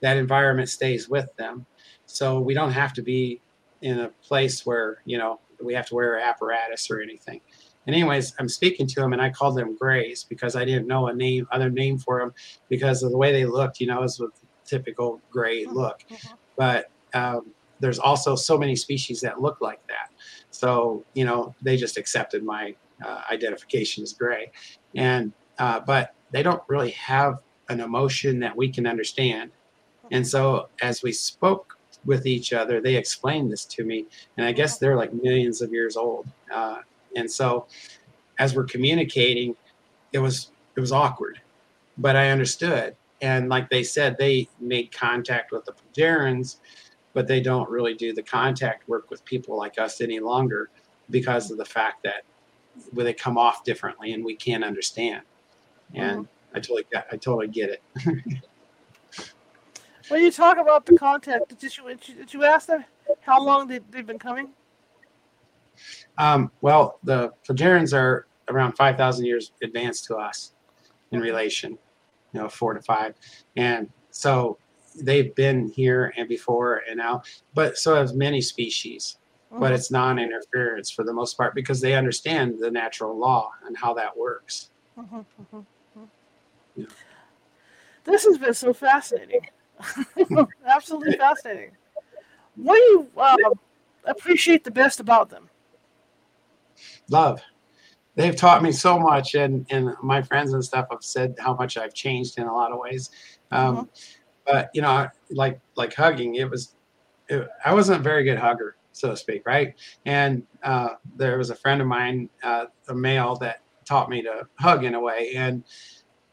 that 0.00 0.16
environment 0.16 0.68
stays 0.68 1.08
with 1.08 1.34
them. 1.36 1.66
So 2.06 2.40
we 2.40 2.54
don't 2.54 2.72
have 2.72 2.92
to 2.94 3.02
be 3.02 3.40
in 3.82 4.00
a 4.00 4.08
place 4.22 4.66
where, 4.66 5.02
you 5.04 5.18
know, 5.18 5.40
we 5.62 5.74
have 5.74 5.86
to 5.86 5.94
wear 5.94 6.18
apparatus 6.18 6.90
or 6.90 7.00
anything. 7.00 7.40
And 7.86 7.94
anyways, 7.94 8.34
I'm 8.38 8.48
speaking 8.48 8.86
to 8.86 9.00
them 9.00 9.12
and 9.12 9.22
I 9.22 9.30
called 9.30 9.56
them 9.56 9.76
grays 9.76 10.24
because 10.24 10.56
I 10.56 10.64
didn't 10.64 10.86
know 10.86 11.06
a 11.08 11.14
name, 11.14 11.46
other 11.50 11.70
name 11.70 11.98
for 11.98 12.18
them 12.18 12.32
because 12.68 13.02
of 13.02 13.10
the 13.10 13.16
way 13.16 13.32
they 13.32 13.44
looked, 13.46 13.80
you 13.80 13.86
know, 13.86 14.00
was 14.00 14.18
with 14.18 14.32
typical 14.64 15.20
gray 15.30 15.66
look. 15.66 16.02
Mhm. 16.08 16.32
But 16.56 16.90
um, 17.14 17.52
there's 17.80 17.98
also 17.98 18.36
so 18.36 18.56
many 18.58 18.76
species 18.76 19.20
that 19.22 19.40
look 19.40 19.60
like 19.60 19.84
that. 19.88 20.09
So, 20.50 21.04
you 21.14 21.24
know, 21.24 21.54
they 21.62 21.76
just 21.76 21.96
accepted 21.96 22.42
my 22.42 22.74
uh, 23.04 23.22
identification 23.30 24.02
as 24.02 24.12
gray. 24.12 24.50
And, 24.94 25.32
uh, 25.58 25.80
but 25.80 26.14
they 26.32 26.42
don't 26.42 26.62
really 26.68 26.90
have 26.92 27.38
an 27.68 27.80
emotion 27.80 28.40
that 28.40 28.56
we 28.56 28.70
can 28.70 28.86
understand. 28.86 29.50
And 30.10 30.26
so 30.26 30.68
as 30.82 31.02
we 31.02 31.12
spoke 31.12 31.78
with 32.04 32.26
each 32.26 32.52
other, 32.52 32.80
they 32.80 32.96
explained 32.96 33.52
this 33.52 33.64
to 33.66 33.84
me. 33.84 34.06
And 34.36 34.46
I 34.46 34.52
guess 34.52 34.78
they're 34.78 34.96
like 34.96 35.12
millions 35.12 35.62
of 35.62 35.72
years 35.72 35.96
old. 35.96 36.26
Uh, 36.52 36.78
and 37.16 37.30
so 37.30 37.66
as 38.38 38.54
we're 38.54 38.64
communicating, 38.64 39.54
it 40.12 40.18
was 40.18 40.50
it 40.76 40.80
was 40.80 40.92
awkward, 40.92 41.40
but 41.98 42.16
I 42.16 42.30
understood. 42.30 42.96
And 43.20 43.48
like 43.48 43.68
they 43.68 43.82
said, 43.82 44.16
they 44.18 44.48
made 44.60 44.90
contact 44.92 45.52
with 45.52 45.64
the 45.66 45.72
Plejarans, 45.72 46.56
but 47.12 47.26
they 47.26 47.40
don't 47.40 47.68
really 47.68 47.94
do 47.94 48.12
the 48.12 48.22
contact 48.22 48.88
work 48.88 49.10
with 49.10 49.24
people 49.24 49.56
like 49.56 49.78
us 49.78 50.00
any 50.00 50.20
longer 50.20 50.70
because 51.10 51.50
of 51.50 51.58
the 51.58 51.64
fact 51.64 52.02
that 52.04 52.22
where 52.92 53.04
they 53.04 53.12
come 53.12 53.36
off 53.36 53.64
differently 53.64 54.12
and 54.12 54.24
we 54.24 54.36
can't 54.36 54.64
understand. 54.64 55.22
And 55.94 56.28
I 56.54 56.60
totally 56.60 56.86
got, 56.92 57.06
I 57.10 57.16
totally 57.16 57.48
get 57.48 57.70
it. 57.70 57.82
When 60.10 60.24
you 60.24 60.32
talk 60.32 60.58
about 60.58 60.86
the 60.86 60.98
contact, 60.98 61.56
did 61.56 61.76
you 61.76 61.84
did 61.94 62.34
you 62.34 62.42
ask 62.42 62.66
them 62.66 62.84
how 63.20 63.40
long 63.44 63.68
they, 63.68 63.78
they've 63.92 64.04
been 64.04 64.18
coming? 64.18 64.48
Um, 66.18 66.50
well, 66.62 66.98
the 67.04 67.30
Plejarians 67.46 67.94
are 67.94 68.26
around 68.48 68.72
5,000 68.72 69.24
years 69.24 69.52
advanced 69.62 70.06
to 70.06 70.16
us 70.16 70.54
in 71.12 71.20
relation, 71.20 71.78
you 72.32 72.40
know, 72.40 72.48
four 72.48 72.74
to 72.74 72.82
five. 72.82 73.14
And 73.56 73.88
so 74.10 74.58
they've 74.94 75.34
been 75.34 75.68
here 75.68 76.12
and 76.16 76.28
before 76.28 76.82
and 76.88 76.98
now, 76.98 77.22
but 77.54 77.78
so 77.78 77.94
has 77.94 78.14
many 78.14 78.40
species. 78.40 79.16
Mm-hmm. 79.50 79.60
But 79.60 79.72
it's 79.72 79.90
non 79.90 80.18
interference 80.18 80.90
for 80.90 81.04
the 81.04 81.12
most 81.12 81.36
part 81.36 81.54
because 81.54 81.80
they 81.80 81.94
understand 81.94 82.58
the 82.60 82.70
natural 82.70 83.18
law 83.18 83.50
and 83.66 83.76
how 83.76 83.92
that 83.94 84.16
works. 84.16 84.70
Mm-hmm, 84.96 85.16
mm-hmm, 85.16 85.56
mm-hmm. 85.56 86.04
yeah. 86.76 86.86
This 88.04 88.24
has 88.24 88.38
been 88.38 88.54
so 88.54 88.72
fascinating. 88.72 89.46
Absolutely 90.66 91.16
fascinating. 91.16 91.72
What 92.56 92.76
do 92.76 92.80
you 92.80 93.08
uh, 93.16 93.36
appreciate 94.04 94.64
the 94.64 94.70
best 94.70 95.00
about 95.00 95.30
them? 95.30 95.48
Love. 97.08 97.42
They've 98.16 98.36
taught 98.36 98.62
me 98.62 98.72
so 98.72 98.98
much, 98.98 99.34
and 99.34 99.66
and 99.70 99.94
my 100.02 100.20
friends 100.20 100.52
and 100.52 100.64
stuff 100.64 100.86
have 100.90 101.02
said 101.02 101.36
how 101.38 101.54
much 101.54 101.76
I've 101.76 101.94
changed 101.94 102.38
in 102.38 102.46
a 102.46 102.54
lot 102.54 102.72
of 102.72 102.78
ways. 102.78 103.10
Um, 103.50 103.76
mm-hmm. 103.76 103.84
But 104.50 104.70
you 104.74 104.82
know, 104.82 105.08
like 105.30 105.60
like 105.76 105.94
hugging, 105.94 106.36
it 106.36 106.48
was. 106.50 106.74
It, 107.28 107.46
I 107.64 107.72
wasn't 107.72 108.00
a 108.00 108.02
very 108.02 108.24
good 108.24 108.38
hugger, 108.38 108.76
so 108.90 109.10
to 109.10 109.16
speak, 109.16 109.42
right? 109.46 109.74
And 110.04 110.42
uh, 110.64 110.94
there 111.16 111.38
was 111.38 111.50
a 111.50 111.54
friend 111.54 111.80
of 111.80 111.86
mine, 111.86 112.28
uh, 112.42 112.66
a 112.88 112.94
male, 112.94 113.36
that 113.36 113.60
taught 113.84 114.10
me 114.10 114.20
to 114.22 114.48
hug 114.58 114.84
in 114.84 114.94
a 114.94 115.00
way, 115.00 115.32
and 115.36 115.62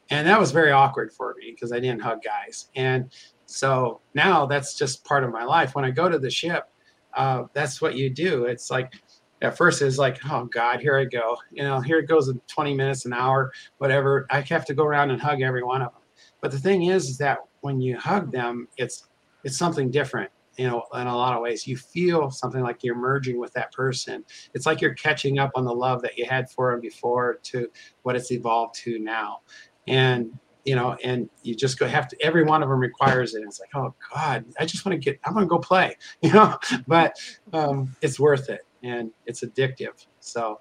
and 0.10 0.28
that 0.28 0.40
was 0.40 0.52
very 0.52 0.72
awkward 0.72 1.12
for 1.12 1.36
me 1.40 1.52
because 1.52 1.72
I 1.72 1.80
didn't 1.80 2.02
hug 2.02 2.24
guys. 2.24 2.70
And 2.76 3.12
so 3.46 4.02
now 4.14 4.46
that's 4.46 4.76
just 4.76 5.04
part 5.06 5.24
of 5.24 5.32
my 5.32 5.44
life. 5.44 5.76
When 5.76 5.86
I 5.86 5.92
go 5.92 6.10
to 6.10 6.18
the 6.18 6.30
ship, 6.30 6.70
uh, 7.16 7.44
that's 7.54 7.82
what 7.82 7.96
you 7.96 8.10
do. 8.10 8.46
It's 8.46 8.72
like 8.72 8.94
at 9.42 9.58
first 9.58 9.82
it's 9.82 9.98
like, 9.98 10.20
oh 10.30 10.46
God, 10.46 10.80
here 10.80 10.98
I 10.98 11.06
go. 11.06 11.38
You 11.52 11.64
know, 11.64 11.80
here 11.80 12.00
it 12.00 12.08
goes 12.08 12.30
in 12.30 12.42
20 12.48 12.74
minutes, 12.74 13.06
an 13.06 13.14
hour, 13.14 13.52
whatever. 13.78 14.26
I 14.30 14.42
have 14.42 14.66
to 14.66 14.74
go 14.74 14.86
around 14.86 15.12
and 15.12 15.22
hug 15.22 15.42
every 15.42 15.64
one 15.64 15.82
of 15.82 15.92
them. 15.92 16.02
But 16.42 16.52
the 16.52 16.60
thing 16.60 16.84
is, 16.84 17.10
is 17.10 17.18
that 17.20 17.40
when 17.62 17.82
you 17.82 17.98
hug 17.98 18.32
them, 18.32 18.68
it's 18.78 19.08
it's 19.44 19.58
something 19.58 19.90
different. 19.92 20.32
You 20.58 20.68
know, 20.68 20.84
in 20.96 21.06
a 21.06 21.16
lot 21.16 21.36
of 21.36 21.42
ways, 21.42 21.68
you 21.68 21.78
feel 21.78 22.32
something 22.32 22.62
like 22.62 22.84
you're 22.84 22.96
merging 22.96 23.40
with 23.40 23.54
that 23.54 23.72
person. 23.72 24.26
It's 24.56 24.66
like 24.66 24.82
you're 24.82 24.96
catching 24.96 25.38
up 25.38 25.52
on 25.56 25.66
the 25.66 25.74
love 25.74 26.02
that 26.02 26.18
you 26.18 26.26
had 26.26 26.50
for 26.50 26.72
them 26.72 26.82
before 26.82 27.40
to 27.44 27.70
what 28.02 28.16
it's 28.16 28.32
evolved 28.32 28.74
to 28.84 28.98
now. 28.98 29.42
And 29.88 30.38
you 30.68 30.76
know, 30.76 30.98
and 31.02 31.30
you 31.44 31.56
just 31.56 31.80
go 31.80 31.88
have 31.88 32.10
to. 32.10 32.18
Every 32.22 32.44
one 32.44 32.62
of 32.62 32.68
them 32.68 32.80
requires 32.80 33.36
it. 33.36 33.44
It's 33.44 33.62
like, 33.62 33.70
oh 33.74 33.96
God, 34.14 34.44
I 34.60 34.66
just 34.66 34.86
want 34.86 34.94
to 34.94 35.00
get. 35.00 35.18
I'm 35.24 35.34
to 35.34 35.46
go 35.46 35.60
play, 35.60 35.96
you 36.22 36.34
know. 36.34 36.58
But 36.88 37.18
um, 37.54 37.96
it's 38.02 38.20
worth 38.20 38.50
it, 38.50 38.66
and 38.84 39.12
it's 39.26 39.46
addictive. 39.46 40.06
So, 40.20 40.60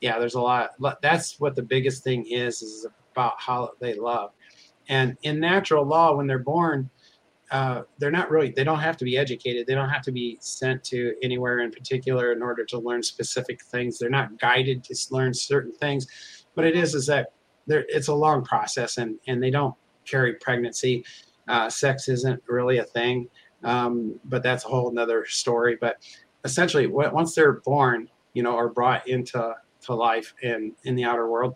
yeah, 0.00 0.20
there's 0.20 0.34
a 0.34 0.40
lot. 0.40 0.70
That's 1.02 1.40
what 1.40 1.56
the 1.56 1.62
biggest 1.62 2.04
thing 2.04 2.24
is. 2.26 2.62
Is 2.62 2.86
about 3.12 3.34
how 3.38 3.72
they 3.80 3.94
love, 3.94 4.30
and 4.88 5.16
in 5.22 5.40
natural 5.40 5.84
law, 5.84 6.14
when 6.14 6.26
they're 6.26 6.38
born, 6.38 6.90
uh, 7.50 7.82
they're 7.98 8.10
not 8.10 8.30
really. 8.30 8.50
They 8.50 8.64
don't 8.64 8.80
have 8.80 8.96
to 8.98 9.04
be 9.04 9.16
educated. 9.16 9.66
They 9.66 9.74
don't 9.74 9.88
have 9.88 10.02
to 10.02 10.12
be 10.12 10.38
sent 10.40 10.82
to 10.84 11.14
anywhere 11.22 11.60
in 11.60 11.70
particular 11.70 12.32
in 12.32 12.42
order 12.42 12.64
to 12.66 12.78
learn 12.78 13.02
specific 13.02 13.62
things. 13.62 13.98
They're 13.98 14.10
not 14.10 14.38
guided 14.38 14.82
to 14.84 14.96
learn 15.10 15.32
certain 15.32 15.72
things. 15.72 16.06
But 16.54 16.64
it 16.64 16.76
is 16.76 16.94
is 16.94 17.06
that 17.06 17.32
it's 17.68 18.08
a 18.08 18.14
long 18.14 18.44
process 18.44 18.98
and 18.98 19.18
and 19.26 19.42
they 19.42 19.50
don't 19.50 19.74
carry 20.04 20.34
pregnancy 20.34 21.04
uh, 21.48 21.68
sex 21.68 22.08
isn't 22.08 22.42
really 22.48 22.78
a 22.78 22.84
thing 22.84 23.28
um, 23.64 24.18
but 24.24 24.42
that's 24.42 24.64
a 24.64 24.68
whole 24.68 24.90
another 24.90 25.24
story 25.26 25.76
but 25.80 25.96
essentially 26.44 26.86
once 26.86 27.34
they're 27.34 27.60
born 27.64 28.08
you 28.34 28.42
know 28.42 28.54
or 28.54 28.68
brought 28.68 29.06
into 29.08 29.54
to 29.80 29.94
life 29.94 30.34
in 30.42 30.72
in 30.84 30.94
the 30.94 31.04
outer 31.04 31.28
world 31.28 31.54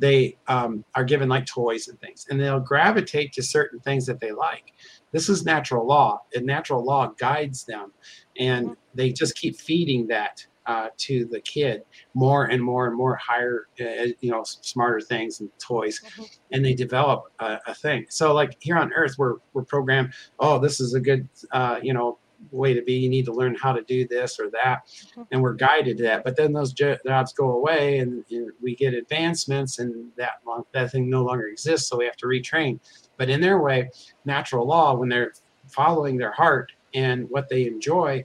they 0.00 0.36
um, 0.48 0.84
are 0.94 1.04
given 1.04 1.28
like 1.28 1.46
toys 1.46 1.88
and 1.88 2.00
things 2.00 2.26
and 2.30 2.40
they'll 2.40 2.60
gravitate 2.60 3.32
to 3.32 3.42
certain 3.42 3.78
things 3.80 4.06
that 4.06 4.20
they 4.20 4.32
like 4.32 4.72
this 5.12 5.28
is 5.28 5.44
natural 5.44 5.86
law 5.86 6.20
and 6.34 6.44
natural 6.46 6.84
law 6.84 7.08
guides 7.18 7.64
them 7.64 7.92
and 8.38 8.66
mm-hmm. 8.66 8.74
they 8.94 9.12
just 9.12 9.36
keep 9.36 9.56
feeding 9.58 10.06
that 10.06 10.44
uh, 10.66 10.88
to 10.96 11.24
the 11.26 11.40
kid 11.40 11.82
more 12.14 12.44
and 12.44 12.62
more 12.62 12.86
and 12.86 12.96
more 12.96 13.16
higher, 13.16 13.66
uh, 13.80 14.06
you 14.20 14.30
know, 14.30 14.44
smarter 14.44 15.00
things 15.00 15.40
and 15.40 15.50
toys, 15.58 16.00
mm-hmm. 16.00 16.22
and 16.52 16.64
they 16.64 16.74
develop 16.74 17.24
a, 17.40 17.58
a, 17.66 17.74
thing. 17.74 18.06
So 18.08 18.32
like 18.32 18.56
here 18.60 18.76
on 18.76 18.92
Earth, 18.92 19.16
we're 19.18 19.36
we're 19.52 19.64
programmed. 19.64 20.12
Oh, 20.38 20.60
this 20.60 20.78
is 20.78 20.94
a 20.94 21.00
good, 21.00 21.28
uh, 21.50 21.80
you 21.82 21.92
know, 21.92 22.18
way 22.50 22.74
to 22.74 22.82
be. 22.82 22.94
You 22.94 23.08
need 23.08 23.24
to 23.26 23.32
learn 23.32 23.54
how 23.54 23.72
to 23.72 23.82
do 23.82 24.06
this 24.06 24.38
or 24.40 24.50
that, 24.50 24.86
mm-hmm. 24.86 25.22
and 25.30 25.42
we're 25.42 25.54
guided 25.54 25.98
to 25.98 26.02
that. 26.04 26.24
But 26.24 26.36
then 26.36 26.52
those 26.52 26.72
jobs 26.72 27.32
go 27.32 27.52
away, 27.52 27.98
and 27.98 28.24
we 28.60 28.74
get 28.74 28.94
advancements, 28.94 29.78
and 29.78 30.10
that 30.16 30.40
that 30.72 30.90
thing 30.90 31.08
no 31.08 31.22
longer 31.22 31.46
exists. 31.46 31.88
So 31.88 31.98
we 31.98 32.04
have 32.06 32.16
to 32.16 32.26
retrain. 32.26 32.80
But 33.16 33.28
in 33.28 33.40
their 33.40 33.60
way, 33.60 33.90
natural 34.24 34.66
law, 34.66 34.94
when 34.94 35.08
they're 35.08 35.32
following 35.68 36.16
their 36.16 36.32
heart 36.32 36.72
and 36.94 37.28
what 37.30 37.48
they 37.48 37.66
enjoy, 37.66 38.24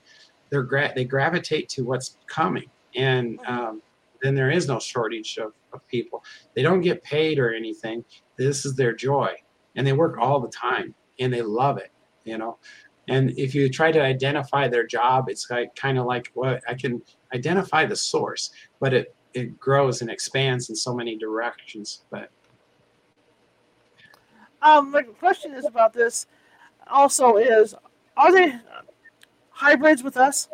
they're 0.49 0.63
gra- 0.63 0.93
they 0.95 1.05
gravitate 1.05 1.69
to 1.69 1.83
what's 1.83 2.17
coming, 2.27 2.69
and 2.95 3.39
mm-hmm. 3.39 3.53
um, 3.53 3.81
then 4.21 4.35
there 4.35 4.49
is 4.49 4.67
no 4.67 4.79
shortage 4.79 5.37
of, 5.37 5.53
of 5.73 5.85
people. 5.87 6.23
They 6.55 6.63
don't 6.63 6.81
get 6.81 7.03
paid 7.03 7.37
or 7.37 7.53
anything. 7.53 8.03
This 8.37 8.65
is 8.65 8.75
their 8.75 8.93
joy, 8.93 9.33
and 9.75 9.85
they 9.85 9.93
work 9.93 10.17
all 10.19 10.39
the 10.39 10.49
time, 10.49 10.95
and 11.19 11.31
they 11.31 11.41
love 11.41 11.77
it. 11.77 11.91
You 12.23 12.39
know, 12.39 12.57
and 13.07 13.37
if 13.37 13.53
you 13.53 13.69
try 13.69 13.91
to 13.91 14.01
identify 14.01 14.67
their 14.67 14.85
job, 14.85 15.29
it's 15.29 15.49
like 15.49 15.75
kind 15.75 15.97
of 15.97 16.05
like 16.05 16.31
what 16.33 16.63
I 16.67 16.73
can 16.73 17.01
identify 17.33 17.85
the 17.85 17.95
source, 17.95 18.51
but 18.79 18.93
it 18.93 19.15
it 19.33 19.59
grows 19.59 20.01
and 20.01 20.09
expands 20.09 20.69
in 20.69 20.75
so 20.75 20.93
many 20.95 21.17
directions. 21.17 22.03
But 22.09 22.31
um, 24.61 24.91
the 24.91 25.03
question 25.03 25.53
is 25.53 25.65
about 25.65 25.93
this. 25.93 26.25
Also, 26.87 27.37
is 27.37 27.75
are 28.17 28.31
they 28.31 28.55
hybrids 29.49 30.03
with 30.03 30.17
us? 30.17 30.47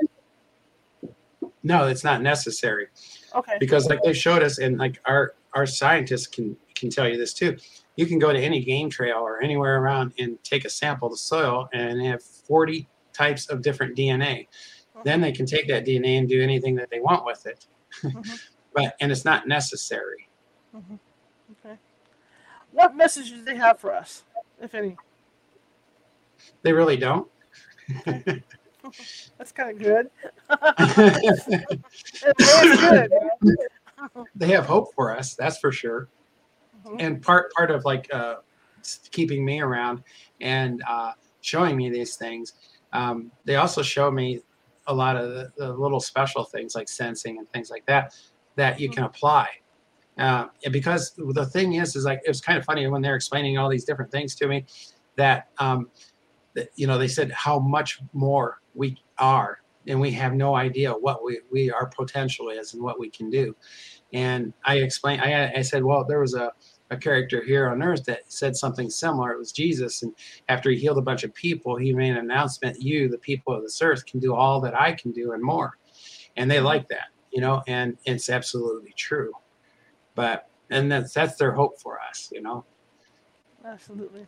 No, 1.64 1.88
it's 1.88 2.04
not 2.04 2.22
necessary. 2.22 2.88
Okay. 3.36 3.58
Because 3.60 3.88
like 3.88 4.02
they 4.04 4.14
showed 4.14 4.42
us, 4.44 4.58
and 4.58 4.78
like 4.78 5.00
our 5.06 5.36
our 5.54 5.66
scientists 5.66 6.28
can 6.28 6.58
can 6.76 6.90
tell 6.90 7.08
you 7.08 7.18
this 7.18 7.34
too. 7.34 7.58
You 7.96 8.06
can 8.06 8.20
go 8.20 8.34
to 8.34 8.40
any 8.40 8.64
game 8.64 8.90
trail 8.90 9.20
or 9.20 9.42
anywhere 9.42 9.82
around 9.82 10.14
and 10.18 10.42
take 10.44 10.66
a 10.66 10.70
sample 10.70 11.08
of 11.08 11.14
the 11.14 11.18
soil 11.18 11.70
and 11.74 12.02
have 12.02 12.24
40 12.52 12.86
types 13.14 13.50
of 13.50 13.62
different 13.62 13.98
DNA. 13.98 14.48
Mm-hmm. 14.50 15.00
Then 15.06 15.22
they 15.22 15.32
can 15.32 15.46
take 15.46 15.70
that 15.70 15.86
DNA 15.86 16.18
and 16.18 16.28
do 16.28 16.44
anything 16.44 16.76
that 16.76 16.90
they 16.90 17.00
want 17.00 17.26
with 17.26 17.46
it. 17.46 17.66
Mm-hmm. 18.04 18.20
but 18.76 18.98
and 19.00 19.10
it's 19.10 19.24
not 19.24 19.48
necessary. 19.48 20.28
Mm-hmm. 20.76 20.96
Okay. 21.66 21.78
What 22.74 22.94
message 22.94 23.30
do 23.30 23.42
they 23.42 23.56
have 23.56 23.80
for 23.80 23.94
us, 23.94 24.24
if 24.62 24.76
any? 24.76 24.98
They 26.62 26.74
really 26.74 26.98
don't. 26.98 27.30
That's 29.38 29.54
kind 29.54 29.70
of 29.70 29.80
good. 29.80 30.10
good. 32.78 33.12
they 34.36 34.48
have 34.48 34.66
hope 34.66 34.94
for 34.94 35.16
us, 35.16 35.36
that's 35.36 35.60
for 35.60 35.72
sure. 35.72 36.10
Mm-hmm. 36.86 36.96
And 37.00 37.22
part 37.22 37.54
part 37.54 37.72
of 37.72 37.86
like 37.86 38.10
uh, 38.12 38.38
keeping 39.12 39.46
me 39.46 39.62
around 39.62 40.04
and 40.42 40.82
uh, 40.90 41.12
showing 41.42 41.76
me 41.76 41.90
these 41.90 42.16
things, 42.16 42.54
um, 42.94 43.32
they 43.46 43.56
also 43.56 43.82
show 43.82 44.10
me 44.12 44.42
a 44.88 44.94
lot 44.94 45.16
of 45.16 45.30
the, 45.30 45.52
the, 45.58 45.72
little 45.72 46.00
special 46.00 46.44
things 46.44 46.76
like 46.76 46.90
sensing 46.90 47.38
and 47.38 47.50
things 47.52 47.70
like 47.70 47.86
that 47.86 48.16
that 48.56 48.80
you 48.80 48.90
can 48.90 49.04
apply. 49.04 49.48
Uh, 50.18 50.48
because 50.72 51.14
the 51.18 51.46
thing 51.46 51.74
is, 51.74 51.96
is 51.96 52.04
like 52.04 52.20
it 52.26 52.28
was 52.28 52.42
kind 52.42 52.58
of 52.58 52.66
funny 52.66 52.86
when 52.88 53.02
they're 53.02 53.16
explaining 53.16 53.58
all 53.58 53.70
these 53.70 53.86
different 53.86 54.12
things 54.12 54.36
to 54.36 54.48
me 54.48 54.66
that 55.16 55.50
um, 55.60 55.90
you 56.76 56.88
know, 56.88 56.98
they 56.98 57.08
said 57.08 57.32
how 57.32 57.60
much 57.60 58.00
more 58.14 58.62
we 58.74 58.98
are, 59.18 59.62
and 59.88 60.00
we 60.00 60.12
have 60.12 60.34
no 60.34 60.56
idea 60.56 60.92
what 60.92 61.24
we, 61.24 61.40
we 61.52 61.72
our 61.72 61.88
potential 61.88 62.50
is 62.50 62.74
and 62.74 62.84
what 62.84 63.00
we 63.00 63.10
can 63.10 63.30
do. 63.30 63.56
And 64.14 64.54
I 64.66 64.78
explained, 64.78 65.22
I, 65.22 65.52
I 65.56 65.62
said, 65.62 65.84
well, 65.84 66.04
there 66.04 66.20
was 66.20 66.36
a, 66.36 66.52
a 66.92 66.98
character 66.98 67.42
here 67.42 67.70
on 67.70 67.82
earth 67.82 68.04
that 68.04 68.32
said 68.32 68.56
something 68.56 68.90
similar. 68.90 69.32
It 69.32 69.40
was 69.40 69.52
Jesus. 69.52 70.04
And 70.04 70.14
after 70.50 70.70
he 70.70 70.78
healed 70.78 70.98
a 70.98 71.02
bunch 71.02 71.24
of 71.24 71.34
people, 71.34 71.78
he 71.78 71.94
made 71.94 72.12
an 72.12 72.18
announcement 72.18 72.82
you, 72.82 73.08
the 73.10 73.18
people 73.18 73.56
of 73.56 73.64
this 73.64 73.82
earth, 73.82 74.06
can 74.06 74.20
do 74.20 74.36
all 74.36 74.60
that 74.62 74.80
I 74.80 74.92
can 74.92 75.12
do 75.12 75.32
and 75.32 75.42
more. 75.42 75.78
And 76.36 76.52
they 76.52 76.60
like 76.60 76.88
that, 76.90 77.08
you 77.32 77.42
know, 77.42 77.64
and 77.68 77.98
it's 78.06 78.30
absolutely 78.30 78.94
true. 78.98 79.32
But, 80.16 80.50
and 80.70 80.92
that's, 80.92 81.14
that's 81.14 81.36
their 81.36 81.54
hope 81.54 81.80
for 81.80 82.00
us, 82.02 82.30
you 82.32 82.42
know. 82.42 82.66
Absolutely. 83.66 84.28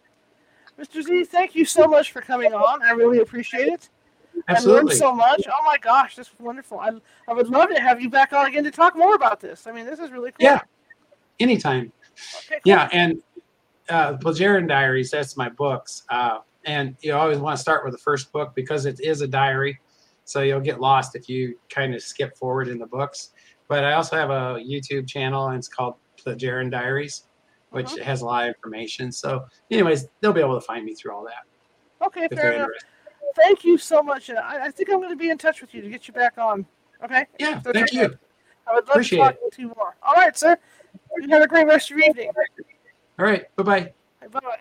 Mr. 0.79 1.03
Z, 1.03 1.25
thank 1.25 1.55
you 1.55 1.65
so 1.65 1.85
much 1.85 2.13
for 2.13 2.21
coming 2.21 2.53
on. 2.53 2.81
I 2.81 2.91
really 2.91 3.19
appreciate 3.19 3.67
it. 3.67 3.89
Absolutely. 4.47 4.79
I 4.79 4.83
learned 4.83 4.97
so 4.97 5.13
much. 5.13 5.43
Oh 5.47 5.63
my 5.65 5.77
gosh, 5.77 6.15
this 6.15 6.27
is 6.27 6.33
wonderful. 6.39 6.79
I, 6.79 6.91
I 7.27 7.33
would 7.33 7.49
love 7.49 7.69
to 7.69 7.79
have 7.79 8.01
you 8.01 8.09
back 8.09 8.33
on 8.33 8.47
again 8.47 8.63
to 8.63 8.71
talk 8.71 8.97
more 8.97 9.15
about 9.15 9.39
this. 9.39 9.67
I 9.67 9.71
mean, 9.71 9.85
this 9.85 9.99
is 9.99 10.11
really 10.11 10.31
cool. 10.31 10.37
Yeah, 10.39 10.61
anytime. 11.39 11.91
Okay. 12.45 12.59
Yeah, 12.65 12.89
and 12.91 13.21
uh, 13.89 14.17
Plejarian 14.17 14.67
Diaries, 14.67 15.11
that's 15.11 15.35
my 15.37 15.49
books. 15.49 16.03
Uh, 16.09 16.39
and 16.65 16.95
you 17.01 17.13
always 17.13 17.39
want 17.39 17.57
to 17.57 17.61
start 17.61 17.83
with 17.83 17.93
the 17.93 17.99
first 17.99 18.31
book 18.31 18.53
because 18.55 18.85
it 18.85 18.99
is 19.01 19.21
a 19.21 19.27
diary. 19.27 19.79
So 20.25 20.41
you'll 20.41 20.61
get 20.61 20.79
lost 20.79 21.15
if 21.15 21.27
you 21.27 21.57
kind 21.69 21.93
of 21.93 22.01
skip 22.01 22.37
forward 22.37 22.69
in 22.69 22.79
the 22.79 22.85
books. 22.87 23.31
But 23.67 23.83
I 23.83 23.93
also 23.93 24.15
have 24.15 24.29
a 24.29 24.59
YouTube 24.59 25.07
channel 25.07 25.49
and 25.49 25.57
it's 25.57 25.67
called 25.67 25.95
Jaron 26.25 26.71
Diaries, 26.71 27.23
which 27.71 27.87
Uh-huh. 27.87 28.03
has 28.03 28.21
a 28.21 28.25
lot 28.25 28.43
of 28.43 28.55
information. 28.55 29.11
So, 29.11 29.45
anyways, 29.69 30.07
they'll 30.21 30.31
be 30.31 30.39
able 30.39 30.59
to 30.59 30.65
find 30.65 30.85
me 30.85 30.95
through 30.95 31.13
all 31.13 31.23
that 31.25 31.43
Okay, 32.05 32.27
fair 32.35 32.53
enough. 32.53 32.69
Thank 33.35 33.63
you 33.63 33.77
so 33.77 34.03
much. 34.03 34.29
I, 34.29 34.65
I 34.65 34.71
think 34.71 34.89
I'm 34.89 34.97
going 34.97 35.09
to 35.09 35.15
be 35.15 35.29
in 35.29 35.37
touch 35.37 35.61
with 35.61 35.73
you 35.73 35.81
to 35.81 35.89
get 35.89 36.07
you 36.07 36.13
back 36.13 36.37
on. 36.37 36.65
Okay. 37.03 37.25
Yeah, 37.39 37.61
That's 37.63 37.73
thank 37.73 37.93
you. 37.93 38.15
I 38.67 38.73
would 38.73 38.85
love 38.87 38.95
Appreciate 38.95 39.17
to 39.17 39.23
talk 39.23 39.51
to 39.53 39.61
you 39.61 39.67
more. 39.75 39.95
All 40.03 40.13
right, 40.13 40.37
sir. 40.37 40.57
You 41.21 41.29
have 41.29 41.43
a 41.43 41.47
great 41.47 41.67
rest 41.67 41.91
of 41.91 41.97
your 41.97 42.09
evening. 42.09 42.31
All 43.19 43.25
right, 43.25 43.55
bye 43.55 43.63
bye. 43.63 43.93
Bye 44.21 44.39
bye. 44.39 44.59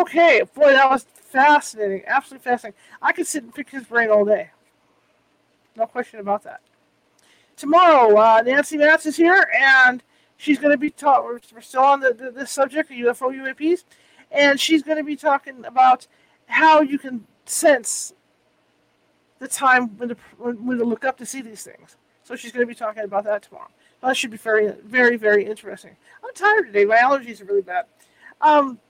Okay, 0.00 0.42
boy, 0.54 0.72
that 0.72 0.90
was 0.90 1.04
fascinating. 1.04 2.02
Absolutely 2.06 2.44
fascinating. 2.44 2.78
I 3.00 3.12
could 3.12 3.26
sit 3.26 3.44
and 3.44 3.54
pick 3.54 3.70
his 3.70 3.84
brain 3.84 4.10
all 4.10 4.24
day. 4.24 4.50
No 5.76 5.86
question 5.86 6.20
about 6.20 6.42
that. 6.44 6.60
Tomorrow, 7.56 8.16
uh, 8.16 8.42
Nancy 8.44 8.76
Matz 8.76 9.06
is 9.06 9.16
here, 9.16 9.48
and 9.58 10.02
she's 10.36 10.58
going 10.58 10.72
to 10.72 10.78
be 10.78 10.90
talking. 10.90 11.24
We're, 11.24 11.40
we're 11.54 11.60
still 11.60 11.82
on 11.82 12.00
the, 12.00 12.12
the, 12.12 12.30
this 12.30 12.50
subject 12.50 12.90
of 12.90 12.96
UFO 12.96 13.34
UAPs, 13.34 13.84
and 14.30 14.58
she's 14.58 14.82
going 14.82 14.98
to 14.98 15.04
be 15.04 15.16
talking 15.16 15.64
about 15.64 16.06
how 16.46 16.80
you 16.80 16.98
can 16.98 17.26
sense 17.44 18.12
the 19.38 19.48
time 19.48 19.96
when 19.98 20.10
to, 20.10 20.16
when, 20.38 20.66
when 20.66 20.78
to 20.78 20.84
look 20.84 21.04
up 21.04 21.16
to 21.18 21.26
see 21.26 21.42
these 21.42 21.62
things. 21.62 21.96
So 22.26 22.34
she's 22.34 22.50
going 22.50 22.66
to 22.66 22.68
be 22.68 22.74
talking 22.74 23.04
about 23.04 23.22
that 23.24 23.44
tomorrow. 23.44 23.68
That 24.02 24.16
should 24.16 24.32
be 24.32 24.36
very, 24.36 24.72
very, 24.84 25.16
very 25.16 25.46
interesting. 25.46 25.92
I'm 26.24 26.34
tired 26.34 26.66
today. 26.66 26.84
My 26.84 26.96
allergies 26.96 27.40
are 27.40 27.44
really 27.44 27.62
bad. 27.62 27.84
Um, 28.40 28.80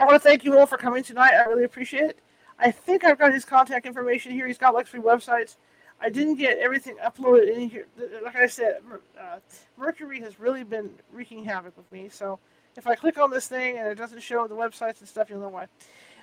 I 0.00 0.04
want 0.04 0.20
to 0.20 0.28
thank 0.28 0.44
you 0.44 0.58
all 0.58 0.66
for 0.66 0.76
coming 0.76 1.04
tonight. 1.04 1.30
I 1.32 1.44
really 1.44 1.62
appreciate 1.62 2.02
it. 2.02 2.18
I 2.58 2.72
think 2.72 3.04
I've 3.04 3.20
got 3.20 3.32
his 3.32 3.44
contact 3.44 3.86
information 3.86 4.32
here. 4.32 4.48
He's 4.48 4.58
got 4.58 4.74
like 4.74 4.88
three 4.88 5.00
websites. 5.00 5.54
I 6.00 6.08
didn't 6.08 6.34
get 6.34 6.58
everything 6.58 6.96
uploaded 6.96 7.54
in 7.54 7.70
here. 7.70 7.86
Like 8.24 8.34
I 8.34 8.48
said, 8.48 8.78
uh, 9.16 9.38
Mercury 9.76 10.20
has 10.20 10.40
really 10.40 10.64
been 10.64 10.90
wreaking 11.12 11.44
havoc 11.44 11.76
with 11.76 11.90
me. 11.92 12.08
So 12.08 12.40
if 12.76 12.88
I 12.88 12.96
click 12.96 13.16
on 13.16 13.30
this 13.30 13.46
thing 13.46 13.78
and 13.78 13.86
it 13.86 13.94
doesn't 13.94 14.22
show 14.22 14.48
the 14.48 14.56
websites 14.56 14.98
and 14.98 15.08
stuff, 15.08 15.30
you'll 15.30 15.38
know 15.38 15.50
why. 15.50 15.66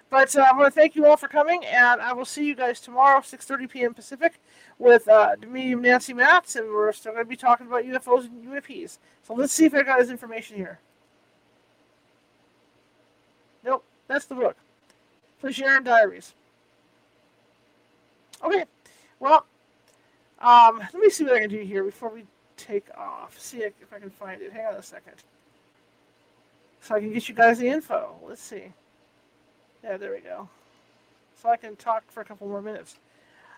But 0.10 0.36
uh, 0.36 0.42
I 0.42 0.58
want 0.58 0.74
to 0.74 0.78
thank 0.78 0.96
you 0.96 1.06
all 1.06 1.18
for 1.18 1.28
coming, 1.28 1.64
and 1.66 2.02
I 2.02 2.14
will 2.14 2.26
see 2.26 2.46
you 2.46 2.56
guys 2.56 2.82
tomorrow, 2.82 3.20
6:30 3.20 3.70
p.m. 3.70 3.94
Pacific, 3.94 4.40
with 4.80 5.08
uh, 5.10 5.36
me, 5.48 5.76
Nancy 5.76 6.14
Matz, 6.14 6.56
and 6.56 6.70
we're 6.70 6.92
still 6.94 7.12
going 7.12 7.26
to 7.26 7.30
be 7.30 7.36
talking 7.36 7.68
about 7.68 7.84
UFOs 7.84 8.26
and 8.26 8.44
UAPs. 8.46 8.98
So 9.24 9.34
let's 9.34 9.54
see 9.54 9.66
if 9.66 9.74
I 9.74 9.84
got 9.84 10.00
his 10.00 10.10
information 10.10 10.56
here. 10.56 10.80
Nope, 13.64 13.84
that's 14.08 14.26
the 14.26 14.36
book. 14.36 14.56
For 15.38 15.52
Sharon 15.52 15.84
Diaries. 15.84 16.34
Okay, 18.44 18.64
well, 19.20 19.46
um, 20.40 20.80
let 20.80 20.94
me 20.96 21.10
see 21.10 21.26
what 21.26 21.34
I 21.34 21.42
can 21.42 21.50
do 21.50 21.60
here 21.60 21.84
before 21.84 22.10
we 22.10 22.24
take 22.56 22.86
off. 22.98 23.38
See 23.38 23.60
if 23.60 23.74
I 23.94 24.00
can 24.00 24.10
find 24.10 24.42
it. 24.42 24.54
Hang 24.54 24.66
on 24.68 24.76
a 24.76 24.84
second. 24.84 25.16
So 26.82 26.96
I 26.96 27.02
can 27.02 27.12
get 27.12 27.28
you 27.28 27.36
guys 27.36 27.60
the 27.60 27.68
info. 27.68 28.16
Let's 28.26 28.42
see. 28.42 28.72
Yeah, 29.84 29.98
there 29.98 30.12
we 30.12 30.22
go. 30.22 30.48
So 31.42 31.50
I 31.50 31.58
can 31.58 31.76
talk 31.76 32.10
for 32.10 32.22
a 32.22 32.26
couple 32.26 32.48
more 32.48 32.62
minutes. 32.62 32.96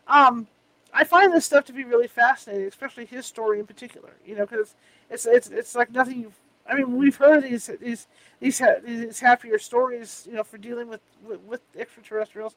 Um, 0.08 0.48
I 0.94 1.04
find 1.04 1.34
this 1.34 1.46
stuff 1.46 1.66
to 1.66 1.74
be 1.74 1.84
really 1.84 2.08
fascinating, 2.08 2.68
especially 2.68 3.06
his 3.06 3.26
story 3.26 3.60
in 3.60 3.66
particular. 3.66 4.14
You 4.26 4.36
know, 4.36 4.46
because 4.46 4.76
it's 5.10 5.26
it's 5.26 5.50
it's 5.50 5.76
like 5.76 5.92
nothing 5.92 6.22
you've. 6.22 6.36
I 6.70 6.76
mean, 6.76 6.96
we've 6.98 7.16
heard 7.16 7.44
these 7.44 7.70
these 7.80 8.08
these 8.40 8.62
these 8.86 9.20
happier 9.20 9.58
stories, 9.58 10.28
you 10.30 10.36
know, 10.36 10.44
for 10.44 10.58
dealing 10.58 10.88
with, 10.88 11.02
with 11.26 11.40
with 11.42 11.62
extraterrestrials, 11.78 12.56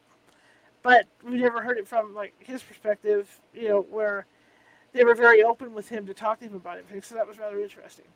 but 0.82 1.06
we 1.22 1.36
never 1.36 1.62
heard 1.62 1.78
it 1.78 1.86
from 1.88 2.14
like 2.14 2.34
his 2.38 2.62
perspective. 2.62 3.40
You 3.54 3.68
know, 3.68 3.80
where 3.82 4.26
they 4.92 5.04
were 5.04 5.14
very 5.14 5.42
open 5.42 5.74
with 5.74 5.88
him 5.88 6.06
to 6.06 6.14
talk 6.14 6.40
to 6.40 6.46
him 6.46 6.54
about 6.54 6.78
everything. 6.78 7.02
So 7.02 7.14
that 7.14 7.26
was 7.26 7.38
rather 7.38 7.60
interesting. 7.60 8.06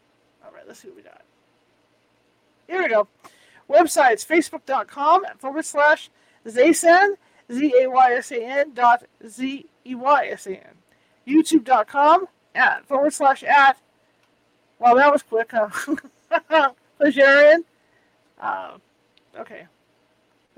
All 0.44 0.52
right, 0.52 0.66
let's 0.66 0.80
see 0.80 0.88
what 0.88 0.96
we 0.96 1.02
got. 1.02 1.22
Here 2.68 2.82
we 2.82 2.88
go. 2.88 3.08
Websites 3.68 4.26
facebook.com 4.26 5.24
forward 5.38 5.64
slash 5.64 6.10
Zaysan, 6.46 7.14
Z 7.52 7.74
A 7.82 7.90
Y 7.90 8.14
S 8.14 8.30
A 8.32 8.42
N 8.42 8.72
dot 8.74 9.04
Z 9.26 9.66
E 9.88 9.94
Y 9.94 10.28
S 10.28 10.46
N. 10.46 10.58
YouTube.com 11.26 12.26
at 12.54 12.86
forward 12.86 13.12
slash 13.12 13.42
at. 13.42 13.78
Well, 14.78 14.96
that 14.96 15.12
was 15.12 15.22
quick, 15.22 15.50
huh? 15.52 16.70
Plejarian. 16.98 17.64
Uh, 18.40 18.78
okay. 19.36 19.66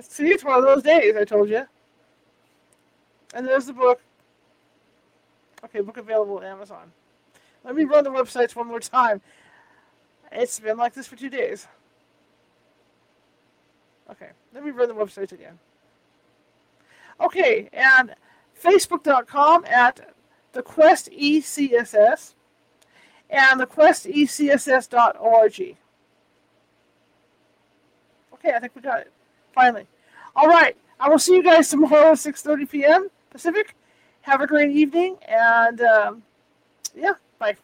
See, 0.00 0.28
it's 0.28 0.44
one 0.44 0.58
of 0.58 0.64
those 0.64 0.82
days, 0.82 1.14
I 1.16 1.24
told 1.24 1.48
you. 1.48 1.64
And 3.34 3.46
there's 3.46 3.66
the 3.66 3.72
book. 3.72 4.00
Okay, 5.64 5.80
book 5.80 5.98
available 5.98 6.40
at 6.40 6.46
Amazon. 6.46 6.90
Let 7.64 7.76
me 7.76 7.84
run 7.84 8.04
the 8.04 8.10
websites 8.10 8.56
one 8.56 8.66
more 8.66 8.80
time. 8.80 9.20
It's 10.32 10.58
been 10.58 10.76
like 10.76 10.94
this 10.94 11.06
for 11.06 11.16
two 11.16 11.28
days. 11.28 11.66
Okay, 14.10 14.30
let 14.54 14.64
me 14.64 14.70
run 14.70 14.88
the 14.88 14.94
websites 14.94 15.32
again. 15.32 15.58
Okay, 17.20 17.68
and 17.72 18.14
Facebook.com 18.62 19.64
at 19.64 20.14
the 20.52 20.62
Quest 20.62 21.10
ECSS 21.10 22.34
and 23.28 23.60
the 23.60 23.66
QuestECSS.org. 23.66 25.76
Okay, 28.34 28.52
I 28.54 28.58
think 28.58 28.74
we 28.74 28.82
got 28.82 29.00
it. 29.00 29.12
Finally. 29.54 29.86
All 30.34 30.48
right, 30.48 30.76
I 30.98 31.08
will 31.08 31.18
see 31.18 31.34
you 31.34 31.42
guys 31.42 31.68
tomorrow 31.68 32.12
at 32.12 32.18
6.30 32.18 32.70
p.m. 32.70 33.08
Pacific. 33.30 33.74
Have 34.22 34.40
a 34.40 34.46
great 34.46 34.70
evening, 34.70 35.16
and 35.26 35.80
um, 35.80 36.22
yeah, 36.94 37.14
bye. 37.38 37.56